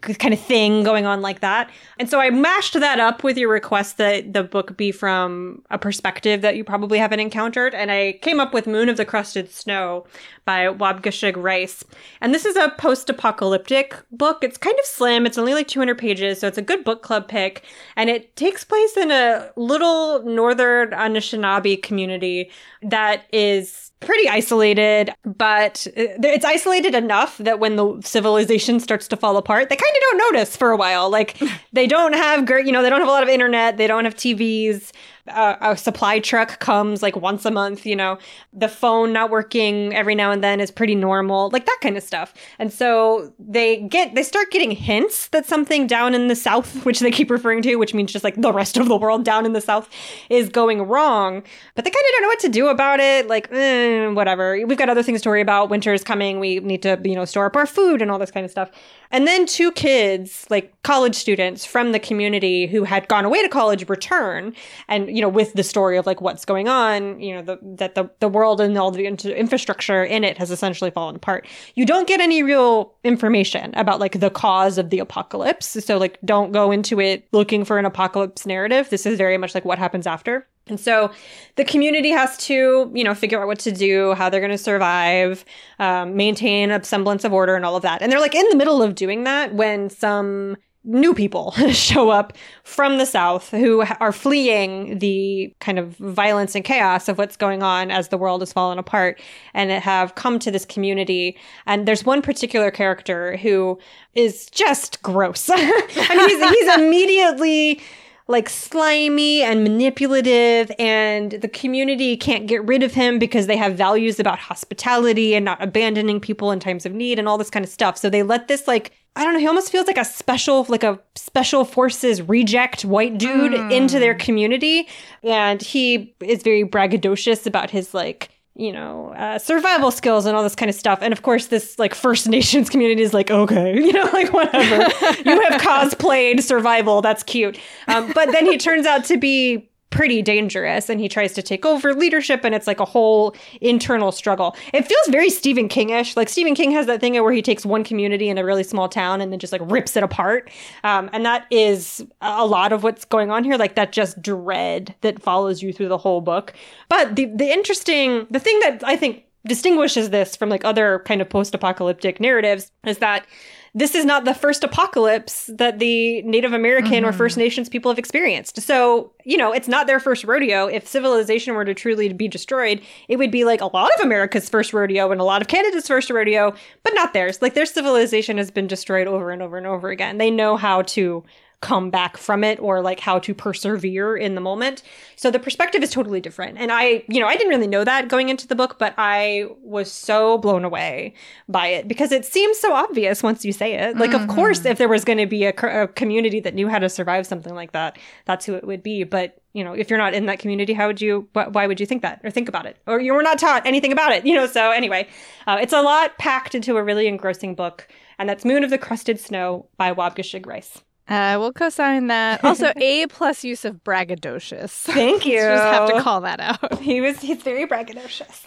kind 0.00 0.34
of 0.34 0.40
thing 0.40 0.82
going 0.84 1.06
on 1.06 1.20
like 1.20 1.40
that. 1.40 1.70
And 1.98 2.08
so 2.08 2.20
I 2.20 2.30
mashed 2.30 2.74
that 2.74 3.00
up 3.00 3.22
with 3.24 3.36
your 3.36 3.50
request 3.50 3.96
that 3.98 4.32
the 4.32 4.42
book 4.42 4.76
be 4.76 4.92
from 4.92 5.62
a 5.70 5.78
perspective 5.78 6.42
that 6.42 6.56
you 6.56 6.64
probably 6.64 6.98
haven't 6.98 7.20
encountered. 7.20 7.74
And 7.74 7.90
I 7.90 8.18
came 8.22 8.40
up 8.40 8.54
with 8.54 8.66
Moon 8.66 8.88
of 8.88 8.96
the 8.96 9.04
Crusted 9.04 9.50
Snow 9.50 10.06
by 10.44 10.66
Waubgeshig 10.66 11.34
Rice. 11.36 11.84
And 12.20 12.34
this 12.34 12.44
is 12.44 12.56
a 12.56 12.72
post 12.78 13.10
apocalyptic 13.10 13.94
book. 14.10 14.42
It's 14.42 14.56
kind 14.56 14.76
of 14.78 14.86
slim, 14.86 15.26
it's 15.26 15.38
only 15.38 15.54
like 15.54 15.68
200 15.68 15.98
pages, 15.98 16.40
so 16.40 16.46
it's 16.46 16.58
a 16.58 16.62
good 16.62 16.84
book 16.84 17.02
club 17.02 17.28
pick. 17.28 17.64
And 17.96 18.08
it 18.08 18.34
takes 18.36 18.64
place 18.64 18.96
in 18.96 19.10
a 19.10 19.50
little 19.56 20.22
northern 20.24 20.90
Anishinaabe 20.90 21.82
community 21.82 22.50
that 22.82 23.24
is 23.32 23.87
pretty 24.00 24.28
isolated, 24.28 25.12
but 25.24 25.86
uh, 25.96 26.18
it's 26.22 26.44
isolated 26.44 26.94
enough 26.94 27.38
that 27.38 27.58
when 27.58 27.76
the 27.76 28.00
civilization 28.02 28.80
starts 28.80 29.08
to 29.08 29.16
fall 29.16 29.36
apart, 29.36 29.68
they 29.68 29.76
kind 29.76 29.96
of 29.96 30.02
don't 30.02 30.32
notice 30.32 30.56
for 30.56 30.70
a 30.70 30.76
while. 30.76 31.10
Like 31.10 31.36
they 31.72 31.86
don't 31.86 32.14
have 32.14 32.46
great, 32.46 32.66
you 32.66 32.72
know, 32.72 32.82
they 32.82 32.90
don't 32.90 33.00
have 33.00 33.08
a 33.08 33.12
lot 33.12 33.22
of 33.22 33.28
internet, 33.28 33.76
they 33.76 33.86
don't 33.86 34.04
have 34.04 34.14
TVs 34.14 34.92
a, 35.28 35.58
a, 35.72 35.76
supply 35.76 36.18
truck 36.18 36.58
comes 36.58 37.02
like 37.02 37.16
once 37.16 37.44
a 37.44 37.50
month, 37.50 37.86
you 37.86 37.96
know, 37.96 38.18
the 38.52 38.68
phone 38.68 39.12
not 39.12 39.30
working 39.30 39.94
every 39.94 40.14
now 40.14 40.30
and 40.30 40.42
then 40.42 40.60
is 40.60 40.70
pretty 40.70 40.94
normal, 40.94 41.50
like 41.50 41.66
that 41.66 41.78
kind 41.82 41.96
of 41.96 42.02
stuff. 42.02 42.34
And 42.58 42.72
so 42.72 43.32
they 43.38 43.82
get, 43.82 44.14
they 44.14 44.22
start 44.22 44.50
getting 44.50 44.70
hints 44.70 45.28
that 45.28 45.46
something 45.46 45.86
down 45.86 46.14
in 46.14 46.28
the 46.28 46.36
South, 46.36 46.84
which 46.86 47.00
they 47.00 47.10
keep 47.10 47.30
referring 47.30 47.62
to, 47.62 47.76
which 47.76 47.94
means 47.94 48.12
just 48.12 48.24
like 48.24 48.36
the 48.36 48.52
rest 48.52 48.76
of 48.76 48.88
the 48.88 48.96
world 48.96 49.24
down 49.24 49.46
in 49.46 49.52
the 49.52 49.60
South, 49.60 49.88
is 50.30 50.48
going 50.48 50.82
wrong. 50.82 51.42
But 51.74 51.84
they 51.84 51.90
kind 51.90 52.04
of 52.04 52.12
don't 52.12 52.22
know 52.22 52.28
what 52.28 52.40
to 52.40 52.48
do 52.48 52.68
about 52.68 53.00
it. 53.00 53.28
Like, 53.28 53.52
eh, 53.52 54.08
whatever. 54.08 54.54
We've 54.66 54.78
got 54.78 54.88
other 54.88 55.02
things 55.02 55.22
to 55.22 55.28
worry 55.28 55.40
about. 55.40 55.70
Winter 55.70 55.92
is 55.92 56.04
coming. 56.04 56.40
We 56.40 56.60
need 56.60 56.82
to, 56.82 56.98
you 57.04 57.14
know, 57.14 57.24
store 57.24 57.46
up 57.46 57.56
our 57.56 57.66
food 57.66 58.02
and 58.02 58.10
all 58.10 58.18
this 58.18 58.30
kind 58.30 58.44
of 58.44 58.50
stuff. 58.50 58.70
And 59.10 59.26
then 59.26 59.46
two 59.46 59.72
kids, 59.72 60.46
like 60.50 60.74
college 60.82 61.14
students 61.14 61.64
from 61.64 61.92
the 61.92 61.98
community 61.98 62.66
who 62.66 62.84
had 62.84 63.08
gone 63.08 63.24
away 63.24 63.42
to 63.42 63.48
college, 63.48 63.88
return 63.88 64.54
and, 64.88 65.16
you 65.18 65.22
know, 65.22 65.28
with 65.28 65.52
the 65.54 65.64
story 65.64 65.96
of 65.96 66.06
like 66.06 66.20
what's 66.20 66.44
going 66.44 66.68
on, 66.68 67.18
you 67.18 67.34
know, 67.34 67.42
the, 67.42 67.58
that 67.60 67.96
the, 67.96 68.08
the 68.20 68.28
world 68.28 68.60
and 68.60 68.78
all 68.78 68.92
the 68.92 69.04
infrastructure 69.04 70.04
in 70.04 70.22
it 70.22 70.38
has 70.38 70.52
essentially 70.52 70.92
fallen 70.92 71.16
apart. 71.16 71.44
You 71.74 71.84
don't 71.84 72.06
get 72.06 72.20
any 72.20 72.44
real 72.44 72.94
information 73.02 73.74
about 73.74 73.98
like 73.98 74.20
the 74.20 74.30
cause 74.30 74.78
of 74.78 74.90
the 74.90 75.00
apocalypse. 75.00 75.84
So, 75.84 75.98
like, 75.98 76.20
don't 76.24 76.52
go 76.52 76.70
into 76.70 77.00
it 77.00 77.26
looking 77.32 77.64
for 77.64 77.80
an 77.80 77.84
apocalypse 77.84 78.46
narrative. 78.46 78.90
This 78.90 79.06
is 79.06 79.18
very 79.18 79.38
much 79.38 79.56
like 79.56 79.64
what 79.64 79.76
happens 79.76 80.06
after. 80.06 80.46
And 80.68 80.78
so 80.78 81.10
the 81.56 81.64
community 81.64 82.10
has 82.10 82.36
to, 82.46 82.92
you 82.94 83.02
know, 83.02 83.14
figure 83.14 83.40
out 83.40 83.48
what 83.48 83.58
to 83.60 83.72
do, 83.72 84.14
how 84.14 84.30
they're 84.30 84.40
going 84.40 84.52
to 84.52 84.58
survive, 84.58 85.44
um, 85.80 86.14
maintain 86.14 86.70
a 86.70 86.84
semblance 86.84 87.24
of 87.24 87.32
order 87.32 87.56
and 87.56 87.64
all 87.64 87.74
of 87.74 87.82
that. 87.82 88.02
And 88.02 88.12
they're 88.12 88.20
like 88.20 88.36
in 88.36 88.48
the 88.50 88.56
middle 88.56 88.82
of 88.82 88.94
doing 88.94 89.24
that 89.24 89.52
when 89.54 89.90
some 89.90 90.56
new 90.84 91.12
people 91.14 91.50
show 91.72 92.10
up 92.10 92.32
from 92.64 92.98
the 92.98 93.06
South 93.06 93.50
who 93.50 93.84
are 94.00 94.12
fleeing 94.12 94.98
the 94.98 95.54
kind 95.60 95.78
of 95.78 95.96
violence 95.96 96.54
and 96.54 96.64
chaos 96.64 97.08
of 97.08 97.18
what's 97.18 97.36
going 97.36 97.62
on 97.62 97.90
as 97.90 98.08
the 98.08 98.18
world 98.18 98.40
has 98.40 98.52
fallen 98.52 98.78
apart 98.78 99.20
and 99.54 99.70
have 99.70 100.14
come 100.14 100.38
to 100.38 100.50
this 100.50 100.64
community. 100.64 101.36
And 101.66 101.86
there's 101.86 102.04
one 102.04 102.22
particular 102.22 102.70
character 102.70 103.36
who 103.36 103.78
is 104.14 104.46
just 104.46 105.02
gross. 105.02 105.50
I 105.52 105.56
mean, 105.56 106.28
he's, 106.28 106.50
he's 106.50 106.74
immediately 106.78 107.80
like 108.28 108.50
slimy 108.50 109.42
and 109.42 109.62
manipulative 109.62 110.70
and 110.78 111.32
the 111.32 111.48
community 111.48 112.14
can't 112.14 112.46
get 112.46 112.62
rid 112.66 112.82
of 112.82 112.92
him 112.92 113.18
because 113.18 113.46
they 113.46 113.56
have 113.56 113.74
values 113.74 114.20
about 114.20 114.38
hospitality 114.38 115.34
and 115.34 115.46
not 115.46 115.62
abandoning 115.62 116.20
people 116.20 116.50
in 116.50 116.60
times 116.60 116.84
of 116.84 116.92
need 116.92 117.18
and 117.18 117.26
all 117.26 117.38
this 117.38 117.48
kind 117.48 117.64
of 117.64 117.70
stuff. 117.70 117.96
So 117.96 118.10
they 118.10 118.22
let 118.22 118.46
this 118.46 118.68
like 118.68 118.92
I 119.18 119.24
don't 119.24 119.34
know, 119.34 119.40
he 119.40 119.48
almost 119.48 119.72
feels 119.72 119.88
like 119.88 119.98
a 119.98 120.04
special 120.04 120.64
like 120.68 120.84
a 120.84 121.00
special 121.16 121.64
forces 121.64 122.22
reject 122.22 122.84
white 122.84 123.18
dude 123.18 123.52
mm. 123.52 123.72
into 123.72 123.98
their 123.98 124.14
community 124.14 124.86
and 125.24 125.60
he 125.60 126.14
is 126.20 126.44
very 126.44 126.62
braggadocious 126.62 127.44
about 127.44 127.68
his 127.70 127.92
like 127.92 128.30
you 128.54 128.72
know, 128.72 129.10
uh, 129.16 129.38
survival 129.38 129.92
skills 129.92 130.26
and 130.26 130.36
all 130.36 130.42
this 130.42 130.56
kind 130.56 130.68
of 130.68 130.74
stuff. 130.74 130.98
And 131.00 131.12
of 131.12 131.22
course, 131.22 131.46
this 131.46 131.78
like 131.78 131.94
First 131.94 132.28
Nations 132.36 132.68
community 132.68 133.02
is 133.02 133.14
like, 133.14 133.30
okay, 133.30 133.74
you 133.80 133.92
know, 133.92 134.10
like 134.12 134.32
whatever. 134.32 134.82
you 135.24 135.40
have 135.42 135.60
cosplayed 135.60 136.42
survival. 136.42 137.00
That's 137.00 137.22
cute. 137.22 137.56
Um, 137.86 138.12
but 138.12 138.32
then 138.32 138.46
he 138.46 138.58
turns 138.58 138.84
out 138.84 139.04
to 139.04 139.16
be 139.16 139.70
pretty 139.90 140.20
dangerous 140.22 140.88
and 140.88 141.00
he 141.00 141.08
tries 141.08 141.32
to 141.32 141.42
take 141.42 141.64
over 141.64 141.94
leadership 141.94 142.44
and 142.44 142.54
it's 142.54 142.66
like 142.66 142.80
a 142.80 142.84
whole 142.84 143.34
internal 143.60 144.12
struggle. 144.12 144.54
It 144.72 144.86
feels 144.86 145.08
very 145.08 145.30
Stephen 145.30 145.68
Kingish. 145.68 146.16
Like 146.16 146.28
Stephen 146.28 146.54
King 146.54 146.70
has 146.72 146.86
that 146.86 147.00
thing 147.00 147.14
where 147.14 147.32
he 147.32 147.42
takes 147.42 147.64
one 147.64 147.84
community 147.84 148.28
in 148.28 148.38
a 148.38 148.44
really 148.44 148.64
small 148.64 148.88
town 148.88 149.20
and 149.20 149.32
then 149.32 149.38
just 149.38 149.52
like 149.52 149.62
rips 149.64 149.96
it 149.96 150.02
apart. 150.02 150.50
Um, 150.84 151.08
and 151.12 151.24
that 151.24 151.46
is 151.50 152.04
a 152.20 152.46
lot 152.46 152.72
of 152.72 152.82
what's 152.82 153.04
going 153.04 153.30
on 153.30 153.44
here. 153.44 153.56
Like 153.56 153.76
that 153.76 153.92
just 153.92 154.20
dread 154.20 154.94
that 155.00 155.22
follows 155.22 155.62
you 155.62 155.72
through 155.72 155.88
the 155.88 155.98
whole 155.98 156.20
book. 156.20 156.52
But 156.88 157.16
the 157.16 157.26
the 157.34 157.50
interesting 157.50 158.26
the 158.30 158.40
thing 158.40 158.58
that 158.60 158.82
I 158.84 158.96
think 158.96 159.24
distinguishes 159.46 160.10
this 160.10 160.36
from 160.36 160.48
like 160.48 160.64
other 160.64 161.02
kind 161.06 161.22
of 161.22 161.30
post-apocalyptic 161.30 162.20
narratives 162.20 162.70
is 162.84 162.98
that 162.98 163.26
this 163.74 163.94
is 163.94 164.04
not 164.04 164.24
the 164.24 164.34
first 164.34 164.64
apocalypse 164.64 165.50
that 165.54 165.78
the 165.78 166.22
Native 166.22 166.52
American 166.52 166.92
mm-hmm. 166.92 167.06
or 167.06 167.12
First 167.12 167.36
Nations 167.36 167.68
people 167.68 167.90
have 167.90 167.98
experienced. 167.98 168.60
So, 168.60 169.12
you 169.24 169.36
know, 169.36 169.52
it's 169.52 169.68
not 169.68 169.86
their 169.86 170.00
first 170.00 170.24
rodeo. 170.24 170.66
If 170.66 170.86
civilization 170.86 171.54
were 171.54 171.64
to 171.64 171.74
truly 171.74 172.12
be 172.12 172.28
destroyed, 172.28 172.80
it 173.08 173.16
would 173.16 173.30
be 173.30 173.44
like 173.44 173.60
a 173.60 173.66
lot 173.66 173.90
of 173.96 174.04
America's 174.04 174.48
first 174.48 174.72
rodeo 174.72 175.10
and 175.12 175.20
a 175.20 175.24
lot 175.24 175.42
of 175.42 175.48
Canada's 175.48 175.86
first 175.86 176.10
rodeo, 176.10 176.54
but 176.82 176.94
not 176.94 177.12
theirs. 177.12 177.42
Like 177.42 177.54
their 177.54 177.66
civilization 177.66 178.38
has 178.38 178.50
been 178.50 178.66
destroyed 178.66 179.06
over 179.06 179.30
and 179.30 179.42
over 179.42 179.56
and 179.56 179.66
over 179.66 179.90
again. 179.90 180.18
They 180.18 180.30
know 180.30 180.56
how 180.56 180.82
to 180.82 181.24
come 181.60 181.90
back 181.90 182.16
from 182.16 182.44
it 182.44 182.60
or 182.60 182.80
like 182.80 183.00
how 183.00 183.18
to 183.18 183.34
persevere 183.34 184.16
in 184.16 184.36
the 184.36 184.40
moment. 184.40 184.82
So 185.16 185.28
the 185.28 185.40
perspective 185.40 185.82
is 185.82 185.90
totally 185.90 186.20
different. 186.20 186.56
And 186.56 186.70
I, 186.70 187.02
you 187.08 187.20
know, 187.20 187.26
I 187.26 187.36
didn't 187.36 187.48
really 187.48 187.66
know 187.66 187.82
that 187.82 188.08
going 188.08 188.28
into 188.28 188.46
the 188.46 188.54
book, 188.54 188.78
but 188.78 188.94
I 188.96 189.46
was 189.60 189.90
so 189.90 190.38
blown 190.38 190.64
away 190.64 191.14
by 191.48 191.66
it 191.66 191.88
because 191.88 192.12
it 192.12 192.24
seems 192.24 192.58
so 192.58 192.72
obvious 192.72 193.24
once 193.24 193.44
you 193.44 193.52
say 193.52 193.74
it. 193.74 193.96
Like, 193.96 194.10
mm-hmm. 194.10 194.30
of 194.30 194.36
course, 194.36 194.64
if 194.64 194.78
there 194.78 194.88
was 194.88 195.04
going 195.04 195.18
to 195.18 195.26
be 195.26 195.44
a, 195.44 195.50
a, 195.50 195.88
community 195.88 196.38
that 196.40 196.54
knew 196.54 196.68
how 196.68 196.78
to 196.78 196.88
survive 196.88 197.26
something 197.26 197.54
like 197.54 197.72
that, 197.72 197.98
that's 198.24 198.46
who 198.46 198.54
it 198.54 198.64
would 198.64 198.84
be. 198.84 199.02
But, 199.02 199.42
you 199.52 199.64
know, 199.64 199.72
if 199.72 199.90
you're 199.90 199.98
not 199.98 200.14
in 200.14 200.26
that 200.26 200.38
community, 200.38 200.74
how 200.74 200.86
would 200.86 201.00
you, 201.00 201.28
wh- 201.32 201.52
why 201.52 201.66
would 201.66 201.80
you 201.80 201.86
think 201.86 202.02
that 202.02 202.20
or 202.22 202.30
think 202.30 202.48
about 202.48 202.66
it? 202.66 202.76
Or 202.86 203.00
you 203.00 203.14
were 203.14 203.22
not 203.22 203.40
taught 203.40 203.66
anything 203.66 203.90
about 203.90 204.12
it, 204.12 204.24
you 204.24 204.34
know? 204.34 204.46
So 204.46 204.70
anyway, 204.70 205.08
uh, 205.48 205.58
it's 205.60 205.72
a 205.72 205.82
lot 205.82 206.18
packed 206.18 206.54
into 206.54 206.76
a 206.76 206.84
really 206.84 207.08
engrossing 207.08 207.56
book. 207.56 207.88
And 208.16 208.28
that's 208.28 208.44
Moon 208.44 208.62
of 208.62 208.70
the 208.70 208.78
Crusted 208.78 209.18
Snow 209.18 209.66
by 209.76 209.92
Waubgeshig 209.92 210.46
Rice. 210.46 210.82
Uh, 211.08 211.36
we'll 211.38 211.52
co-sign 211.52 212.08
that. 212.08 212.44
Also, 212.48 212.72
A 212.76 213.06
plus 213.06 213.44
use 213.44 213.64
of 213.64 213.82
braggadocious. 213.84 214.70
Thank 214.92 215.24
you. 215.26 215.38
Just 215.38 215.62
have 215.64 215.88
to 215.94 216.02
call 216.02 216.20
that 216.22 216.40
out. 216.40 216.78
He 216.88 217.00
was 217.00 217.20
he's 217.20 217.42
very 217.42 217.66
braggadocious. 217.66 218.44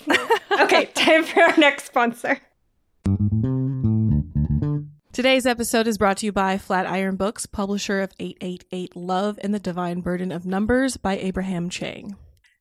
okay, 0.62 0.86
time 0.94 1.24
for 1.24 1.42
our 1.42 1.58
next 1.58 1.86
sponsor. 1.86 2.40
Today's 5.14 5.46
episode 5.46 5.88
is 5.88 5.98
brought 5.98 6.18
to 6.18 6.26
you 6.26 6.32
by 6.32 6.58
Flatiron 6.58 7.18
Books, 7.18 7.46
publisher 7.46 8.02
of 8.02 8.12
888 8.20 8.96
Love 8.96 9.38
and 9.44 9.54
the 9.54 9.60
Divine 9.60 10.02
Burden 10.02 10.32
of 10.32 10.46
Numbers 10.46 10.98
by 10.98 11.18
Abraham 11.18 11.70
Chang. 11.70 12.16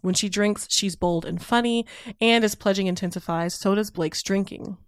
When 0.00 0.14
she 0.14 0.28
drinks, 0.28 0.66
she's 0.70 0.96
bold 0.96 1.24
and 1.24 1.42
funny, 1.42 1.86
and 2.20 2.44
as 2.44 2.54
pledging 2.54 2.86
intensifies, 2.86 3.54
so 3.54 3.74
does 3.74 3.90
Blake's 3.90 4.22
drinking. 4.22 4.78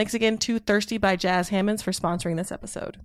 Thanks 0.00 0.14
again 0.14 0.38
to 0.38 0.58
Thirsty 0.58 0.96
by 0.96 1.14
Jas 1.14 1.50
Hammonds 1.50 1.82
for 1.82 1.92
sponsoring 1.92 2.38
this 2.38 2.50
episode. 2.50 2.96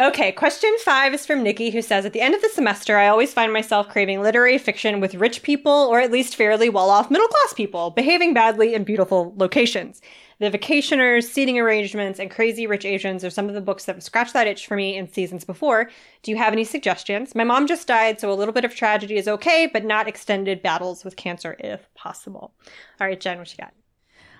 Okay, 0.00 0.32
question 0.32 0.74
five 0.78 1.12
is 1.12 1.26
from 1.26 1.42
Nikki, 1.42 1.68
who 1.68 1.82
says 1.82 2.06
At 2.06 2.14
the 2.14 2.22
end 2.22 2.34
of 2.34 2.40
the 2.40 2.48
semester, 2.48 2.96
I 2.96 3.08
always 3.08 3.34
find 3.34 3.52
myself 3.52 3.90
craving 3.90 4.22
literary 4.22 4.56
fiction 4.56 4.98
with 4.98 5.14
rich 5.14 5.42
people, 5.42 5.70
or 5.70 6.00
at 6.00 6.10
least 6.10 6.36
fairly 6.36 6.70
well 6.70 6.88
off 6.88 7.10
middle 7.10 7.28
class 7.28 7.52
people, 7.52 7.90
behaving 7.90 8.32
badly 8.32 8.72
in 8.72 8.84
beautiful 8.84 9.34
locations. 9.36 10.00
The 10.38 10.50
Vacationers, 10.50 11.24
Seating 11.24 11.58
Arrangements, 11.58 12.18
and 12.18 12.30
Crazy 12.30 12.66
Rich 12.66 12.86
Asians 12.86 13.24
are 13.24 13.30
some 13.30 13.48
of 13.48 13.54
the 13.54 13.60
books 13.60 13.84
that 13.84 13.96
have 13.96 14.02
scratched 14.02 14.32
that 14.32 14.46
itch 14.46 14.66
for 14.66 14.74
me 14.74 14.96
in 14.96 15.06
seasons 15.06 15.44
before. 15.44 15.90
Do 16.22 16.30
you 16.30 16.38
have 16.38 16.54
any 16.54 16.64
suggestions? 16.64 17.34
My 17.34 17.44
mom 17.44 17.66
just 17.66 17.86
died, 17.86 18.20
so 18.20 18.32
a 18.32 18.34
little 18.34 18.54
bit 18.54 18.64
of 18.64 18.74
tragedy 18.74 19.16
is 19.16 19.28
okay, 19.28 19.68
but 19.70 19.84
not 19.84 20.08
extended 20.08 20.62
battles 20.62 21.04
with 21.04 21.14
cancer 21.14 21.56
if 21.58 21.92
possible. 21.92 22.54
All 22.98 23.06
right, 23.06 23.20
Jen, 23.20 23.36
what 23.36 23.52
you 23.52 23.58
got? 23.58 23.74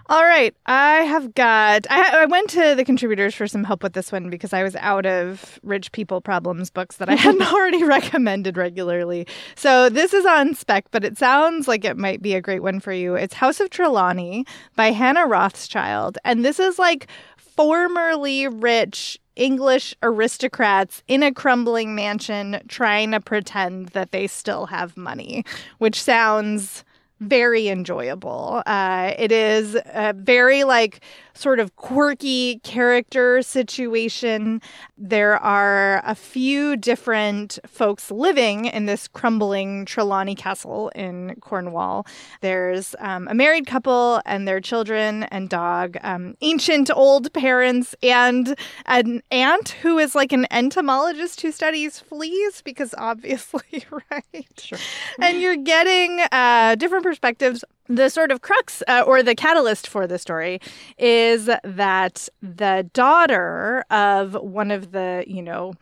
All 0.06 0.22
right, 0.22 0.54
I 0.66 0.96
have 0.96 1.34
got. 1.34 1.86
I, 1.88 2.22
I, 2.22 2.26
went 2.26 2.50
to 2.50 2.74
the 2.74 2.84
contributors 2.84 3.34
for 3.34 3.46
some 3.46 3.64
help 3.64 3.82
with 3.82 3.94
this 3.94 4.12
one 4.12 4.28
because 4.28 4.52
I 4.52 4.62
was 4.62 4.76
out 4.76 5.06
of 5.06 5.58
rich 5.62 5.92
people 5.92 6.20
problems 6.20 6.68
books 6.68 6.96
that 6.96 7.08
I 7.08 7.14
hadn't 7.14 7.40
already 7.52 7.82
recommended 7.82 8.58
regularly. 8.58 9.26
So 9.56 9.88
this 9.88 10.12
is 10.12 10.26
on 10.26 10.54
spec, 10.54 10.90
but 10.90 11.04
it 11.04 11.16
sounds 11.16 11.66
like 11.66 11.86
it 11.86 11.96
might 11.96 12.20
be 12.20 12.34
a 12.34 12.42
great 12.42 12.62
one 12.62 12.80
for 12.80 12.92
you. 12.92 13.14
It's 13.14 13.32
House 13.32 13.60
of 13.60 13.70
Trelawney 13.70 14.44
by 14.76 14.90
Hannah 14.90 15.26
Rothschild, 15.26 16.18
and 16.22 16.44
this 16.44 16.60
is 16.60 16.78
like 16.78 17.06
formerly 17.38 18.46
rich 18.46 19.18
English 19.36 19.94
aristocrats 20.02 21.02
in 21.08 21.22
a 21.22 21.32
crumbling 21.32 21.94
mansion 21.94 22.60
trying 22.68 23.12
to 23.12 23.20
pretend 23.20 23.88
that 23.88 24.12
they 24.12 24.26
still 24.26 24.66
have 24.66 24.98
money, 24.98 25.46
which 25.78 26.02
sounds 26.02 26.84
very 27.20 27.68
enjoyable. 27.68 28.62
Uh, 28.66 29.14
it 29.18 29.32
is 29.32 29.76
a 29.86 30.12
very 30.14 30.64
like 30.64 31.00
sort 31.34 31.60
of 31.60 31.76
quirky 31.76 32.60
character 32.60 33.42
situation. 33.42 34.62
There 34.96 35.36
are 35.36 36.02
a 36.04 36.14
few 36.14 36.76
different 36.76 37.58
folks 37.66 38.10
living 38.10 38.66
in 38.66 38.86
this 38.86 39.08
crumbling 39.08 39.84
Trelawney 39.84 40.34
Castle 40.34 40.90
in 40.94 41.36
Cornwall. 41.40 42.06
There's 42.40 42.94
um, 43.00 43.28
a 43.28 43.34
married 43.34 43.66
couple 43.66 44.22
and 44.24 44.46
their 44.46 44.60
children 44.60 45.24
and 45.24 45.48
dog, 45.48 45.96
um, 46.02 46.36
ancient 46.40 46.90
old 46.94 47.32
parents, 47.32 47.94
and 48.02 48.56
an 48.86 49.22
aunt 49.30 49.70
who 49.82 49.98
is 49.98 50.14
like 50.14 50.32
an 50.32 50.46
entomologist 50.50 51.40
who 51.40 51.50
studies 51.50 51.98
fleas, 51.98 52.62
because 52.62 52.94
obviously, 52.96 53.84
right? 54.10 54.46
Sure. 54.58 54.78
And 55.20 55.40
you're 55.40 55.56
getting 55.56 56.20
uh, 56.30 56.76
different 56.76 57.04
perspectives 57.04 57.64
the 57.88 58.08
sort 58.08 58.30
of 58.30 58.40
crux 58.40 58.82
uh, 58.88 59.04
or 59.06 59.22
the 59.22 59.34
catalyst 59.34 59.86
for 59.86 60.06
the 60.06 60.18
story 60.18 60.60
is 60.98 61.50
that 61.62 62.28
the 62.40 62.88
daughter 62.92 63.84
of 63.90 64.34
one 64.34 64.70
of 64.70 64.92
the, 64.92 65.24
you 65.26 65.42
know, 65.42 65.74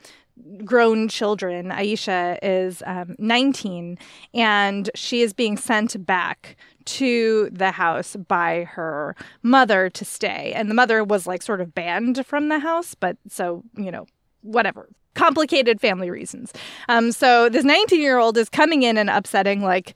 grown 0.64 1.09
children. 1.09 1.68
Aisha 1.68 2.38
is 2.42 2.82
um, 2.86 3.14
19 3.18 3.98
and 4.34 4.90
she 4.94 5.22
is 5.22 5.32
being 5.32 5.57
sent 5.57 6.05
back 6.05 6.57
to 6.84 7.48
the 7.53 7.70
house 7.70 8.16
by 8.16 8.64
her 8.64 9.14
mother 9.42 9.88
to 9.90 10.05
stay. 10.05 10.53
And 10.55 10.68
the 10.70 10.74
mother 10.74 11.05
was 11.05 11.26
like 11.26 11.42
sort 11.42 11.61
of 11.61 11.74
banned 11.74 12.26
from 12.26 12.48
the 12.48 12.59
house, 12.59 12.94
but 12.94 13.16
so, 13.28 13.62
you 13.76 13.90
know, 13.90 14.07
whatever. 14.42 14.88
Complicated 15.14 15.80
family 15.80 16.11
reasons. 16.11 16.53
Um, 16.88 17.12
so 17.12 17.48
this 17.48 17.64
19 17.64 18.00
year 18.00 18.18
old 18.18 18.36
is 18.38 18.48
coming 18.48 18.82
in 18.82 18.96
and 18.96 19.11
upsetting 19.11 19.62
like 19.62 19.94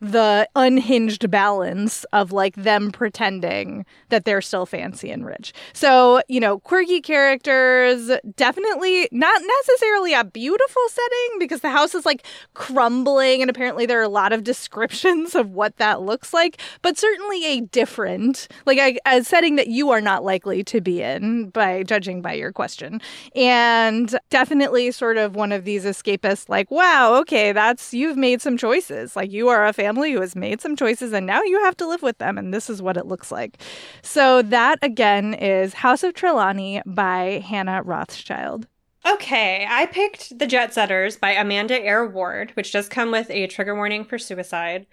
the 0.00 0.48
unhinged 0.54 1.30
balance 1.30 2.04
of 2.12 2.30
like 2.30 2.54
them 2.56 2.92
pretending 2.92 3.86
that 4.10 4.24
they're 4.26 4.42
still 4.42 4.66
fancy 4.66 5.10
and 5.10 5.24
rich. 5.24 5.54
So, 5.72 6.20
you 6.28 6.38
know, 6.38 6.58
quirky 6.58 7.00
characters, 7.00 8.10
definitely 8.36 9.08
not 9.10 9.40
necessarily 9.58 10.12
a 10.12 10.24
beautiful 10.24 10.82
setting 10.88 11.38
because 11.38 11.60
the 11.60 11.70
house 11.70 11.94
is 11.94 12.04
like 12.04 12.26
crumbling 12.52 13.40
and 13.40 13.48
apparently 13.48 13.86
there 13.86 13.98
are 13.98 14.02
a 14.02 14.08
lot 14.08 14.34
of 14.34 14.44
descriptions 14.44 15.34
of 15.34 15.52
what 15.52 15.78
that 15.78 16.02
looks 16.02 16.34
like, 16.34 16.60
but 16.82 16.98
certainly 16.98 17.46
a 17.46 17.62
different, 17.62 18.48
like 18.66 18.78
a, 18.78 18.98
a 19.06 19.24
setting 19.24 19.56
that 19.56 19.68
you 19.68 19.90
are 19.90 20.02
not 20.02 20.24
likely 20.24 20.62
to 20.64 20.80
be 20.82 21.00
in 21.00 21.48
by 21.50 21.82
judging 21.82 22.20
by 22.20 22.34
your 22.34 22.52
question. 22.52 23.00
And 23.34 24.14
definitely 24.28 24.90
sort 24.90 25.16
of 25.16 25.36
one 25.36 25.52
of 25.52 25.64
these 25.64 25.84
escapists, 25.84 26.48
like, 26.50 26.70
wow, 26.70 27.14
okay, 27.20 27.52
that's, 27.52 27.94
you've 27.94 28.16
made 28.18 28.42
some 28.42 28.58
choices. 28.58 29.16
Like, 29.16 29.32
you 29.32 29.48
are 29.48 29.66
a 29.66 29.72
fan 29.72 29.85
family 29.86 30.10
who 30.12 30.20
has 30.20 30.34
made 30.34 30.60
some 30.60 30.74
choices 30.74 31.12
and 31.12 31.26
now 31.26 31.40
you 31.42 31.62
have 31.62 31.76
to 31.76 31.86
live 31.86 32.02
with 32.02 32.18
them, 32.18 32.36
and 32.36 32.52
this 32.52 32.68
is 32.68 32.82
what 32.82 32.96
it 32.96 33.06
looks 33.06 33.30
like. 33.30 33.58
So, 34.02 34.42
that 34.42 34.78
again 34.82 35.34
is 35.34 35.74
House 35.74 36.02
of 36.02 36.12
Trelawney 36.12 36.82
by 36.84 37.44
Hannah 37.46 37.82
Rothschild. 37.82 38.66
Okay, 39.06 39.64
I 39.68 39.86
picked 39.86 40.36
The 40.36 40.48
Jet 40.48 40.74
Setters 40.74 41.16
by 41.16 41.30
Amanda 41.30 41.80
Eyre 41.80 42.08
Ward, 42.08 42.50
which 42.54 42.72
does 42.72 42.88
come 42.88 43.12
with 43.12 43.30
a 43.30 43.46
trigger 43.46 43.76
warning 43.76 44.04
for 44.04 44.18
suicide. 44.18 44.86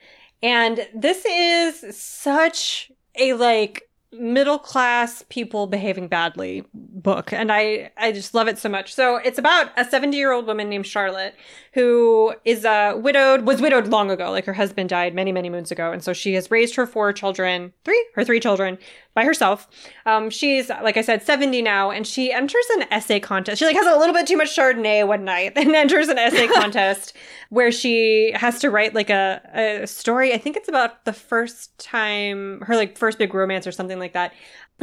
And 0.43 0.87
this 0.93 1.25
is 1.25 1.97
such 1.97 2.91
a 3.15 3.33
like 3.33 3.89
middle 4.11 4.59
class 4.59 5.23
people 5.29 5.65
behaving 5.65 6.07
badly 6.07 6.63
book 6.73 7.33
and 7.33 7.51
i 7.51 7.91
i 7.97 8.11
just 8.11 8.35
love 8.35 8.47
it 8.47 8.59
so 8.59 8.69
much 8.69 8.93
so 8.93 9.15
it's 9.15 9.39
about 9.39 9.71
a 9.75 9.83
70 9.83 10.15
year 10.15 10.31
old 10.31 10.45
woman 10.45 10.69
named 10.69 10.85
charlotte 10.85 11.33
who 11.73 12.35
is 12.45 12.65
uh, 12.65 12.93
widowed, 12.95 13.47
was 13.47 13.59
widowed 13.59 13.87
long 13.87 14.11
ago. 14.11 14.29
Like 14.29 14.45
her 14.45 14.53
husband 14.53 14.89
died 14.89 15.15
many, 15.15 15.31
many 15.31 15.49
moons 15.49 15.71
ago. 15.71 15.91
And 15.91 16.03
so 16.03 16.13
she 16.13 16.35
has 16.35 16.51
raised 16.51 16.75
her 16.75 16.85
four 16.85 17.11
children, 17.11 17.73
three, 17.83 18.05
her 18.13 18.23
three 18.23 18.39
children 18.39 18.77
by 19.15 19.25
herself. 19.25 19.67
Um, 20.05 20.29
she's, 20.29 20.69
like 20.69 20.97
I 20.97 21.01
said, 21.01 21.23
70 21.23 21.63
now, 21.63 21.89
and 21.89 22.05
she 22.05 22.31
enters 22.31 22.65
an 22.75 22.85
essay 22.91 23.19
contest. 23.19 23.57
She 23.57 23.65
like 23.65 23.75
has 23.75 23.87
a 23.87 23.97
little 23.97 24.13
bit 24.13 24.27
too 24.27 24.37
much 24.37 24.55
Chardonnay 24.55 25.07
one 25.07 25.25
night 25.25 25.53
and 25.55 25.75
enters 25.75 26.09
an 26.09 26.19
essay 26.19 26.47
contest 26.53 27.17
where 27.49 27.71
she 27.71 28.31
has 28.35 28.59
to 28.59 28.69
write 28.69 28.93
like 28.93 29.09
a, 29.09 29.81
a 29.83 29.87
story. 29.87 30.31
I 30.31 30.37
think 30.37 30.57
it's 30.57 30.69
about 30.69 31.05
the 31.05 31.13
first 31.13 31.75
time, 31.79 32.61
her 32.61 32.75
like 32.75 32.99
first 32.99 33.17
big 33.17 33.33
romance 33.33 33.65
or 33.65 33.71
something 33.71 33.97
like 33.97 34.13
that. 34.13 34.33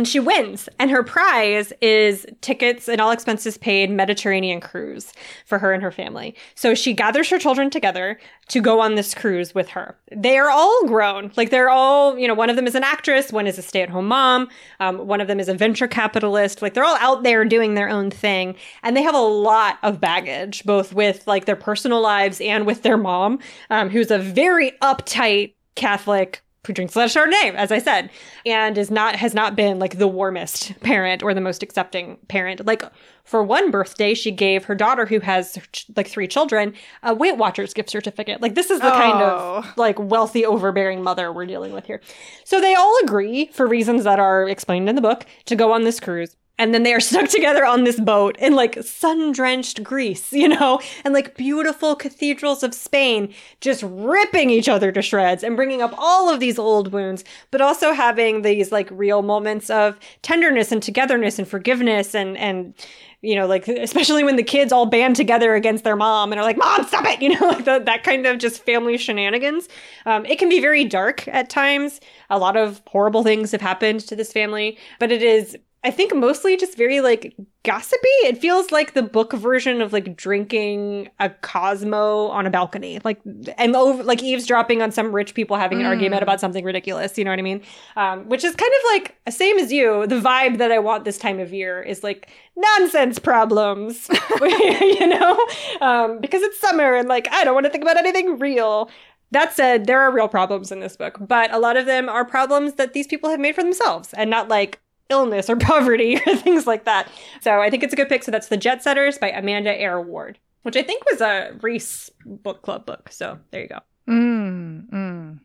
And 0.00 0.08
she 0.08 0.18
wins. 0.18 0.66
And 0.78 0.90
her 0.90 1.02
prize 1.02 1.74
is 1.82 2.24
tickets 2.40 2.88
and 2.88 3.02
all 3.02 3.10
expenses 3.10 3.58
paid 3.58 3.90
Mediterranean 3.90 4.58
cruise 4.58 5.12
for 5.44 5.58
her 5.58 5.74
and 5.74 5.82
her 5.82 5.92
family. 5.92 6.34
So 6.54 6.74
she 6.74 6.94
gathers 6.94 7.28
her 7.28 7.38
children 7.38 7.68
together 7.68 8.18
to 8.48 8.62
go 8.62 8.80
on 8.80 8.94
this 8.94 9.12
cruise 9.12 9.54
with 9.54 9.68
her. 9.68 9.98
They 10.10 10.38
are 10.38 10.48
all 10.48 10.86
grown. 10.86 11.32
Like 11.36 11.50
they're 11.50 11.68
all, 11.68 12.18
you 12.18 12.26
know, 12.26 12.32
one 12.32 12.48
of 12.48 12.56
them 12.56 12.66
is 12.66 12.74
an 12.74 12.82
actress, 12.82 13.30
one 13.30 13.46
is 13.46 13.58
a 13.58 13.62
stay 13.62 13.82
at 13.82 13.90
home 13.90 14.08
mom, 14.08 14.48
um, 14.80 15.06
one 15.06 15.20
of 15.20 15.28
them 15.28 15.38
is 15.38 15.50
a 15.50 15.54
venture 15.54 15.86
capitalist. 15.86 16.62
Like 16.62 16.72
they're 16.72 16.82
all 16.82 16.96
out 16.96 17.22
there 17.22 17.44
doing 17.44 17.74
their 17.74 17.90
own 17.90 18.10
thing. 18.10 18.56
And 18.82 18.96
they 18.96 19.02
have 19.02 19.14
a 19.14 19.18
lot 19.18 19.80
of 19.82 20.00
baggage, 20.00 20.64
both 20.64 20.94
with 20.94 21.26
like 21.26 21.44
their 21.44 21.56
personal 21.56 22.00
lives 22.00 22.40
and 22.40 22.64
with 22.64 22.80
their 22.84 22.96
mom, 22.96 23.38
um, 23.68 23.90
who's 23.90 24.10
a 24.10 24.18
very 24.18 24.72
uptight 24.80 25.52
Catholic 25.74 26.42
who 26.66 26.72
drinks 26.74 26.94
a 26.94 26.98
lot 26.98 27.04
of 27.06 27.10
Chardonnay, 27.12 27.54
as 27.54 27.72
I 27.72 27.78
said, 27.78 28.10
and 28.44 28.76
is 28.76 28.90
not 28.90 29.16
has 29.16 29.32
not 29.32 29.56
been 29.56 29.78
like 29.78 29.98
the 29.98 30.08
warmest 30.08 30.78
parent 30.80 31.22
or 31.22 31.32
the 31.32 31.40
most 31.40 31.62
accepting 31.62 32.18
parent. 32.28 32.66
Like 32.66 32.82
for 33.24 33.42
one 33.42 33.70
birthday, 33.70 34.12
she 34.12 34.30
gave 34.30 34.64
her 34.64 34.74
daughter, 34.74 35.06
who 35.06 35.20
has 35.20 35.58
like 35.96 36.08
three 36.08 36.28
children, 36.28 36.74
a 37.02 37.14
Weight 37.14 37.38
Watchers 37.38 37.72
gift 37.72 37.88
certificate. 37.88 38.42
Like 38.42 38.54
this 38.54 38.70
is 38.70 38.80
the 38.80 38.94
oh. 38.94 38.98
kind 38.98 39.22
of 39.22 39.64
oh. 39.64 39.72
like 39.76 39.98
wealthy, 39.98 40.44
overbearing 40.44 41.02
mother 41.02 41.32
we're 41.32 41.46
dealing 41.46 41.72
with 41.72 41.86
here. 41.86 42.02
So 42.44 42.60
they 42.60 42.74
all 42.74 42.98
agree, 43.04 43.46
for 43.52 43.66
reasons 43.66 44.04
that 44.04 44.18
are 44.18 44.48
explained 44.48 44.88
in 44.88 44.96
the 44.96 45.02
book, 45.02 45.24
to 45.46 45.56
go 45.56 45.72
on 45.72 45.84
this 45.84 45.98
cruise 45.98 46.36
and 46.60 46.74
then 46.74 46.82
they 46.82 46.92
are 46.92 47.00
stuck 47.10 47.28
together 47.28 47.64
on 47.64 47.82
this 47.84 47.98
boat 47.98 48.36
in 48.38 48.54
like 48.54 48.80
sun 48.82 49.32
drenched 49.32 49.82
Greece, 49.82 50.32
you 50.32 50.46
know, 50.46 50.78
and 51.04 51.12
like 51.12 51.36
beautiful 51.36 51.96
cathedrals 51.96 52.62
of 52.62 52.74
Spain, 52.74 53.32
just 53.60 53.82
ripping 53.84 54.50
each 54.50 54.68
other 54.68 54.92
to 54.92 55.02
shreds 55.02 55.42
and 55.42 55.56
bringing 55.56 55.82
up 55.82 55.94
all 55.96 56.32
of 56.32 56.38
these 56.38 56.58
old 56.58 56.92
wounds, 56.92 57.24
but 57.50 57.60
also 57.60 57.92
having 57.92 58.42
these 58.42 58.70
like 58.70 58.88
real 58.92 59.22
moments 59.22 59.70
of 59.70 59.98
tenderness 60.22 60.70
and 60.70 60.82
togetherness 60.82 61.38
and 61.38 61.48
forgiveness 61.48 62.14
and, 62.14 62.36
and, 62.36 62.74
you 63.22 63.34
know, 63.34 63.46
like 63.46 63.66
especially 63.68 64.24
when 64.24 64.36
the 64.36 64.42
kids 64.42 64.72
all 64.72 64.86
band 64.86 65.16
together 65.16 65.54
against 65.54 65.84
their 65.84 65.96
mom 65.96 66.32
and 66.32 66.40
are 66.40 66.44
like, 66.44 66.56
"Mom, 66.56 66.86
stop 66.86 67.04
it!" 67.06 67.20
You 67.22 67.38
know, 67.38 67.48
like 67.48 67.66
the, 67.66 67.78
that 67.84 68.02
kind 68.02 68.26
of 68.26 68.38
just 68.38 68.64
family 68.64 68.96
shenanigans. 68.96 69.68
Um, 70.06 70.24
it 70.24 70.38
can 70.38 70.48
be 70.48 70.58
very 70.58 70.84
dark 70.86 71.28
at 71.28 71.50
times. 71.50 72.00
A 72.30 72.38
lot 72.38 72.56
of 72.56 72.80
horrible 72.86 73.22
things 73.22 73.52
have 73.52 73.60
happened 73.60 74.00
to 74.00 74.16
this 74.16 74.32
family, 74.32 74.78
but 74.98 75.12
it 75.12 75.22
is 75.22 75.58
I 75.82 75.90
think 75.90 76.14
mostly 76.14 76.58
just 76.58 76.76
very 76.76 77.00
like 77.00 77.34
gossipy. 77.62 78.08
It 78.24 78.36
feels 78.36 78.70
like 78.70 78.92
the 78.92 79.02
book 79.02 79.32
version 79.32 79.80
of 79.80 79.94
like 79.94 80.14
drinking 80.14 81.08
a 81.18 81.30
Cosmo 81.30 82.26
on 82.26 82.46
a 82.46 82.50
balcony, 82.50 83.00
like 83.02 83.18
and 83.56 83.74
over 83.74 84.02
like 84.02 84.22
eavesdropping 84.22 84.82
on 84.82 84.92
some 84.92 85.10
rich 85.10 85.32
people 85.32 85.56
having 85.56 85.78
an 85.80 85.86
mm. 85.86 85.88
argument 85.88 86.22
about 86.22 86.38
something 86.38 86.64
ridiculous. 86.64 87.16
You 87.16 87.24
know 87.24 87.30
what 87.30 87.38
I 87.38 87.42
mean? 87.42 87.62
Um, 87.96 88.28
which 88.28 88.44
is 88.44 88.54
kind 88.54 88.70
of 88.70 88.92
like 88.92 89.16
same 89.30 89.58
as 89.58 89.72
you. 89.72 90.06
The 90.06 90.20
vibe 90.20 90.58
that 90.58 90.70
I 90.70 90.78
want 90.78 91.06
this 91.06 91.16
time 91.16 91.40
of 91.40 91.50
year 91.50 91.80
is 91.80 92.04
like 92.04 92.28
nonsense 92.56 93.18
problems, 93.18 94.10
you 94.42 95.06
know, 95.06 95.46
um, 95.80 96.18
because 96.20 96.42
it's 96.42 96.60
summer 96.60 96.94
and 96.94 97.08
like 97.08 97.26
I 97.32 97.42
don't 97.42 97.54
want 97.54 97.64
to 97.64 97.70
think 97.70 97.84
about 97.84 97.96
anything 97.96 98.38
real. 98.38 98.90
That 99.30 99.54
said, 99.54 99.86
there 99.86 100.00
are 100.00 100.12
real 100.12 100.28
problems 100.28 100.72
in 100.72 100.80
this 100.80 100.96
book, 100.96 101.16
but 101.20 101.54
a 101.54 101.58
lot 101.58 101.78
of 101.78 101.86
them 101.86 102.08
are 102.08 102.24
problems 102.24 102.74
that 102.74 102.92
these 102.92 103.06
people 103.06 103.30
have 103.30 103.40
made 103.40 103.54
for 103.54 103.62
themselves 103.62 104.12
and 104.12 104.28
not 104.28 104.48
like 104.48 104.80
illness 105.10 105.50
or 105.50 105.56
poverty 105.72 106.16
or 106.26 106.36
things 106.36 106.66
like 106.66 106.84
that. 106.84 107.08
So 107.40 107.60
I 107.60 107.70
think 107.70 107.82
it's 107.82 107.92
a 107.92 107.96
good 107.96 108.08
pick. 108.08 108.22
So 108.22 108.30
that's 108.30 108.48
The 108.48 108.56
Jet 108.56 108.82
Setters 108.82 109.18
by 109.18 109.30
Amanda 109.30 109.78
Eyre 109.78 110.00
Ward, 110.00 110.38
which 110.62 110.76
I 110.76 110.82
think 110.82 111.04
was 111.10 111.20
a 111.20 111.56
Reese 111.60 112.10
book 112.24 112.62
club 112.62 112.86
book. 112.86 113.10
So 113.12 113.38
there 113.50 113.62
you 113.62 113.68
go. 113.68 113.78
Mm, 114.08 114.90
mm. 114.90 115.40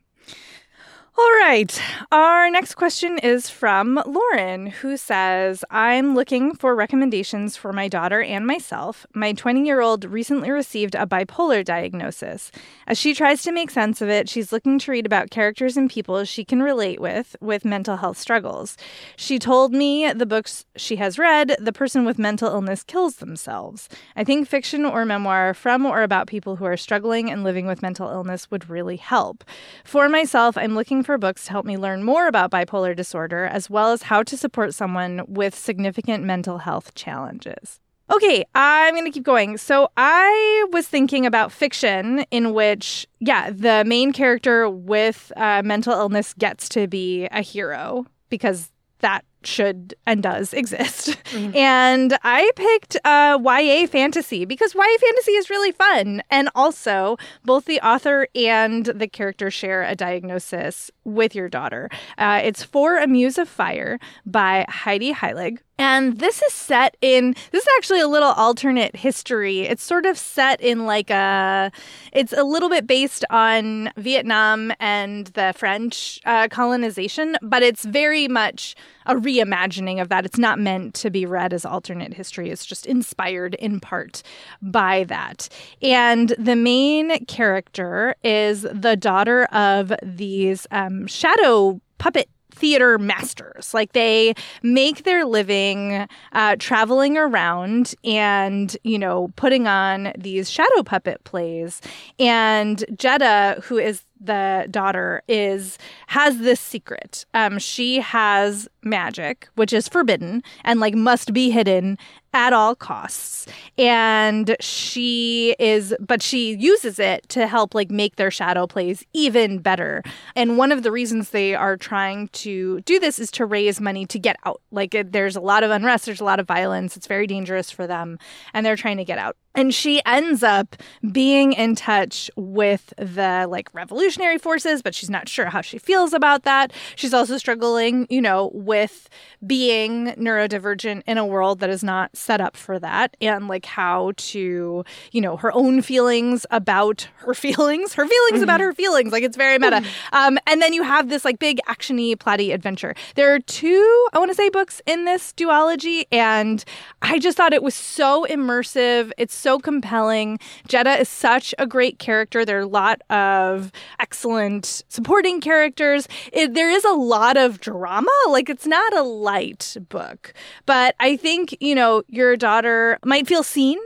All 1.18 1.32
right. 1.39 1.82
Our 2.11 2.49
next 2.49 2.76
question 2.76 3.20
is 3.20 3.49
from 3.49 4.01
Lauren, 4.05 4.68
who 4.68 4.97
says 4.97 5.63
I'm 5.72 6.13
looking 6.13 6.53
for 6.53 6.76
recommendations 6.76 7.55
for 7.55 7.72
my 7.72 7.88
daughter 7.88 8.22
and 8.22 8.45
myself. 8.45 9.05
My 9.13 9.32
20 9.32 9.66
year 9.66 9.80
old 9.80 10.03
recently 10.03 10.51
received 10.51 10.93
a 10.93 11.05
bipolar 11.05 11.63
diagnosis. 11.63 12.51
As 12.86 12.97
she 12.97 13.13
tries 13.13 13.43
to 13.43 13.53
make 13.53 13.72
sense 13.72 14.01
of 14.01 14.09
it, 14.09 14.28
she's 14.28 14.51
looking 14.51 14.78
to 14.80 14.91
read 14.91 15.05
about 15.05 15.30
characters 15.30 15.78
and 15.78 15.89
people 15.89 16.26
she 16.26 16.43
can 16.43 16.61
relate 16.61 16.99
with 16.99 17.38
with 17.39 17.63
mental 17.63 17.95
health 17.95 18.18
struggles. 18.18 18.76
She 19.16 19.39
told 19.39 19.72
me 19.72 20.11
the 20.11 20.26
books 20.26 20.66
she 20.76 20.97
has 20.97 21.18
read, 21.18 21.55
the 21.61 21.72
person 21.72 22.03
with 22.03 22.20
mental 22.20 22.49
illness 22.49 22.84
kills 22.84 23.18
themselves. 23.18 23.88
I 24.18 24.26
think 24.26 24.49
fiction 24.49 24.84
or 24.84 25.05
memoir 25.05 25.53
from 25.53 25.86
or 25.86 26.03
about 26.03 26.28
people 26.28 26.57
who 26.57 26.66
are 26.66 26.76
struggling 26.76 27.32
and 27.32 27.45
living 27.45 27.68
with 27.68 27.82
mental 27.82 28.09
illness 28.09 28.51
would 28.51 28.70
really 28.70 28.97
help. 28.97 29.45
For 29.86 30.09
myself, 30.09 30.57
I'm 30.57 30.76
looking 30.76 31.04
for 31.05 31.17
books 31.17 31.45
to 31.45 31.51
help 31.51 31.65
me 31.65 31.77
learn 31.77 32.03
more 32.03 32.27
about 32.27 32.51
bipolar 32.51 32.95
disorder, 32.95 33.45
as 33.45 33.69
well 33.69 33.91
as 33.91 34.03
how 34.03 34.23
to 34.23 34.35
support 34.35 34.73
someone 34.73 35.23
with 35.27 35.55
significant 35.55 36.23
mental 36.23 36.57
health 36.57 36.95
challenges. 36.95 37.79
Okay, 38.13 38.45
I'm 38.53 38.93
going 38.93 39.05
to 39.05 39.11
keep 39.11 39.23
going. 39.23 39.57
So 39.57 39.89
I 39.97 40.67
was 40.71 40.87
thinking 40.87 41.25
about 41.25 41.51
fiction 41.51 42.23
in 42.29 42.53
which, 42.53 43.07
yeah, 43.19 43.49
the 43.49 43.83
main 43.85 44.13
character 44.13 44.69
with 44.69 45.31
uh, 45.35 45.63
mental 45.65 45.93
illness 45.93 46.33
gets 46.35 46.69
to 46.69 46.87
be 46.87 47.25
a 47.31 47.41
hero 47.41 48.05
because 48.29 48.71
that 48.99 49.25
should 49.45 49.95
and 50.05 50.23
does 50.23 50.53
exist. 50.53 51.17
Mm-hmm. 51.35 51.55
And 51.55 52.17
I 52.23 52.49
picked 52.55 52.97
uh, 53.05 53.39
YA 53.43 53.87
fantasy 53.87 54.45
because 54.45 54.73
YA 54.73 54.97
fantasy 54.99 55.31
is 55.33 55.49
really 55.49 55.71
fun. 55.71 56.21
And 56.29 56.49
also, 56.55 57.17
both 57.43 57.65
the 57.65 57.79
author 57.81 58.27
and 58.35 58.85
the 58.85 59.07
character 59.07 59.51
share 59.51 59.83
a 59.83 59.95
diagnosis 59.95 60.91
with 61.03 61.35
your 61.35 61.49
daughter. 61.49 61.89
Uh, 62.17 62.41
it's 62.43 62.63
For 62.63 62.97
a 62.97 63.07
Muse 63.07 63.37
of 63.37 63.49
Fire 63.49 63.99
by 64.25 64.65
Heidi 64.69 65.13
Heilig 65.13 65.59
And 65.78 66.19
this 66.19 66.41
is 66.41 66.53
set 66.53 66.95
in, 67.01 67.36
this 67.51 67.63
is 67.63 67.69
actually 67.78 67.99
a 67.99 68.07
little 68.07 68.32
alternate 68.32 68.95
history. 68.95 69.61
It's 69.61 69.84
sort 69.84 70.05
of 70.05 70.17
set 70.17 70.61
in 70.61 70.86
like 70.86 71.09
a, 71.09 71.71
it's 72.13 72.32
a 72.32 72.43
little 72.43 72.69
bit 72.69 72.88
based 72.88 73.26
on 73.30 73.91
Vietnam 73.97 74.71
and 74.80 75.28
the 75.28 75.53
French 75.55 76.21
uh, 76.26 76.47
colonization, 76.49 77.36
but 77.41 77.61
it's 77.61 77.84
very 77.84 78.28
much 78.28 78.76
a 79.05 79.15
reimagining 79.15 80.01
of 80.01 80.09
that. 80.09 80.26
It's 80.26 80.38
not 80.39 80.59
meant 80.59 80.93
to 80.95 81.09
be 81.09 81.26
read 81.26 81.53
as 81.53 81.65
alternate 81.65 82.13
history, 82.13 82.49
it's 82.49 82.65
just 82.65 82.86
inspired 82.86 83.55
in 83.55 83.80
part 83.80 84.23
by 84.61 85.03
that. 85.05 85.49
And 85.82 86.30
the 86.39 86.55
main 86.55 87.26
character 87.26 88.15
is 88.23 88.61
the 88.61 88.95
daughter 88.95 89.43
of 89.45 89.93
these 90.01 90.67
um, 90.71 91.05
shadow 91.07 91.82
puppet 91.97 92.30
theater 92.55 92.97
masters. 92.97 93.73
Like 93.73 93.93
they 93.93 94.33
make 94.63 95.03
their 95.03 95.25
living 95.25 96.07
uh, 96.31 96.55
traveling 96.57 97.17
around 97.17 97.93
and, 98.03 98.75
you 98.83 98.97
know, 98.97 99.31
putting 99.35 99.67
on 99.67 100.13
these 100.17 100.49
shadow 100.49 100.83
puppet 100.83 101.23
plays. 101.23 101.81
And 102.19 102.83
Jetta, 102.97 103.61
who 103.63 103.77
is 103.77 104.03
the 104.20 104.68
daughter 104.72 105.22
is 105.28 105.78
has 106.07 106.39
this 106.39 106.59
secret. 106.59 107.26
Um, 107.34 107.59
she 107.59 107.99
has 107.99 108.68
magic, 108.84 109.47
which 109.55 109.74
is 109.74 109.88
forbidden 109.88 110.43
and 110.63 110.80
like 110.80 110.93
must 110.93 111.34
be 111.34 111.49
hidden 111.49 111.97
at 112.36 112.51
all 112.51 112.76
costs. 112.76 113.47
And 113.78 114.57
she 114.59 115.55
is, 115.57 115.95
but 116.01 116.22
she 116.22 116.53
uses 116.55 116.99
it 116.99 117.28
to 117.30 117.47
help 117.47 117.74
like 117.74 117.89
make 117.89 118.18
their 118.18 118.30
shadow 118.30 118.68
plays 118.68 119.05
even 119.13 119.59
better. 119.59 120.03
And 120.36 120.57
one 120.57 120.74
of 120.74 120.84
the 120.84 120.91
reasons 120.91 121.30
they 121.30 121.55
are 121.55 121.78
trying 121.78 122.28
to 122.30 122.82
do 122.82 122.99
this 122.99 123.20
is 123.20 123.32
to 123.32 123.45
raise 123.45 123.80
money 123.80 124.05
to 124.07 124.20
get 124.20 124.36
out. 124.45 124.61
Like 124.70 124.93
it, 124.93 125.13
there's 125.13 125.38
a 125.38 125.41
lot 125.41 125.63
of 125.63 125.72
unrest, 125.72 126.05
there's 126.05 126.20
a 126.20 126.26
lot 126.26 126.41
of 126.41 126.45
violence, 126.45 126.97
it's 126.97 127.07
very 127.07 127.26
dangerous 127.26 127.72
for 127.72 127.88
them, 127.88 128.20
and 128.53 128.66
they're 128.66 128.76
trying 128.76 128.97
to 128.97 129.05
get 129.05 129.18
out. 129.18 129.38
And 129.57 129.74
she 129.74 130.01
ends 130.05 130.43
up 130.43 130.76
being 131.13 131.53
in 131.53 131.76
touch 131.76 132.30
with 132.36 132.93
the 132.97 133.47
like 133.49 133.74
revolutionary 134.05 134.37
forces, 134.37 134.83
but 134.83 134.93
she's 134.93 135.09
not 135.09 135.27
sure 135.27 135.47
how 135.47 135.61
she 135.61 135.79
feels 135.79 136.13
about 136.13 136.43
that. 136.43 136.71
She's 136.95 137.13
also 137.13 137.37
struggling, 137.37 138.05
you 138.09 138.21
know, 138.21 138.51
with 138.53 139.09
being 139.45 140.07
neurodivergent 140.13 141.01
in 141.07 141.17
a 141.17 141.25
world 141.25 141.59
that 141.59 141.71
is 141.71 141.83
not 141.83 142.15
set 142.15 142.39
up 142.39 142.55
for 142.55 142.77
that 142.79 143.17
and 143.19 143.47
like 143.47 143.65
how 143.65 144.11
to, 144.17 144.85
you 145.11 145.21
know, 145.21 145.37
her 145.37 145.51
own 145.53 145.81
feelings 145.81 146.45
about 146.51 147.07
her 147.17 147.33
feelings, 147.45 147.93
her 147.93 148.07
feelings 148.07 148.35
mm-hmm. 148.35 148.43
about 148.43 148.59
her 148.59 148.73
feelings. 148.73 149.11
Like 149.11 149.23
it's 149.23 149.37
very 149.37 149.57
meta. 149.57 149.77
Mm-hmm. 149.77 150.15
Um, 150.15 150.37
and 150.45 150.61
then 150.61 150.73
you 150.73 150.83
have 150.83 151.09
this 151.09 151.25
like 151.25 151.39
big 151.39 151.59
actiony, 151.67 152.15
plotty 152.15 152.53
adventure. 152.53 152.93
There 153.15 153.33
are 153.33 153.39
two, 153.39 154.07
I 154.13 154.19
want 154.19 154.29
to 154.29 154.35
say, 154.35 154.49
books 154.49 154.81
in 154.85 155.05
this 155.05 155.33
duology, 155.33 156.05
and 156.11 156.63
I 157.01 157.17
just 157.17 157.37
thought 157.37 157.53
it 157.53 157.63
was 157.63 157.73
so 157.73 158.27
immersive. 158.29 159.11
It's 159.17 159.33
so 159.33 159.57
compelling. 159.57 160.39
Jetta 160.67 160.99
is 160.99 161.09
such 161.09 161.55
a 161.57 161.65
great 161.65 161.97
character. 161.97 162.45
There 162.45 162.57
are 162.57 162.61
a 162.61 162.67
lot 162.67 163.01
of 163.09 163.71
excellent 163.99 164.83
supporting 164.89 165.41
characters. 165.41 166.07
It, 166.31 166.53
there 166.53 166.69
is 166.69 166.83
a 166.83 166.93
lot 166.93 167.37
of 167.37 167.59
drama. 167.59 168.11
Like 168.29 168.49
it's 168.49 168.67
not 168.67 168.95
a 168.95 169.03
light 169.03 169.77
book, 169.89 170.33
but 170.65 170.95
I 170.99 171.17
think, 171.17 171.57
you 171.59 171.75
know, 171.75 172.03
your 172.07 172.35
daughter 172.35 172.99
might 173.03 173.27
feel 173.27 173.43
seen. 173.43 173.79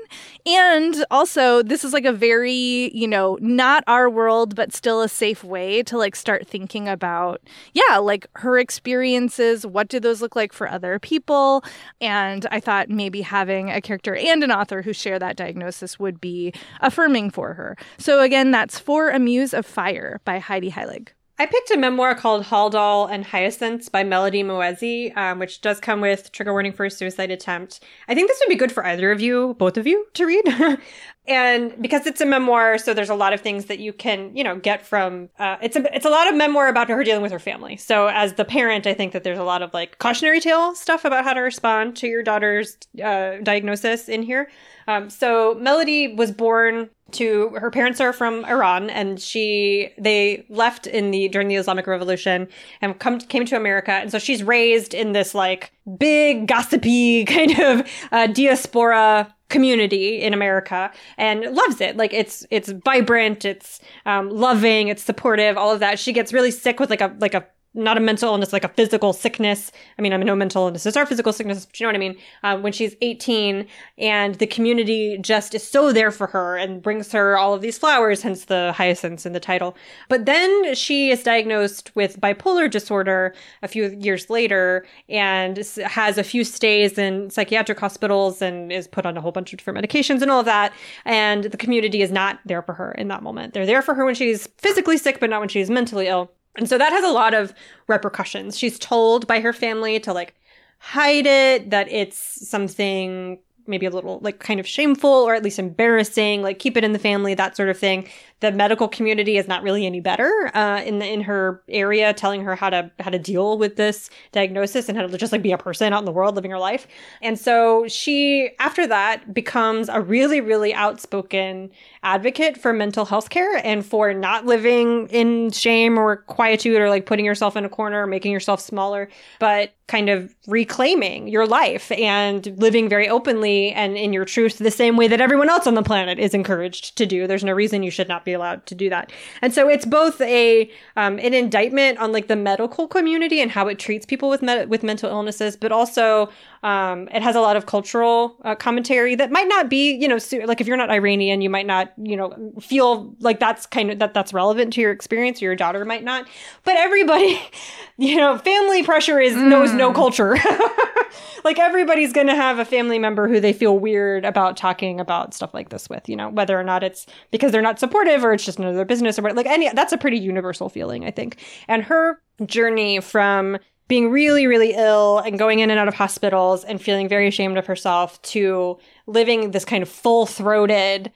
And 0.46 1.06
also, 1.12 1.62
this 1.62 1.84
is 1.84 1.94
like 1.94 2.06
a 2.06 2.14
very, 2.14 2.92
you 2.94 3.08
know, 3.08 3.38
not 3.42 3.84
our 3.88 4.10
world, 4.10 4.56
but 4.56 4.74
still 4.74 5.02
a 5.02 5.10
safe 5.10 5.44
way 5.44 5.84
to 5.84 5.98
like 5.98 6.16
start 6.16 6.48
thinking 6.48 6.88
about, 6.88 7.42
yeah, 7.74 7.98
like 7.98 8.28
her 8.36 8.58
experiences. 8.58 9.66
What 9.66 9.88
do 9.88 10.00
those 10.00 10.22
look 10.22 10.36
like 10.36 10.54
for 10.54 10.70
other 10.70 11.00
people? 11.00 11.64
And 12.02 12.46
I 12.52 12.60
thought 12.60 12.90
maybe 12.90 13.22
having 13.22 13.70
a 13.70 13.82
character 13.82 14.16
and 14.16 14.44
an 14.44 14.52
author 14.52 14.82
who 14.82 14.94
share 14.94 15.20
that 15.20 15.36
diagnosis 15.36 16.00
would 16.00 16.20
be 16.20 16.54
affirming 16.82 17.30
for 17.32 17.54
her. 17.54 17.78
So 17.98 18.22
again, 18.22 18.52
that's 18.52 18.80
For 18.80 19.10
a 19.10 19.20
Muse 19.20 19.54
of 19.54 19.66
Fire 19.66 20.22
by 20.26 20.40
Heidi 20.40 20.72
Heilig. 20.72 21.10
I 21.42 21.46
picked 21.46 21.72
a 21.72 21.78
memoir 21.78 22.16
called 22.16 22.44
Haldol 22.44 23.10
and 23.10 23.24
Hyacinths 23.24 23.88
by 23.88 24.04
Melody 24.04 24.44
Moezzi, 24.44 25.16
um, 25.16 25.40
which 25.40 25.62
does 25.62 25.80
come 25.80 26.02
with 26.02 26.34
trigger 26.34 26.52
warning 26.52 26.74
for 26.74 26.86
a 26.86 26.92
suicide 26.92 27.32
attempt. 27.32 27.80
I 28.10 28.14
think 28.14 28.28
this 28.28 28.42
would 28.42 28.52
be 28.52 28.60
good 28.60 28.74
for 28.74 28.86
either 28.86 29.10
of 29.10 29.22
you, 29.22 29.56
both 29.58 29.78
of 29.78 29.88
you, 29.88 30.06
to 30.16 30.26
read. 30.26 30.44
and 31.30 31.80
because 31.80 32.08
it's 32.08 32.22
a 32.22 32.26
memoir, 32.26 32.80
so 32.80 32.94
there's 32.94 33.10
a 33.10 33.16
lot 33.16 33.34
of 33.34 33.42
things 33.42 33.66
that 33.66 33.78
you 33.80 33.94
can, 33.94 34.36
you 34.36 34.44
know, 34.44 34.56
get 34.56 34.86
from. 34.86 35.30
Uh, 35.38 35.58
it's 35.62 35.76
a 35.76 35.96
it's 35.96 36.06
a 36.06 36.10
lot 36.10 36.28
of 36.28 36.36
memoir 36.36 36.68
about 36.68 36.90
her 36.90 37.04
dealing 37.04 37.22
with 37.22 37.32
her 37.32 37.40
family. 37.40 37.78
So 37.78 38.08
as 38.08 38.34
the 38.34 38.46
parent, 38.46 38.88
I 38.88 38.96
think 38.96 39.14
that 39.14 39.24
there's 39.24 39.38
a 39.38 39.44
lot 39.44 39.62
of 39.62 39.74
like 39.74 40.00
cautionary 40.00 40.40
tale 40.40 40.74
stuff 40.74 41.06
about 41.06 41.24
how 41.24 41.34
to 41.34 41.42
respond 41.42 41.96
to 41.98 42.08
your 42.08 42.24
daughter's 42.24 42.78
uh, 43.04 43.38
diagnosis 43.44 44.10
in 44.10 44.24
here. 44.24 44.50
Um, 44.88 45.12
so 45.12 45.56
Melody 45.62 46.16
was 46.16 46.32
born 46.32 46.90
to 47.12 47.50
her 47.60 47.72
parents 47.72 48.00
are 48.00 48.14
from 48.14 48.46
Iran 48.46 48.90
and 48.90 49.20
she 49.20 49.90
they 49.98 50.46
left 50.50 50.88
in 50.88 51.12
the 51.12 51.28
during 51.28 51.48
the 51.48 51.56
Islamic 51.56 51.88
Revolution 51.88 52.48
and 52.82 52.98
come 53.00 53.20
came 53.20 53.46
to 53.46 53.56
America 53.56 53.92
and 53.92 54.12
so 54.12 54.20
she's 54.20 54.44
raised 54.44 54.94
in 54.94 55.14
this 55.14 55.34
like 55.34 55.72
big 55.98 56.48
gossipy 56.48 57.26
kind 57.26 57.60
of 57.60 57.88
uh, 58.12 58.28
diaspora 58.28 59.34
community 59.50 60.22
in 60.22 60.34
America 60.34 60.92
and 61.18 61.42
loves 61.42 61.82
it. 61.82 61.98
Like 61.98 62.14
it's 62.14 62.46
it's 62.50 62.70
vibrant, 62.70 63.46
it's 63.46 63.80
um, 64.06 64.30
loving, 64.30 64.88
it's 64.88 65.04
supportive, 65.04 65.58
all 65.58 65.72
of 65.72 65.80
that. 65.80 66.00
She 66.00 66.14
gets 66.14 66.32
really 66.32 66.52
sick 66.52 66.80
with 66.80 66.90
like 66.90 67.02
a 67.02 67.16
like 67.20 67.34
a 67.34 67.46
not 67.74 67.98
a 67.98 68.00
mental 68.00 68.32
illness, 68.32 68.52
like 68.52 68.64
a 68.64 68.70
physical 68.70 69.14
sickness. 69.14 69.72
I 69.98 70.02
mean, 70.02 70.12
I 70.12 70.18
know 70.18 70.36
mental 70.36 70.64
illnesses 70.64 70.98
are 70.98 71.06
physical 71.06 71.32
sickness, 71.32 71.66
but 71.66 71.80
you 71.80 71.86
know 71.86 71.90
what 71.90 71.96
I 71.96 72.00
mean? 72.00 72.18
Um, 72.44 72.64
when 72.64 72.74
she's 72.74 72.96
18 73.02 73.68
and 74.00 74.36
the 74.36 74.48
community 74.48 75.18
just 75.20 75.54
is 75.54 75.68
so 75.68 75.94
there 75.94 76.10
for 76.10 76.28
her 76.28 76.58
and 76.58 76.82
brings 76.82 77.12
her 77.12 77.38
all 77.38 77.54
of 77.54 77.62
these 77.62 77.78
flowers, 77.78 78.24
hence 78.24 78.46
the 78.46 78.74
hyacinths 78.76 79.26
in 79.26 79.34
the 79.34 79.40
title. 79.40 79.78
But 80.08 80.26
then 80.26 80.74
she 80.74 81.12
is 81.12 81.22
diagnosed 81.22 81.96
with 81.96 82.20
bipolar 82.20 82.70
disorder 82.72 83.36
a 83.62 83.68
few 83.68 83.90
years 84.00 84.30
later 84.32 84.88
and 85.08 85.58
has 85.86 86.18
a 86.18 86.24
few 86.24 86.44
stays 86.44 86.98
in 86.98 87.30
psychiatric 87.30 87.80
hospitals 87.80 88.42
and 88.42 88.72
is 88.72 88.88
put 88.88 89.06
on 89.06 89.16
a 89.16 89.22
whole 89.22 89.32
bunch 89.32 89.54
of 89.54 89.58
different 89.58 89.78
medications 89.78 90.24
and 90.24 90.32
all 90.32 90.40
of 90.40 90.46
that. 90.46 90.74
And 91.06 91.46
the 91.46 91.58
community 91.58 92.02
is 92.02 92.12
not 92.12 92.40
there 92.46 92.64
for 92.64 92.74
her 92.74 92.94
in 92.94 93.10
that 93.10 93.22
moment. 93.22 93.54
They're 93.54 93.68
there 93.68 93.84
for 93.84 93.94
her 93.94 94.06
when 94.06 94.16
she's 94.16 94.48
physically 94.58 94.98
sick, 94.98 95.20
but 95.20 95.30
not 95.30 95.40
when 95.40 95.50
she's 95.50 95.70
mentally 95.70 96.08
ill. 96.08 96.32
And 96.58 96.68
so 96.68 96.78
that 96.78 96.92
has 96.92 97.04
a 97.04 97.10
lot 97.10 97.34
of 97.34 97.54
repercussions. 97.88 98.58
She's 98.58 98.80
told 98.80 99.28
by 99.28 99.40
her 99.40 99.54
family 99.54 100.00
to 100.02 100.14
like 100.14 100.36
hide 100.80 101.26
it, 101.26 101.70
that 101.70 101.90
it's 101.92 102.18
something 102.48 103.40
maybe 103.68 103.86
a 103.86 103.92
little 103.92 104.20
like 104.22 104.40
kind 104.40 104.60
of 104.60 104.68
shameful 104.68 105.10
or 105.10 105.36
at 105.36 105.44
least 105.44 105.60
embarrassing, 105.60 106.42
like 106.42 106.60
keep 106.60 106.76
it 106.76 106.84
in 106.84 106.92
the 106.92 107.00
family, 107.00 107.34
that 107.36 107.56
sort 107.56 107.70
of 107.70 107.78
thing 107.78 108.08
the 108.42 108.52
medical 108.52 108.88
community 108.88 109.38
is 109.38 109.48
not 109.48 109.64
really 109.64 109.86
any 109.86 110.00
better 110.00 110.52
uh, 110.54 110.82
in 110.86 111.00
the, 111.00 111.06
in 111.06 111.22
her 111.22 111.62
area, 111.68 112.14
telling 112.14 112.42
her 112.44 112.56
how 112.56 112.70
to 112.70 112.90
how 113.00 113.10
to 113.10 113.20
deal 113.20 113.58
with 113.58 113.76
this 113.76 114.10
diagnosis 114.32 114.88
and 114.88 114.98
how 114.98 115.06
to 115.06 115.18
just 115.18 115.32
like 115.32 115.42
be 115.42 115.52
a 115.52 115.58
person 115.58 115.92
out 115.94 116.00
in 116.00 116.06
the 116.06 116.12
world 116.12 116.36
living 116.36 116.52
her 116.52 116.60
life. 116.60 116.88
And 117.22 117.38
so 117.38 117.88
she, 117.88 118.52
after 118.60 118.88
that, 118.88 119.34
becomes 119.34 119.90
a 119.90 120.02
really 120.02 120.42
really 120.42 120.74
outspoken 120.74 121.72
advocate 122.04 122.58
for 122.58 122.72
mental 122.72 123.06
health 123.06 123.30
care 123.30 123.62
and 123.66 123.86
for 123.86 124.14
not 124.14 124.46
living 124.46 125.08
in 125.10 125.52
shame 125.52 125.98
or 125.98 126.18
quietude 126.18 126.80
or 126.80 126.90
like 126.90 127.06
putting 127.06 127.26
yourself 127.26 127.58
in 127.58 127.66
a 127.66 127.70
corner, 127.70 128.04
or 128.04 128.08
making 128.08 128.32
yourself 128.32 128.62
smaller, 128.62 129.10
but 129.40 129.74
kind 129.88 130.08
of 130.08 130.36
reclaiming 130.48 131.28
your 131.28 131.48
life 131.48 131.92
and 131.94 132.56
living 132.60 132.88
very 132.88 133.10
openly 133.10 133.72
and 133.72 133.98
in 133.98 134.14
your 134.14 134.24
truth 134.24 134.60
the 134.60 134.70
same 134.70 134.96
way 134.96 135.08
that 135.08 135.20
everyone 135.20 135.50
else 135.50 135.66
on 135.66 135.74
the 135.74 135.82
planet 135.82 136.20
is 136.20 136.36
encouraged 136.36 136.96
to 136.96 137.08
do. 137.08 137.26
There's 137.26 137.44
no 137.44 137.54
reason 137.54 137.82
you 137.82 137.90
should 137.90 138.08
not 138.08 138.24
be 138.24 138.29
be 138.30 138.34
allowed 138.34 138.66
to 138.68 138.76
do 138.76 138.90
that. 138.90 139.12
And 139.42 139.54
so 139.54 139.70
it's 139.70 139.86
both 139.86 140.22
a 140.22 140.70
um, 140.96 141.20
an 141.20 141.34
indictment 141.34 141.98
on 142.00 142.12
like 142.12 142.28
the 142.28 142.36
medical 142.36 142.88
community 142.88 143.42
and 143.42 143.52
how 143.52 143.68
it 143.68 143.80
treats 143.80 144.06
people 144.06 144.30
with 144.30 144.42
med- 144.42 144.70
with 144.70 144.84
mental 144.84 145.10
illnesses, 145.10 145.56
but 145.56 145.72
also 145.72 146.30
um, 146.64 147.08
it 147.14 147.22
has 147.22 147.36
a 147.36 147.42
lot 147.42 147.56
of 147.56 147.66
cultural 147.66 148.36
uh, 148.44 148.56
commentary 148.56 149.16
that 149.16 149.32
might 149.32 149.48
not 149.48 149.70
be, 149.70 149.94
you 149.96 150.08
know, 150.08 150.18
su- 150.18 150.46
like 150.46 150.60
if 150.60 150.68
you're 150.68 150.78
not 150.78 150.90
Iranian, 150.90 151.42
you 151.42 151.50
might 151.50 151.66
not, 151.66 151.94
you 151.98 152.18
know, 152.18 152.54
feel 152.60 153.16
like 153.20 153.40
that's 153.40 153.66
kind 153.66 153.92
of 153.92 154.00
that 154.00 154.14
that's 154.14 154.34
relevant 154.34 154.74
to 154.74 154.82
your 154.82 154.92
experience. 154.92 155.42
Or 155.42 155.46
your 155.46 155.56
daughter 155.56 155.86
might 155.86 156.04
not, 156.04 156.28
but 156.64 156.76
everybody, 156.76 157.40
you 157.98 158.16
know, 158.16 158.38
family 158.38 158.84
pressure 158.84 159.20
is 159.20 159.34
mm. 159.34 159.48
knows 159.48 159.74
no 159.74 159.92
mm. 159.92 159.96
culture. 159.96 160.38
like 161.44 161.60
everybody's 161.60 162.14
going 162.14 162.28
to 162.28 162.36
have 162.36 162.60
a 162.60 162.66
family 162.66 163.00
member 163.00 163.28
who 163.28 163.40
they 163.40 163.54
feel 163.54 163.78
weird 163.78 164.26
about 164.26 164.58
talking 164.58 165.00
about 165.00 165.34
stuff 165.34 165.54
like 165.54 165.70
this 165.70 165.90
with, 165.90 166.08
you 166.10 166.16
know, 166.16 166.30
whether 166.30 166.60
or 166.60 166.64
not 166.64 166.84
it's 166.84 167.06
because 167.32 167.52
they're 167.52 167.62
not 167.62 167.80
supportive 167.80 168.24
or 168.24 168.34
it's 168.34 168.46
just 168.46 168.58
their 168.58 168.86
business 168.86 169.18
or 169.18 169.24
what. 169.24 169.36
Like 169.36 169.46
any, 169.46 169.70
that's 169.74 169.94
a 169.94 169.98
pretty 169.98 170.18
universal 170.18 170.70
feeling, 170.70 171.06
I 171.06 171.12
think. 171.12 171.38
And 171.68 171.84
her 171.84 172.22
journey 172.46 173.00
from 173.00 173.58
being 173.88 174.12
really, 174.12 174.46
really 174.46 174.74
ill 174.76 175.18
and 175.18 175.38
going 175.38 175.60
in 175.60 175.72
and 175.72 175.80
out 175.80 175.88
of 175.88 175.96
hospitals 175.96 176.64
and 176.64 176.82
feeling 176.82 177.10
very 177.10 177.28
ashamed 177.28 177.58
of 177.58 177.66
herself 177.66 178.22
to 178.22 178.78
living 179.08 179.52
this 179.52 179.66
kind 179.66 179.82
of 179.82 179.90
full 179.90 180.28
throated 180.28 181.12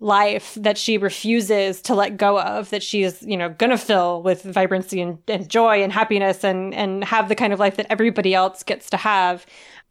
life 0.00 0.56
that 0.58 0.78
she 0.78 0.96
refuses 0.96 1.82
to 1.82 1.94
let 1.94 2.16
go 2.16 2.40
of 2.40 2.70
that 2.70 2.82
she 2.82 3.02
is 3.02 3.22
you 3.22 3.36
know 3.36 3.50
gonna 3.50 3.76
fill 3.76 4.22
with 4.22 4.42
vibrancy 4.42 5.00
and, 5.00 5.18
and 5.28 5.48
joy 5.48 5.82
and 5.82 5.92
happiness 5.92 6.42
and 6.42 6.74
and 6.74 7.04
have 7.04 7.28
the 7.28 7.34
kind 7.34 7.52
of 7.52 7.60
life 7.60 7.76
that 7.76 7.86
everybody 7.90 8.34
else 8.34 8.62
gets 8.62 8.88
to 8.88 8.96
have 8.96 9.44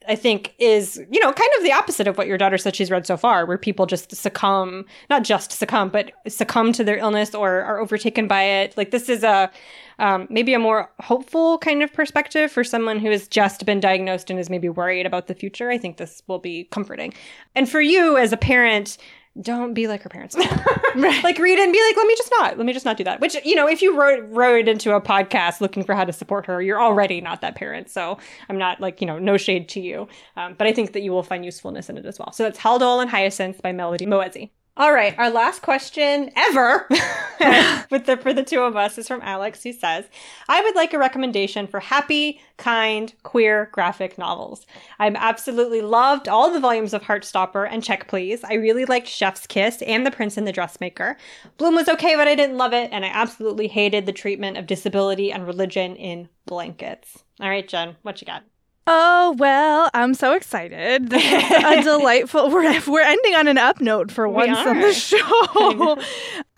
I 0.07 0.15
think 0.15 0.55
is, 0.57 0.97
you 1.11 1.19
know, 1.19 1.31
kind 1.33 1.49
of 1.57 1.63
the 1.63 1.73
opposite 1.73 2.07
of 2.07 2.17
what 2.17 2.25
your 2.25 2.37
daughter 2.37 2.57
said 2.57 2.75
she's 2.75 2.89
read 2.89 3.05
so 3.05 3.17
far, 3.17 3.45
where 3.45 3.57
people 3.57 3.85
just 3.85 4.15
succumb, 4.15 4.85
not 5.09 5.23
just 5.23 5.51
succumb, 5.51 5.89
but 5.89 6.11
succumb 6.27 6.71
to 6.73 6.83
their 6.83 6.97
illness 6.97 7.35
or 7.35 7.61
are 7.61 7.79
overtaken 7.79 8.27
by 8.27 8.43
it. 8.43 8.77
Like 8.77 8.91
this 8.91 9.09
is 9.09 9.23
a 9.23 9.51
um, 9.99 10.27
maybe 10.29 10.53
a 10.53 10.59
more 10.59 10.89
hopeful 11.01 11.57
kind 11.57 11.83
of 11.83 11.91
perspective 11.91 12.49
for 12.51 12.63
someone 12.63 12.99
who 12.99 13.11
has 13.11 13.27
just 13.27 13.65
been 13.65 13.81
diagnosed 13.81 14.29
and 14.29 14.39
is 14.39 14.49
maybe 14.49 14.69
worried 14.69 15.05
about 15.05 15.27
the 15.27 15.35
future. 15.35 15.69
I 15.69 15.77
think 15.77 15.97
this 15.97 16.23
will 16.27 16.39
be 16.39 16.63
comforting. 16.71 17.13
And 17.53 17.69
for 17.69 17.81
you 17.81 18.15
as 18.15 18.31
a 18.31 18.37
parent, 18.37 18.97
don't 19.41 19.73
be 19.73 19.87
like 19.87 20.01
her 20.03 20.09
parents. 20.09 20.35
like 20.95 21.37
read 21.37 21.59
and 21.59 21.71
be 21.71 21.83
like, 21.87 21.97
let 21.97 22.07
me 22.07 22.15
just 22.15 22.31
not, 22.39 22.57
let 22.57 22.65
me 22.65 22.73
just 22.73 22.85
not 22.85 22.97
do 22.97 23.03
that. 23.03 23.21
Which, 23.21 23.35
you 23.45 23.55
know, 23.55 23.67
if 23.67 23.81
you 23.81 23.97
wrote 23.97 24.23
wrote 24.29 24.67
into 24.67 24.95
a 24.95 25.01
podcast 25.01 25.61
looking 25.61 25.83
for 25.83 25.95
how 25.95 26.03
to 26.03 26.13
support 26.13 26.45
her, 26.47 26.61
you're 26.61 26.81
already 26.81 27.21
not 27.21 27.41
that 27.41 27.55
parent. 27.55 27.89
So 27.89 28.17
I'm 28.49 28.57
not 28.57 28.81
like, 28.81 29.01
you 29.01 29.07
know, 29.07 29.19
no 29.19 29.37
shade 29.37 29.69
to 29.69 29.79
you. 29.79 30.07
Um, 30.35 30.55
but 30.57 30.67
I 30.67 30.73
think 30.73 30.93
that 30.93 31.01
you 31.01 31.11
will 31.11 31.23
find 31.23 31.45
usefulness 31.45 31.89
in 31.89 31.97
it 31.97 32.05
as 32.05 32.19
well. 32.19 32.31
So 32.31 32.43
that's 32.43 32.59
Haldol 32.59 33.01
and 33.01 33.09
Hyacinth 33.09 33.61
by 33.61 33.71
Melody 33.71 34.05
Moezzi. 34.05 34.49
All 34.79 34.93
right, 34.93 35.13
our 35.19 35.29
last 35.29 35.61
question 35.61 36.31
ever 36.37 36.87
with 37.91 38.05
the, 38.05 38.15
for 38.15 38.31
the 38.31 38.45
two 38.45 38.61
of 38.61 38.77
us 38.77 38.97
is 38.97 39.09
from 39.09 39.19
Alex, 39.21 39.61
who 39.61 39.73
says, 39.73 40.05
I 40.47 40.61
would 40.61 40.73
like 40.73 40.93
a 40.93 40.97
recommendation 40.97 41.67
for 41.67 41.81
happy, 41.81 42.39
kind, 42.55 43.13
queer 43.23 43.67
graphic 43.73 44.17
novels. 44.17 44.65
I've 44.97 45.15
absolutely 45.15 45.81
loved 45.81 46.29
all 46.29 46.53
the 46.53 46.61
volumes 46.61 46.93
of 46.93 47.03
Heartstopper 47.03 47.67
and 47.69 47.83
Check 47.83 48.07
Please. 48.07 48.41
I 48.45 48.53
really 48.53 48.85
liked 48.85 49.09
Chef's 49.09 49.45
Kiss 49.45 49.81
and 49.81 50.05
The 50.05 50.11
Prince 50.11 50.37
and 50.37 50.47
the 50.47 50.53
Dressmaker. 50.53 51.17
Bloom 51.57 51.75
was 51.75 51.89
okay, 51.89 52.15
but 52.15 52.29
I 52.29 52.35
didn't 52.35 52.57
love 52.57 52.71
it, 52.71 52.89
and 52.93 53.03
I 53.03 53.09
absolutely 53.09 53.67
hated 53.67 54.05
the 54.05 54.13
treatment 54.13 54.55
of 54.55 54.65
disability 54.65 55.29
and 55.29 55.45
religion 55.45 55.97
in 55.97 56.29
blankets. 56.45 57.21
All 57.41 57.49
right, 57.49 57.67
Jen, 57.67 57.97
what 58.03 58.21
you 58.21 58.25
got? 58.25 58.45
Oh 58.91 59.35
well, 59.37 59.91
I'm 59.93 60.15
so 60.15 60.33
excited. 60.33 61.13
a 61.13 61.81
delightful. 61.83 62.49
We're 62.49 62.81
we're 62.87 63.01
ending 63.01 63.35
on 63.35 63.47
an 63.47 63.59
up 63.59 63.79
note 63.79 64.11
for 64.11 64.27
once 64.27 64.57
on 64.57 64.79
the 64.79 64.93
show. 64.93 65.17
I, 65.19 66.03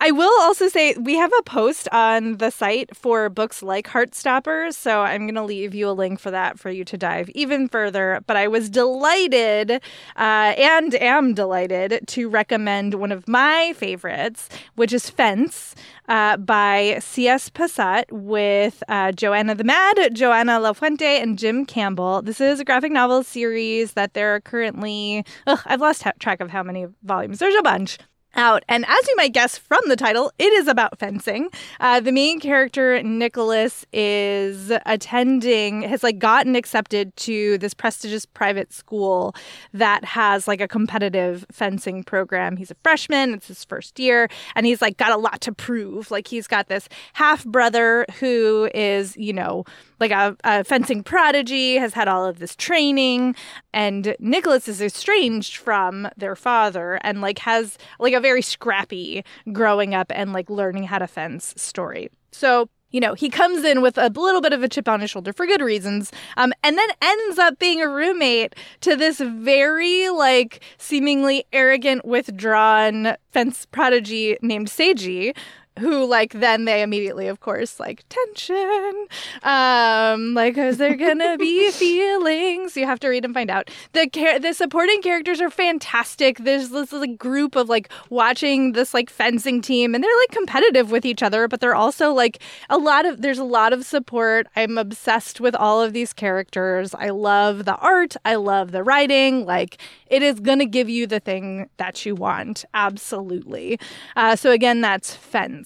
I, 0.00 0.12
will 0.12 0.32
also 0.40 0.68
say 0.68 0.94
we 0.94 1.16
have 1.16 1.30
a 1.38 1.42
post 1.42 1.90
on 1.92 2.38
the 2.38 2.48
site 2.48 2.96
for 2.96 3.28
books 3.28 3.62
like 3.62 3.86
Heartstoppers, 3.86 4.72
so 4.72 5.02
I'm 5.02 5.26
going 5.26 5.34
to 5.34 5.42
leave 5.42 5.74
you 5.74 5.90
a 5.90 5.92
link 5.92 6.20
for 6.20 6.30
that 6.30 6.58
for 6.58 6.70
you 6.70 6.86
to 6.86 6.96
dive 6.96 7.28
even 7.34 7.68
further. 7.68 8.22
But 8.26 8.38
I 8.38 8.48
was 8.48 8.70
delighted, 8.70 9.70
uh, 9.70 9.78
and 10.16 10.94
am 10.94 11.34
delighted 11.34 12.00
to 12.06 12.30
recommend 12.30 12.94
one 12.94 13.12
of 13.12 13.28
my 13.28 13.74
favorites, 13.76 14.48
which 14.74 14.94
is 14.94 15.10
Fence 15.10 15.74
uh, 16.08 16.36
by 16.36 16.98
C.S. 17.00 17.50
Pacat 17.50 18.04
with 18.10 18.82
uh, 18.88 19.12
Johanna 19.12 19.54
the 19.54 19.64
Mad, 19.64 20.14
Johanna 20.14 20.58
Lafuente, 20.60 21.22
and 21.22 21.38
Jim 21.38 21.64
Campbell. 21.64 22.22
This 22.22 22.40
is 22.40 22.60
a 22.60 22.64
graphic 22.64 22.92
novel 22.92 23.22
series 23.22 23.92
that 23.92 24.14
there 24.14 24.34
are 24.34 24.40
currently, 24.40 25.24
ugh, 25.46 25.60
I've 25.66 25.80
lost 25.80 26.04
track 26.18 26.40
of 26.40 26.50
how 26.50 26.62
many 26.62 26.86
volumes. 27.02 27.38
There's 27.38 27.54
a 27.54 27.62
bunch 27.62 27.98
out. 28.34 28.62
And 28.68 28.84
as 28.86 29.08
you 29.08 29.16
might 29.16 29.32
guess 29.32 29.58
from 29.58 29.80
the 29.86 29.96
title, 29.96 30.32
it 30.38 30.52
is 30.52 30.68
about 30.68 30.98
fencing. 30.98 31.48
Uh, 31.80 32.00
the 32.00 32.12
main 32.12 32.40
character, 32.40 33.02
Nicholas, 33.02 33.86
is 33.92 34.72
attending, 34.86 35.82
has 35.82 36.02
like 36.02 36.18
gotten 36.18 36.56
accepted 36.56 37.14
to 37.16 37.58
this 37.58 37.74
prestigious 37.74 38.26
private 38.26 38.72
school 38.72 39.34
that 39.72 40.04
has 40.04 40.48
like 40.48 40.60
a 40.60 40.68
competitive 40.68 41.44
fencing 41.50 42.02
program. 42.04 42.56
He's 42.56 42.70
a 42.70 42.76
freshman, 42.82 43.34
it's 43.34 43.48
his 43.48 43.64
first 43.64 43.98
year, 43.98 44.28
and 44.54 44.66
he's 44.66 44.82
like 44.82 44.96
got 44.96 45.12
a 45.12 45.16
lot 45.16 45.40
to 45.42 45.52
prove. 45.52 46.10
Like 46.10 46.28
he's 46.28 46.46
got 46.46 46.68
this 46.68 46.88
half 47.14 47.44
brother 47.44 48.06
who 48.18 48.70
is, 48.74 49.16
you 49.16 49.32
know, 49.32 49.64
like 50.02 50.10
a, 50.10 50.36
a, 50.42 50.64
fencing 50.64 51.02
prodigy, 51.02 51.76
has 51.76 51.94
had 51.94 52.08
all 52.08 52.26
of 52.26 52.40
this 52.40 52.56
training, 52.56 53.34
and 53.72 54.16
Nicholas 54.18 54.66
is 54.66 54.82
estranged 54.82 55.56
from 55.56 56.08
their 56.16 56.34
father 56.34 56.98
and 57.02 57.20
like 57.20 57.38
has 57.38 57.78
like 58.00 58.12
a 58.12 58.20
very 58.20 58.42
scrappy 58.42 59.24
growing 59.52 59.94
up 59.94 60.10
and 60.14 60.32
like 60.32 60.50
learning 60.50 60.82
how 60.84 60.98
to 60.98 61.06
fence 61.06 61.54
story. 61.56 62.10
So 62.32 62.68
you 62.90 63.00
know, 63.00 63.14
he 63.14 63.30
comes 63.30 63.64
in 63.64 63.80
with 63.80 63.96
a 63.96 64.12
little 64.14 64.42
bit 64.42 64.52
of 64.52 64.62
a 64.62 64.68
chip 64.68 64.86
on 64.86 65.00
his 65.00 65.10
shoulder 65.10 65.32
for 65.32 65.46
good 65.46 65.62
reasons, 65.62 66.12
um, 66.36 66.52
and 66.62 66.76
then 66.76 66.88
ends 67.00 67.38
up 67.38 67.58
being 67.58 67.80
a 67.80 67.88
roommate 67.88 68.54
to 68.82 68.94
this 68.96 69.18
very, 69.18 70.10
like, 70.10 70.60
seemingly 70.76 71.44
arrogant, 71.54 72.04
withdrawn 72.04 73.16
fence 73.30 73.64
prodigy 73.64 74.36
named 74.42 74.68
Seiji, 74.68 75.34
who 75.78 76.04
like 76.06 76.32
then 76.34 76.64
they 76.66 76.82
immediately 76.82 77.28
of 77.28 77.40
course 77.40 77.80
like 77.80 78.04
tension 78.10 79.06
um 79.42 80.34
like 80.34 80.58
is 80.58 80.76
there 80.76 80.96
gonna 80.96 81.38
be 81.38 81.70
feelings. 81.70 82.76
You 82.76 82.86
have 82.86 83.00
to 83.00 83.08
read 83.08 83.24
and 83.24 83.32
find 83.34 83.50
out. 83.50 83.70
The 83.92 84.08
char- 84.08 84.38
the 84.38 84.52
supporting 84.52 85.00
characters 85.02 85.40
are 85.40 85.50
fantastic. 85.50 86.38
There's 86.38 86.68
this 86.70 86.92
like 86.92 87.16
group 87.16 87.56
of 87.56 87.68
like 87.68 87.88
watching 88.10 88.72
this 88.72 88.92
like 88.92 89.08
fencing 89.08 89.62
team 89.62 89.94
and 89.94 90.04
they're 90.04 90.18
like 90.20 90.30
competitive 90.30 90.90
with 90.90 91.04
each 91.04 91.22
other 91.22 91.48
but 91.48 91.60
they're 91.60 91.74
also 91.74 92.12
like 92.12 92.42
a 92.68 92.78
lot 92.78 93.06
of 93.06 93.22
there's 93.22 93.38
a 93.38 93.44
lot 93.44 93.72
of 93.72 93.84
support. 93.84 94.46
I'm 94.56 94.76
obsessed 94.78 95.40
with 95.40 95.54
all 95.54 95.80
of 95.80 95.92
these 95.92 96.12
characters. 96.12 96.94
I 96.94 97.10
love 97.10 97.64
the 97.64 97.76
art. 97.76 98.16
I 98.24 98.34
love 98.34 98.72
the 98.72 98.82
writing. 98.82 99.46
Like 99.46 99.78
it 100.06 100.22
is 100.22 100.38
gonna 100.40 100.66
give 100.66 100.88
you 100.88 101.06
the 101.06 101.20
thing 101.20 101.68
that 101.78 102.04
you 102.04 102.14
want. 102.14 102.64
Absolutely. 102.74 103.78
Uh, 104.16 104.36
so 104.36 104.50
again 104.50 104.80
that's 104.80 105.14
fence 105.14 105.61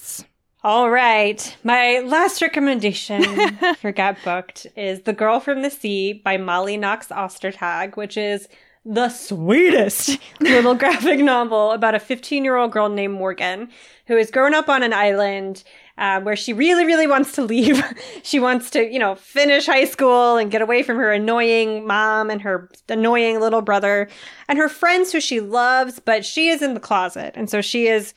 all 0.67 0.91
right. 0.91 1.57
My 1.63 2.01
last 2.01 2.43
recommendation 2.43 3.23
for 3.81 3.93
Get 3.93 4.19
Booked 4.25 4.67
is 4.75 5.03
The 5.03 5.13
Girl 5.13 5.39
from 5.39 5.63
the 5.63 5.71
Sea 5.71 6.13
by 6.13 6.39
Molly 6.39 6.77
Knox 6.77 7.07
Ostertag, 7.09 7.97
which 7.97 8.17
is 8.17 8.49
the 8.85 9.09
sweetest 9.09 10.19
little 10.41 10.75
graphic 10.75 11.21
novel 11.21 11.73
about 11.73 11.95
a 11.95 12.01
15 12.01 12.45
year 12.45 12.57
old 12.57 12.73
girl 12.73 12.89
named 12.89 13.15
Morgan 13.15 13.69
who 14.07 14.17
has 14.17 14.31
grown 14.31 14.55
up 14.55 14.69
on 14.69 14.83
an 14.83 14.93
island 14.93 15.65
uh, 15.99 16.21
where 16.21 16.37
she 16.37 16.53
really, 16.53 16.85
really 16.85 17.07
wants 17.07 17.33
to 17.33 17.43
leave. 17.43 17.83
she 18.23 18.39
wants 18.39 18.71
to, 18.71 18.85
you 18.85 18.99
know, 18.99 19.15
finish 19.15 19.67
high 19.67 19.85
school 19.85 20.37
and 20.37 20.51
get 20.51 20.63
away 20.63 20.83
from 20.83 20.97
her 20.97 21.13
annoying 21.13 21.87
mom 21.87 22.31
and 22.31 22.43
her 22.43 22.71
annoying 22.89 23.41
little 23.41 23.63
brother 23.63 24.09
and 24.49 24.59
her 24.59 24.69
friends 24.69 25.13
who 25.13 25.21
she 25.21 25.41
loves, 25.41 25.99
but 25.99 26.25
she 26.25 26.49
is 26.49 26.63
in 26.63 26.75
the 26.75 26.81
closet. 26.81 27.35
And 27.37 27.51
so 27.51 27.61
she 27.61 27.89
is 27.89 28.15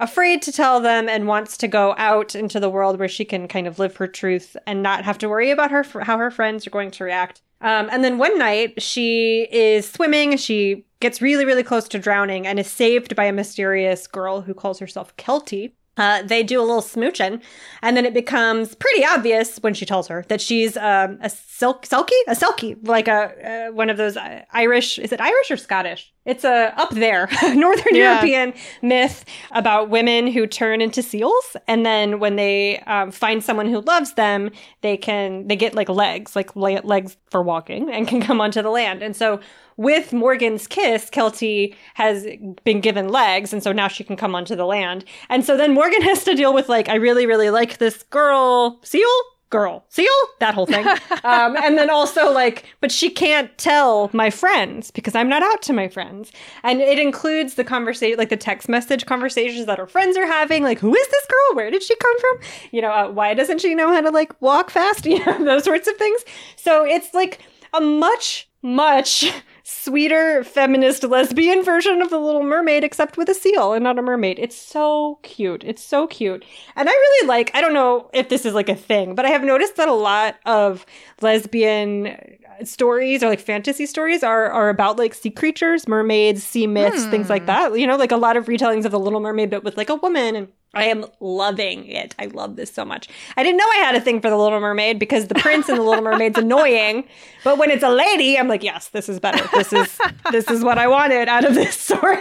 afraid 0.00 0.42
to 0.42 0.52
tell 0.52 0.80
them 0.80 1.08
and 1.08 1.26
wants 1.26 1.56
to 1.58 1.68
go 1.68 1.94
out 1.98 2.34
into 2.34 2.60
the 2.60 2.70
world 2.70 2.98
where 2.98 3.08
she 3.08 3.24
can 3.24 3.48
kind 3.48 3.66
of 3.66 3.78
live 3.78 3.96
her 3.96 4.06
truth 4.06 4.56
and 4.66 4.82
not 4.82 5.04
have 5.04 5.18
to 5.18 5.28
worry 5.28 5.50
about 5.50 5.70
her 5.70 5.84
how 6.02 6.18
her 6.18 6.30
friends 6.30 6.66
are 6.66 6.70
going 6.70 6.90
to 6.92 7.04
react. 7.04 7.42
Um, 7.60 7.88
and 7.90 8.04
then 8.04 8.18
one 8.18 8.38
night 8.38 8.80
she 8.80 9.48
is 9.50 9.90
swimming. 9.90 10.36
She 10.36 10.84
gets 11.00 11.20
really, 11.20 11.44
really 11.44 11.64
close 11.64 11.88
to 11.88 11.98
drowning 11.98 12.46
and 12.46 12.58
is 12.58 12.70
saved 12.70 13.16
by 13.16 13.24
a 13.24 13.32
mysterious 13.32 14.06
girl 14.06 14.42
who 14.42 14.54
calls 14.54 14.78
herself 14.78 15.16
Keltie. 15.16 15.72
Uh, 15.98 16.22
they 16.22 16.42
do 16.42 16.60
a 16.60 16.62
little 16.62 16.80
smooching, 16.80 17.42
and 17.82 17.96
then 17.96 18.06
it 18.06 18.14
becomes 18.14 18.74
pretty 18.76 19.04
obvious 19.04 19.58
when 19.58 19.74
she 19.74 19.84
tells 19.84 20.08
her 20.08 20.24
that 20.28 20.40
she's 20.40 20.76
um, 20.76 21.18
a 21.20 21.28
silk, 21.28 21.84
selkie, 21.84 22.10
a 22.28 22.32
selkie, 22.32 22.76
like 22.86 23.08
a 23.08 23.68
uh, 23.68 23.72
one 23.72 23.90
of 23.90 23.96
those 23.96 24.16
uh, 24.16 24.42
Irish. 24.52 24.98
Is 24.98 25.12
it 25.12 25.20
Irish 25.20 25.50
or 25.50 25.56
Scottish? 25.56 26.12
It's 26.24 26.44
a 26.44 26.74
up 26.78 26.90
there 26.90 27.28
Northern 27.54 27.94
yeah. 27.94 28.12
European 28.12 28.52
myth 28.82 29.24
about 29.52 29.90
women 29.90 30.26
who 30.26 30.46
turn 30.46 30.80
into 30.80 31.02
seals, 31.02 31.56
and 31.66 31.84
then 31.84 32.20
when 32.20 32.36
they 32.36 32.78
um, 32.80 33.10
find 33.10 33.42
someone 33.42 33.68
who 33.68 33.80
loves 33.80 34.12
them, 34.12 34.50
they 34.82 34.96
can 34.96 35.48
they 35.48 35.56
get 35.56 35.74
like 35.74 35.88
legs, 35.88 36.36
like 36.36 36.54
legs 36.54 37.16
for 37.30 37.42
walking, 37.42 37.90
and 37.90 38.06
can 38.06 38.20
come 38.20 38.40
onto 38.40 38.62
the 38.62 38.70
land. 38.70 39.02
And 39.02 39.16
so 39.16 39.40
with 39.78 40.12
Morgan's 40.12 40.66
kiss, 40.66 41.08
Keltie 41.08 41.74
has 41.94 42.26
been 42.64 42.80
given 42.80 43.08
legs, 43.08 43.52
and 43.52 43.62
so 43.62 43.72
now 43.72 43.88
she 43.88 44.04
can 44.04 44.16
come 44.16 44.34
onto 44.34 44.56
the 44.56 44.66
land. 44.66 45.04
And 45.30 45.44
so 45.44 45.56
then 45.56 45.72
Morgan 45.72 46.02
has 46.10 46.24
to 46.24 46.34
deal 46.34 46.52
with 46.52 46.68
like, 46.68 46.90
I 46.90 46.96
really, 46.96 47.24
really 47.24 47.48
like 47.48 47.78
this 47.78 48.02
girl. 48.02 48.80
Seal? 48.82 49.08
Girl. 49.50 49.86
Seal? 49.88 50.12
That 50.40 50.52
whole 50.52 50.66
thing. 50.66 50.86
Um, 51.24 51.56
and 51.56 51.76
then 51.76 51.90
also 51.90 52.32
like 52.32 52.64
but 52.80 52.92
she 52.92 53.10
can't 53.10 53.56
tell 53.58 54.08
my 54.12 54.30
friends 54.30 54.90
because 54.90 55.14
i'm 55.14 55.28
not 55.28 55.42
out 55.42 55.60
to 55.62 55.72
my 55.72 55.88
friends. 55.88 56.32
And 56.62 56.80
it 56.80 56.98
includes 56.98 57.54
the 57.54 57.64
conversation 57.64 58.16
like 58.16 58.28
the 58.28 58.36
text 58.36 58.68
message 58.68 59.04
conversations 59.04 59.66
that 59.66 59.78
her 59.78 59.86
friends 59.86 60.16
are 60.16 60.26
having 60.26 60.62
like 60.62 60.78
who 60.78 60.94
is 60.94 61.08
this 61.08 61.26
girl? 61.26 61.56
Where 61.56 61.70
did 61.70 61.82
she 61.82 61.96
come 61.96 62.18
from? 62.20 62.38
You 62.70 62.82
know 62.82 62.92
uh, 62.92 63.10
why 63.10 63.34
doesn't 63.34 63.60
she 63.60 63.74
know 63.74 63.88
how 63.92 64.00
to 64.00 64.10
like 64.10 64.40
walk 64.40 64.70
fast? 64.70 65.04
You 65.06 65.24
know 65.24 65.44
those 65.44 65.64
sorts 65.64 65.88
of 65.88 65.96
things. 65.96 66.24
So 66.56 66.84
it's 66.86 67.12
like 67.12 67.40
a 67.74 67.80
much 67.80 68.48
much 68.62 69.30
sweeter 69.70 70.42
feminist 70.44 71.04
lesbian 71.04 71.62
version 71.62 72.00
of 72.00 72.08
the 72.08 72.18
Little 72.18 72.42
Mermaid, 72.42 72.84
except 72.84 73.18
with 73.18 73.28
a 73.28 73.34
seal 73.34 73.74
and 73.74 73.84
not 73.84 73.98
a 73.98 74.02
mermaid. 74.02 74.38
It's 74.38 74.56
so 74.56 75.18
cute. 75.22 75.62
It's 75.62 75.82
so 75.82 76.06
cute. 76.06 76.42
And 76.74 76.88
I 76.88 76.92
really 76.92 77.28
like, 77.28 77.50
I 77.52 77.60
don't 77.60 77.74
know 77.74 78.08
if 78.14 78.30
this 78.30 78.46
is 78.46 78.54
like 78.54 78.70
a 78.70 78.74
thing, 78.74 79.14
but 79.14 79.26
I 79.26 79.28
have 79.28 79.44
noticed 79.44 79.76
that 79.76 79.86
a 79.86 79.92
lot 79.92 80.36
of 80.46 80.86
lesbian 81.20 82.37
stories 82.64 83.22
or 83.22 83.28
like 83.28 83.40
fantasy 83.40 83.86
stories 83.86 84.22
are 84.22 84.50
are 84.50 84.68
about 84.68 84.98
like 84.98 85.14
sea 85.14 85.30
creatures, 85.30 85.86
mermaids, 85.88 86.42
sea 86.42 86.66
myths, 86.66 87.04
hmm. 87.04 87.10
things 87.10 87.30
like 87.30 87.42
hmm. 87.42 87.46
that. 87.46 87.78
You 87.78 87.86
know, 87.86 87.96
like 87.96 88.12
a 88.12 88.16
lot 88.16 88.36
of 88.36 88.46
retellings 88.46 88.84
of 88.84 88.92
the 88.92 88.98
Little 88.98 89.20
Mermaid, 89.20 89.50
but 89.50 89.64
with 89.64 89.76
like 89.76 89.90
a 89.90 89.96
woman 89.96 90.36
and 90.36 90.48
I 90.74 90.84
am 90.84 91.06
loving 91.18 91.86
it. 91.86 92.14
I 92.18 92.26
love 92.26 92.56
this 92.56 92.70
so 92.70 92.84
much. 92.84 93.08
I 93.36 93.42
didn't 93.42 93.56
know 93.56 93.64
I 93.64 93.76
had 93.78 93.94
a 93.94 94.00
thing 94.00 94.20
for 94.20 94.28
the 94.28 94.36
Little 94.36 94.60
Mermaid 94.60 94.98
because 94.98 95.28
the 95.28 95.34
prince 95.34 95.68
in 95.68 95.76
the 95.76 95.82
Little 95.82 96.04
Mermaid's 96.04 96.38
annoying, 96.38 97.04
but 97.42 97.56
when 97.56 97.70
it's 97.70 97.82
a 97.82 97.88
lady, 97.88 98.38
I'm 98.38 98.48
like, 98.48 98.62
yes, 98.62 98.88
this 98.88 99.08
is 99.08 99.18
better. 99.18 99.42
This 99.52 99.72
is 99.72 99.98
this 100.30 100.50
is 100.50 100.62
what 100.62 100.76
I 100.78 100.86
wanted 100.86 101.26
out 101.26 101.44
of 101.44 101.54
this 101.54 101.78
story. 101.78 102.18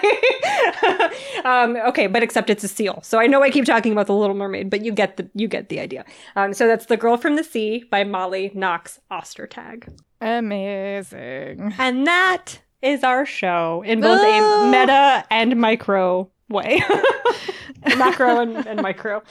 um, 1.43 1.75
okay, 1.87 2.07
but 2.07 2.23
except 2.23 2.49
it's 2.49 2.63
a 2.63 2.69
seal, 2.69 2.99
so 3.03 3.19
I 3.19 3.27
know 3.27 3.43
I 3.43 3.49
keep 3.49 3.65
talking 3.65 3.91
about 3.91 4.07
the 4.07 4.15
Little 4.15 4.35
Mermaid, 4.35 4.69
but 4.69 4.83
you 4.83 4.93
get 4.93 5.17
the 5.17 5.29
you 5.33 5.49
get 5.49 5.67
the 5.67 5.81
idea. 5.81 6.05
Um, 6.37 6.53
so 6.53 6.67
that's 6.67 6.85
the 6.85 6.97
Girl 6.97 7.17
from 7.17 7.35
the 7.35 7.43
Sea 7.43 7.83
by 7.91 8.05
Molly 8.05 8.51
Knox 8.53 8.99
Ostertag. 9.11 9.93
Amazing. 10.21 11.73
And 11.77 12.07
that 12.07 12.61
is 12.81 13.03
our 13.03 13.25
show 13.25 13.83
in 13.85 14.01
both 14.01 14.21
a 14.21 14.39
ah! 14.39 14.69
meta 14.71 15.25
and 15.29 15.59
micro 15.59 16.29
way. 16.49 16.81
macro 17.97 18.39
and, 18.39 18.65
and, 18.67 18.81
micro. 18.81 19.23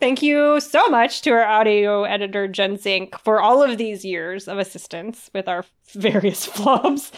Thank 0.00 0.22
you 0.22 0.60
so 0.60 0.86
much 0.88 1.22
to 1.22 1.30
our 1.30 1.44
audio 1.44 2.04
editor, 2.04 2.46
Jen 2.46 2.76
Zink, 2.76 3.18
for 3.20 3.40
all 3.40 3.62
of 3.62 3.78
these 3.78 4.04
years 4.04 4.48
of 4.48 4.58
assistance 4.58 5.30
with 5.34 5.48
our 5.48 5.64
various 5.92 6.46
flubs. 6.48 7.10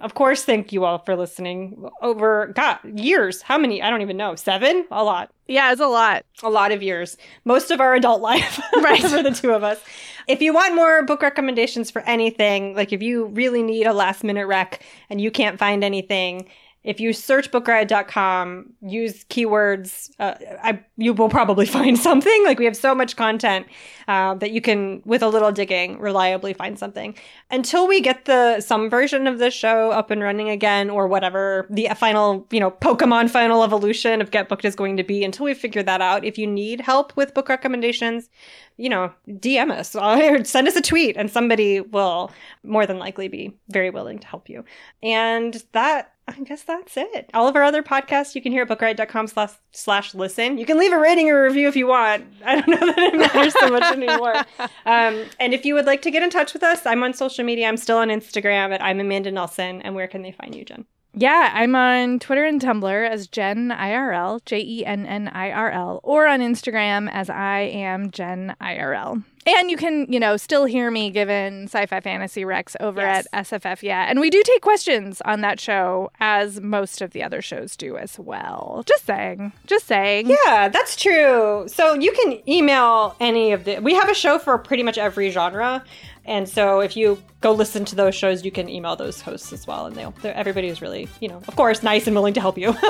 of 0.00 0.14
course, 0.14 0.44
thank 0.44 0.72
you 0.72 0.84
all 0.84 0.98
for 0.98 1.16
listening 1.16 1.88
over, 2.02 2.52
God, 2.54 2.78
years. 2.84 3.42
How 3.42 3.58
many? 3.58 3.82
I 3.82 3.90
don't 3.90 4.02
even 4.02 4.16
know. 4.16 4.34
Seven? 4.34 4.86
A 4.90 5.02
lot. 5.02 5.30
Yeah, 5.46 5.72
it's 5.72 5.80
a 5.80 5.86
lot. 5.86 6.24
A 6.42 6.50
lot 6.50 6.72
of 6.72 6.82
years. 6.82 7.16
Most 7.44 7.70
of 7.70 7.80
our 7.80 7.94
adult 7.94 8.20
life. 8.30 8.60
right. 8.76 9.00
for 9.00 9.22
the 9.22 9.30
two 9.30 9.52
of 9.52 9.64
us. 9.64 9.80
If 10.26 10.42
you 10.42 10.52
want 10.52 10.74
more 10.74 11.02
book 11.04 11.22
recommendations 11.22 11.90
for 11.90 12.02
anything, 12.02 12.74
like 12.74 12.92
if 12.92 13.00
you 13.00 13.26
really 13.26 13.62
need 13.62 13.86
a 13.86 13.94
last 13.94 14.22
minute 14.22 14.46
rec 14.46 14.82
and 15.08 15.20
you 15.20 15.30
can't 15.30 15.58
find 15.58 15.82
anything, 15.82 16.50
if 16.84 17.00
you 17.00 17.12
search 17.12 17.50
bookriot.com, 17.50 18.72
use 18.82 19.24
keywords, 19.24 20.10
uh, 20.18 20.34
I, 20.62 20.80
you 20.96 21.12
will 21.12 21.28
probably 21.28 21.66
find 21.78 21.98
something. 21.98 22.44
Like 22.44 22.58
we 22.58 22.64
have 22.64 22.76
so 22.76 22.94
much 22.94 23.16
content 23.16 23.66
uh, 24.06 24.34
that 24.34 24.52
you 24.52 24.60
can, 24.60 25.02
with 25.04 25.22
a 25.22 25.28
little 25.28 25.50
digging, 25.50 25.98
reliably 25.98 26.54
find 26.54 26.78
something. 26.78 27.16
Until 27.50 27.88
we 27.88 28.00
get 28.00 28.26
the 28.26 28.60
some 28.60 28.88
version 28.88 29.26
of 29.26 29.38
the 29.38 29.50
show 29.50 29.90
up 29.90 30.10
and 30.10 30.22
running 30.22 30.48
again, 30.50 30.88
or 30.88 31.08
whatever 31.08 31.66
the 31.68 31.88
final, 31.96 32.46
you 32.50 32.60
know, 32.60 32.70
Pokemon 32.70 33.28
final 33.28 33.64
evolution 33.64 34.20
of 34.20 34.30
Get 34.30 34.48
Booked 34.48 34.64
is 34.64 34.76
going 34.76 34.96
to 34.96 35.04
be. 35.04 35.24
Until 35.24 35.46
we 35.46 35.54
figure 35.54 35.82
that 35.82 36.00
out, 36.00 36.24
if 36.24 36.38
you 36.38 36.46
need 36.46 36.80
help 36.80 37.14
with 37.16 37.34
book 37.34 37.48
recommendations, 37.48 38.30
you 38.76 38.88
know, 38.88 39.12
DM 39.28 39.72
us 39.72 39.94
or 39.96 40.44
send 40.44 40.68
us 40.68 40.76
a 40.76 40.80
tweet, 40.80 41.16
and 41.16 41.30
somebody 41.30 41.80
will 41.80 42.30
more 42.62 42.86
than 42.86 42.98
likely 42.98 43.28
be 43.28 43.52
very 43.68 43.90
willing 43.90 44.18
to 44.20 44.26
help 44.26 44.48
you. 44.48 44.64
And 45.02 45.62
that 45.72 46.12
I 46.28 46.42
guess 46.42 46.62
that's 46.62 46.96
it. 46.96 47.30
All 47.34 47.48
of 47.48 47.56
our 47.56 47.62
other 47.62 47.82
podcasts 47.82 48.34
you 48.34 48.42
can 48.42 48.52
hear 48.52 48.62
at 48.62 48.68
bookriot.com 48.68 49.26
slash, 49.28 49.52
slash 49.72 50.14
listen. 50.14 50.58
You 50.58 50.66
can 50.66 50.78
leave 50.78 50.92
a 50.92 50.98
rating 50.98 51.30
or 51.30 51.42
review 51.42 51.68
if 51.68 51.76
you 51.76 51.86
want. 51.86 52.24
I 52.44 52.60
don't 52.60 52.68
know 52.68 52.86
that 52.86 52.98
it 52.98 53.16
matters 53.18 53.54
so 53.58 53.68
much 53.70 53.84
anymore. 53.92 54.34
Um, 54.86 55.24
and 55.38 55.52
if 55.52 55.66
you 55.66 55.74
would 55.74 55.84
like 55.84 56.00
to 56.02 56.10
get 56.10 56.22
in 56.22 56.30
touch 56.30 56.54
with 56.54 56.62
us, 56.62 56.86
I'm 56.86 57.02
on 57.02 57.12
social 57.12 57.44
media. 57.44 57.68
I'm 57.68 57.76
still 57.76 57.98
on 57.98 58.08
Instagram 58.08 58.72
at 58.72 58.82
I'm 58.82 59.00
Amanda 59.00 59.30
Nelson. 59.30 59.82
And 59.82 59.94
where 59.94 60.08
can 60.08 60.22
they 60.22 60.32
find 60.32 60.54
you, 60.54 60.64
Jen? 60.64 60.86
Yeah, 61.20 61.50
I'm 61.52 61.74
on 61.74 62.20
Twitter 62.20 62.44
and 62.44 62.60
Tumblr 62.60 63.10
as 63.10 63.26
Jen 63.26 63.70
IRL, 63.70 64.44
J 64.44 64.60
E 64.60 64.86
N 64.86 65.04
N 65.04 65.26
I 65.26 65.50
R 65.50 65.68
L, 65.68 65.98
or 66.04 66.28
on 66.28 66.38
Instagram 66.38 67.10
as 67.10 67.28
I 67.28 67.58
am 67.62 68.12
Jen 68.12 68.54
IRL. 68.60 69.24
And 69.44 69.68
you 69.68 69.76
can, 69.76 70.06
you 70.12 70.20
know, 70.20 70.36
still 70.36 70.64
hear 70.64 70.92
me 70.92 71.10
given 71.10 71.64
sci-fi 71.64 72.00
fantasy 72.00 72.42
recs 72.42 72.76
over 72.78 73.00
yes. 73.00 73.26
at 73.32 73.46
SFF. 73.46 73.82
Yeah, 73.82 74.06
and 74.08 74.20
we 74.20 74.30
do 74.30 74.40
take 74.44 74.60
questions 74.62 75.20
on 75.24 75.40
that 75.40 75.58
show, 75.58 76.12
as 76.20 76.60
most 76.60 77.02
of 77.02 77.10
the 77.10 77.24
other 77.24 77.42
shows 77.42 77.74
do 77.74 77.96
as 77.96 78.16
well. 78.18 78.84
Just 78.86 79.04
saying, 79.04 79.52
just 79.66 79.88
saying. 79.88 80.28
Yeah, 80.28 80.68
that's 80.68 80.94
true. 80.94 81.64
So 81.66 81.94
you 81.94 82.12
can 82.12 82.48
email 82.48 83.16
any 83.18 83.50
of 83.50 83.64
the. 83.64 83.80
We 83.80 83.94
have 83.94 84.08
a 84.08 84.14
show 84.14 84.38
for 84.38 84.56
pretty 84.56 84.84
much 84.84 84.98
every 84.98 85.30
genre. 85.30 85.82
And 86.28 86.46
so 86.46 86.80
if 86.80 86.94
you 86.94 87.20
go 87.40 87.52
listen 87.52 87.86
to 87.86 87.96
those 87.96 88.14
shows, 88.14 88.44
you 88.44 88.50
can 88.50 88.68
email 88.68 88.96
those 88.96 89.22
hosts 89.22 89.50
as 89.50 89.66
well. 89.66 89.86
And 89.86 89.96
they'll, 89.96 90.14
everybody 90.24 90.68
is 90.68 90.82
really, 90.82 91.08
you 91.20 91.28
know, 91.28 91.38
of 91.48 91.56
course, 91.56 91.82
nice 91.82 92.06
and 92.06 92.14
willing 92.14 92.34
to 92.34 92.40
help 92.40 92.58
you. 92.58 92.72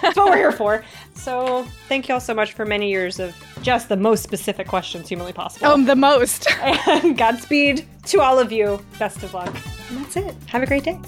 That's 0.00 0.16
what 0.16 0.30
we're 0.30 0.36
here 0.38 0.50
for. 0.50 0.82
So 1.14 1.66
thank 1.88 2.08
you 2.08 2.14
all 2.14 2.20
so 2.20 2.32
much 2.32 2.54
for 2.54 2.64
many 2.64 2.88
years 2.90 3.20
of 3.20 3.36
just 3.60 3.90
the 3.90 3.98
most 3.98 4.22
specific 4.22 4.66
questions 4.66 5.10
humanly 5.10 5.34
possible. 5.34 5.66
Oh, 5.66 5.84
the 5.84 5.94
most. 5.94 6.50
and 6.62 7.18
Godspeed 7.18 7.86
to 8.06 8.20
all 8.22 8.38
of 8.38 8.50
you. 8.50 8.82
Best 8.98 9.22
of 9.22 9.34
luck. 9.34 9.54
And 9.90 9.98
that's 9.98 10.16
it. 10.16 10.34
Have 10.46 10.62
a 10.62 10.66
great 10.66 10.84
day. 10.84 10.98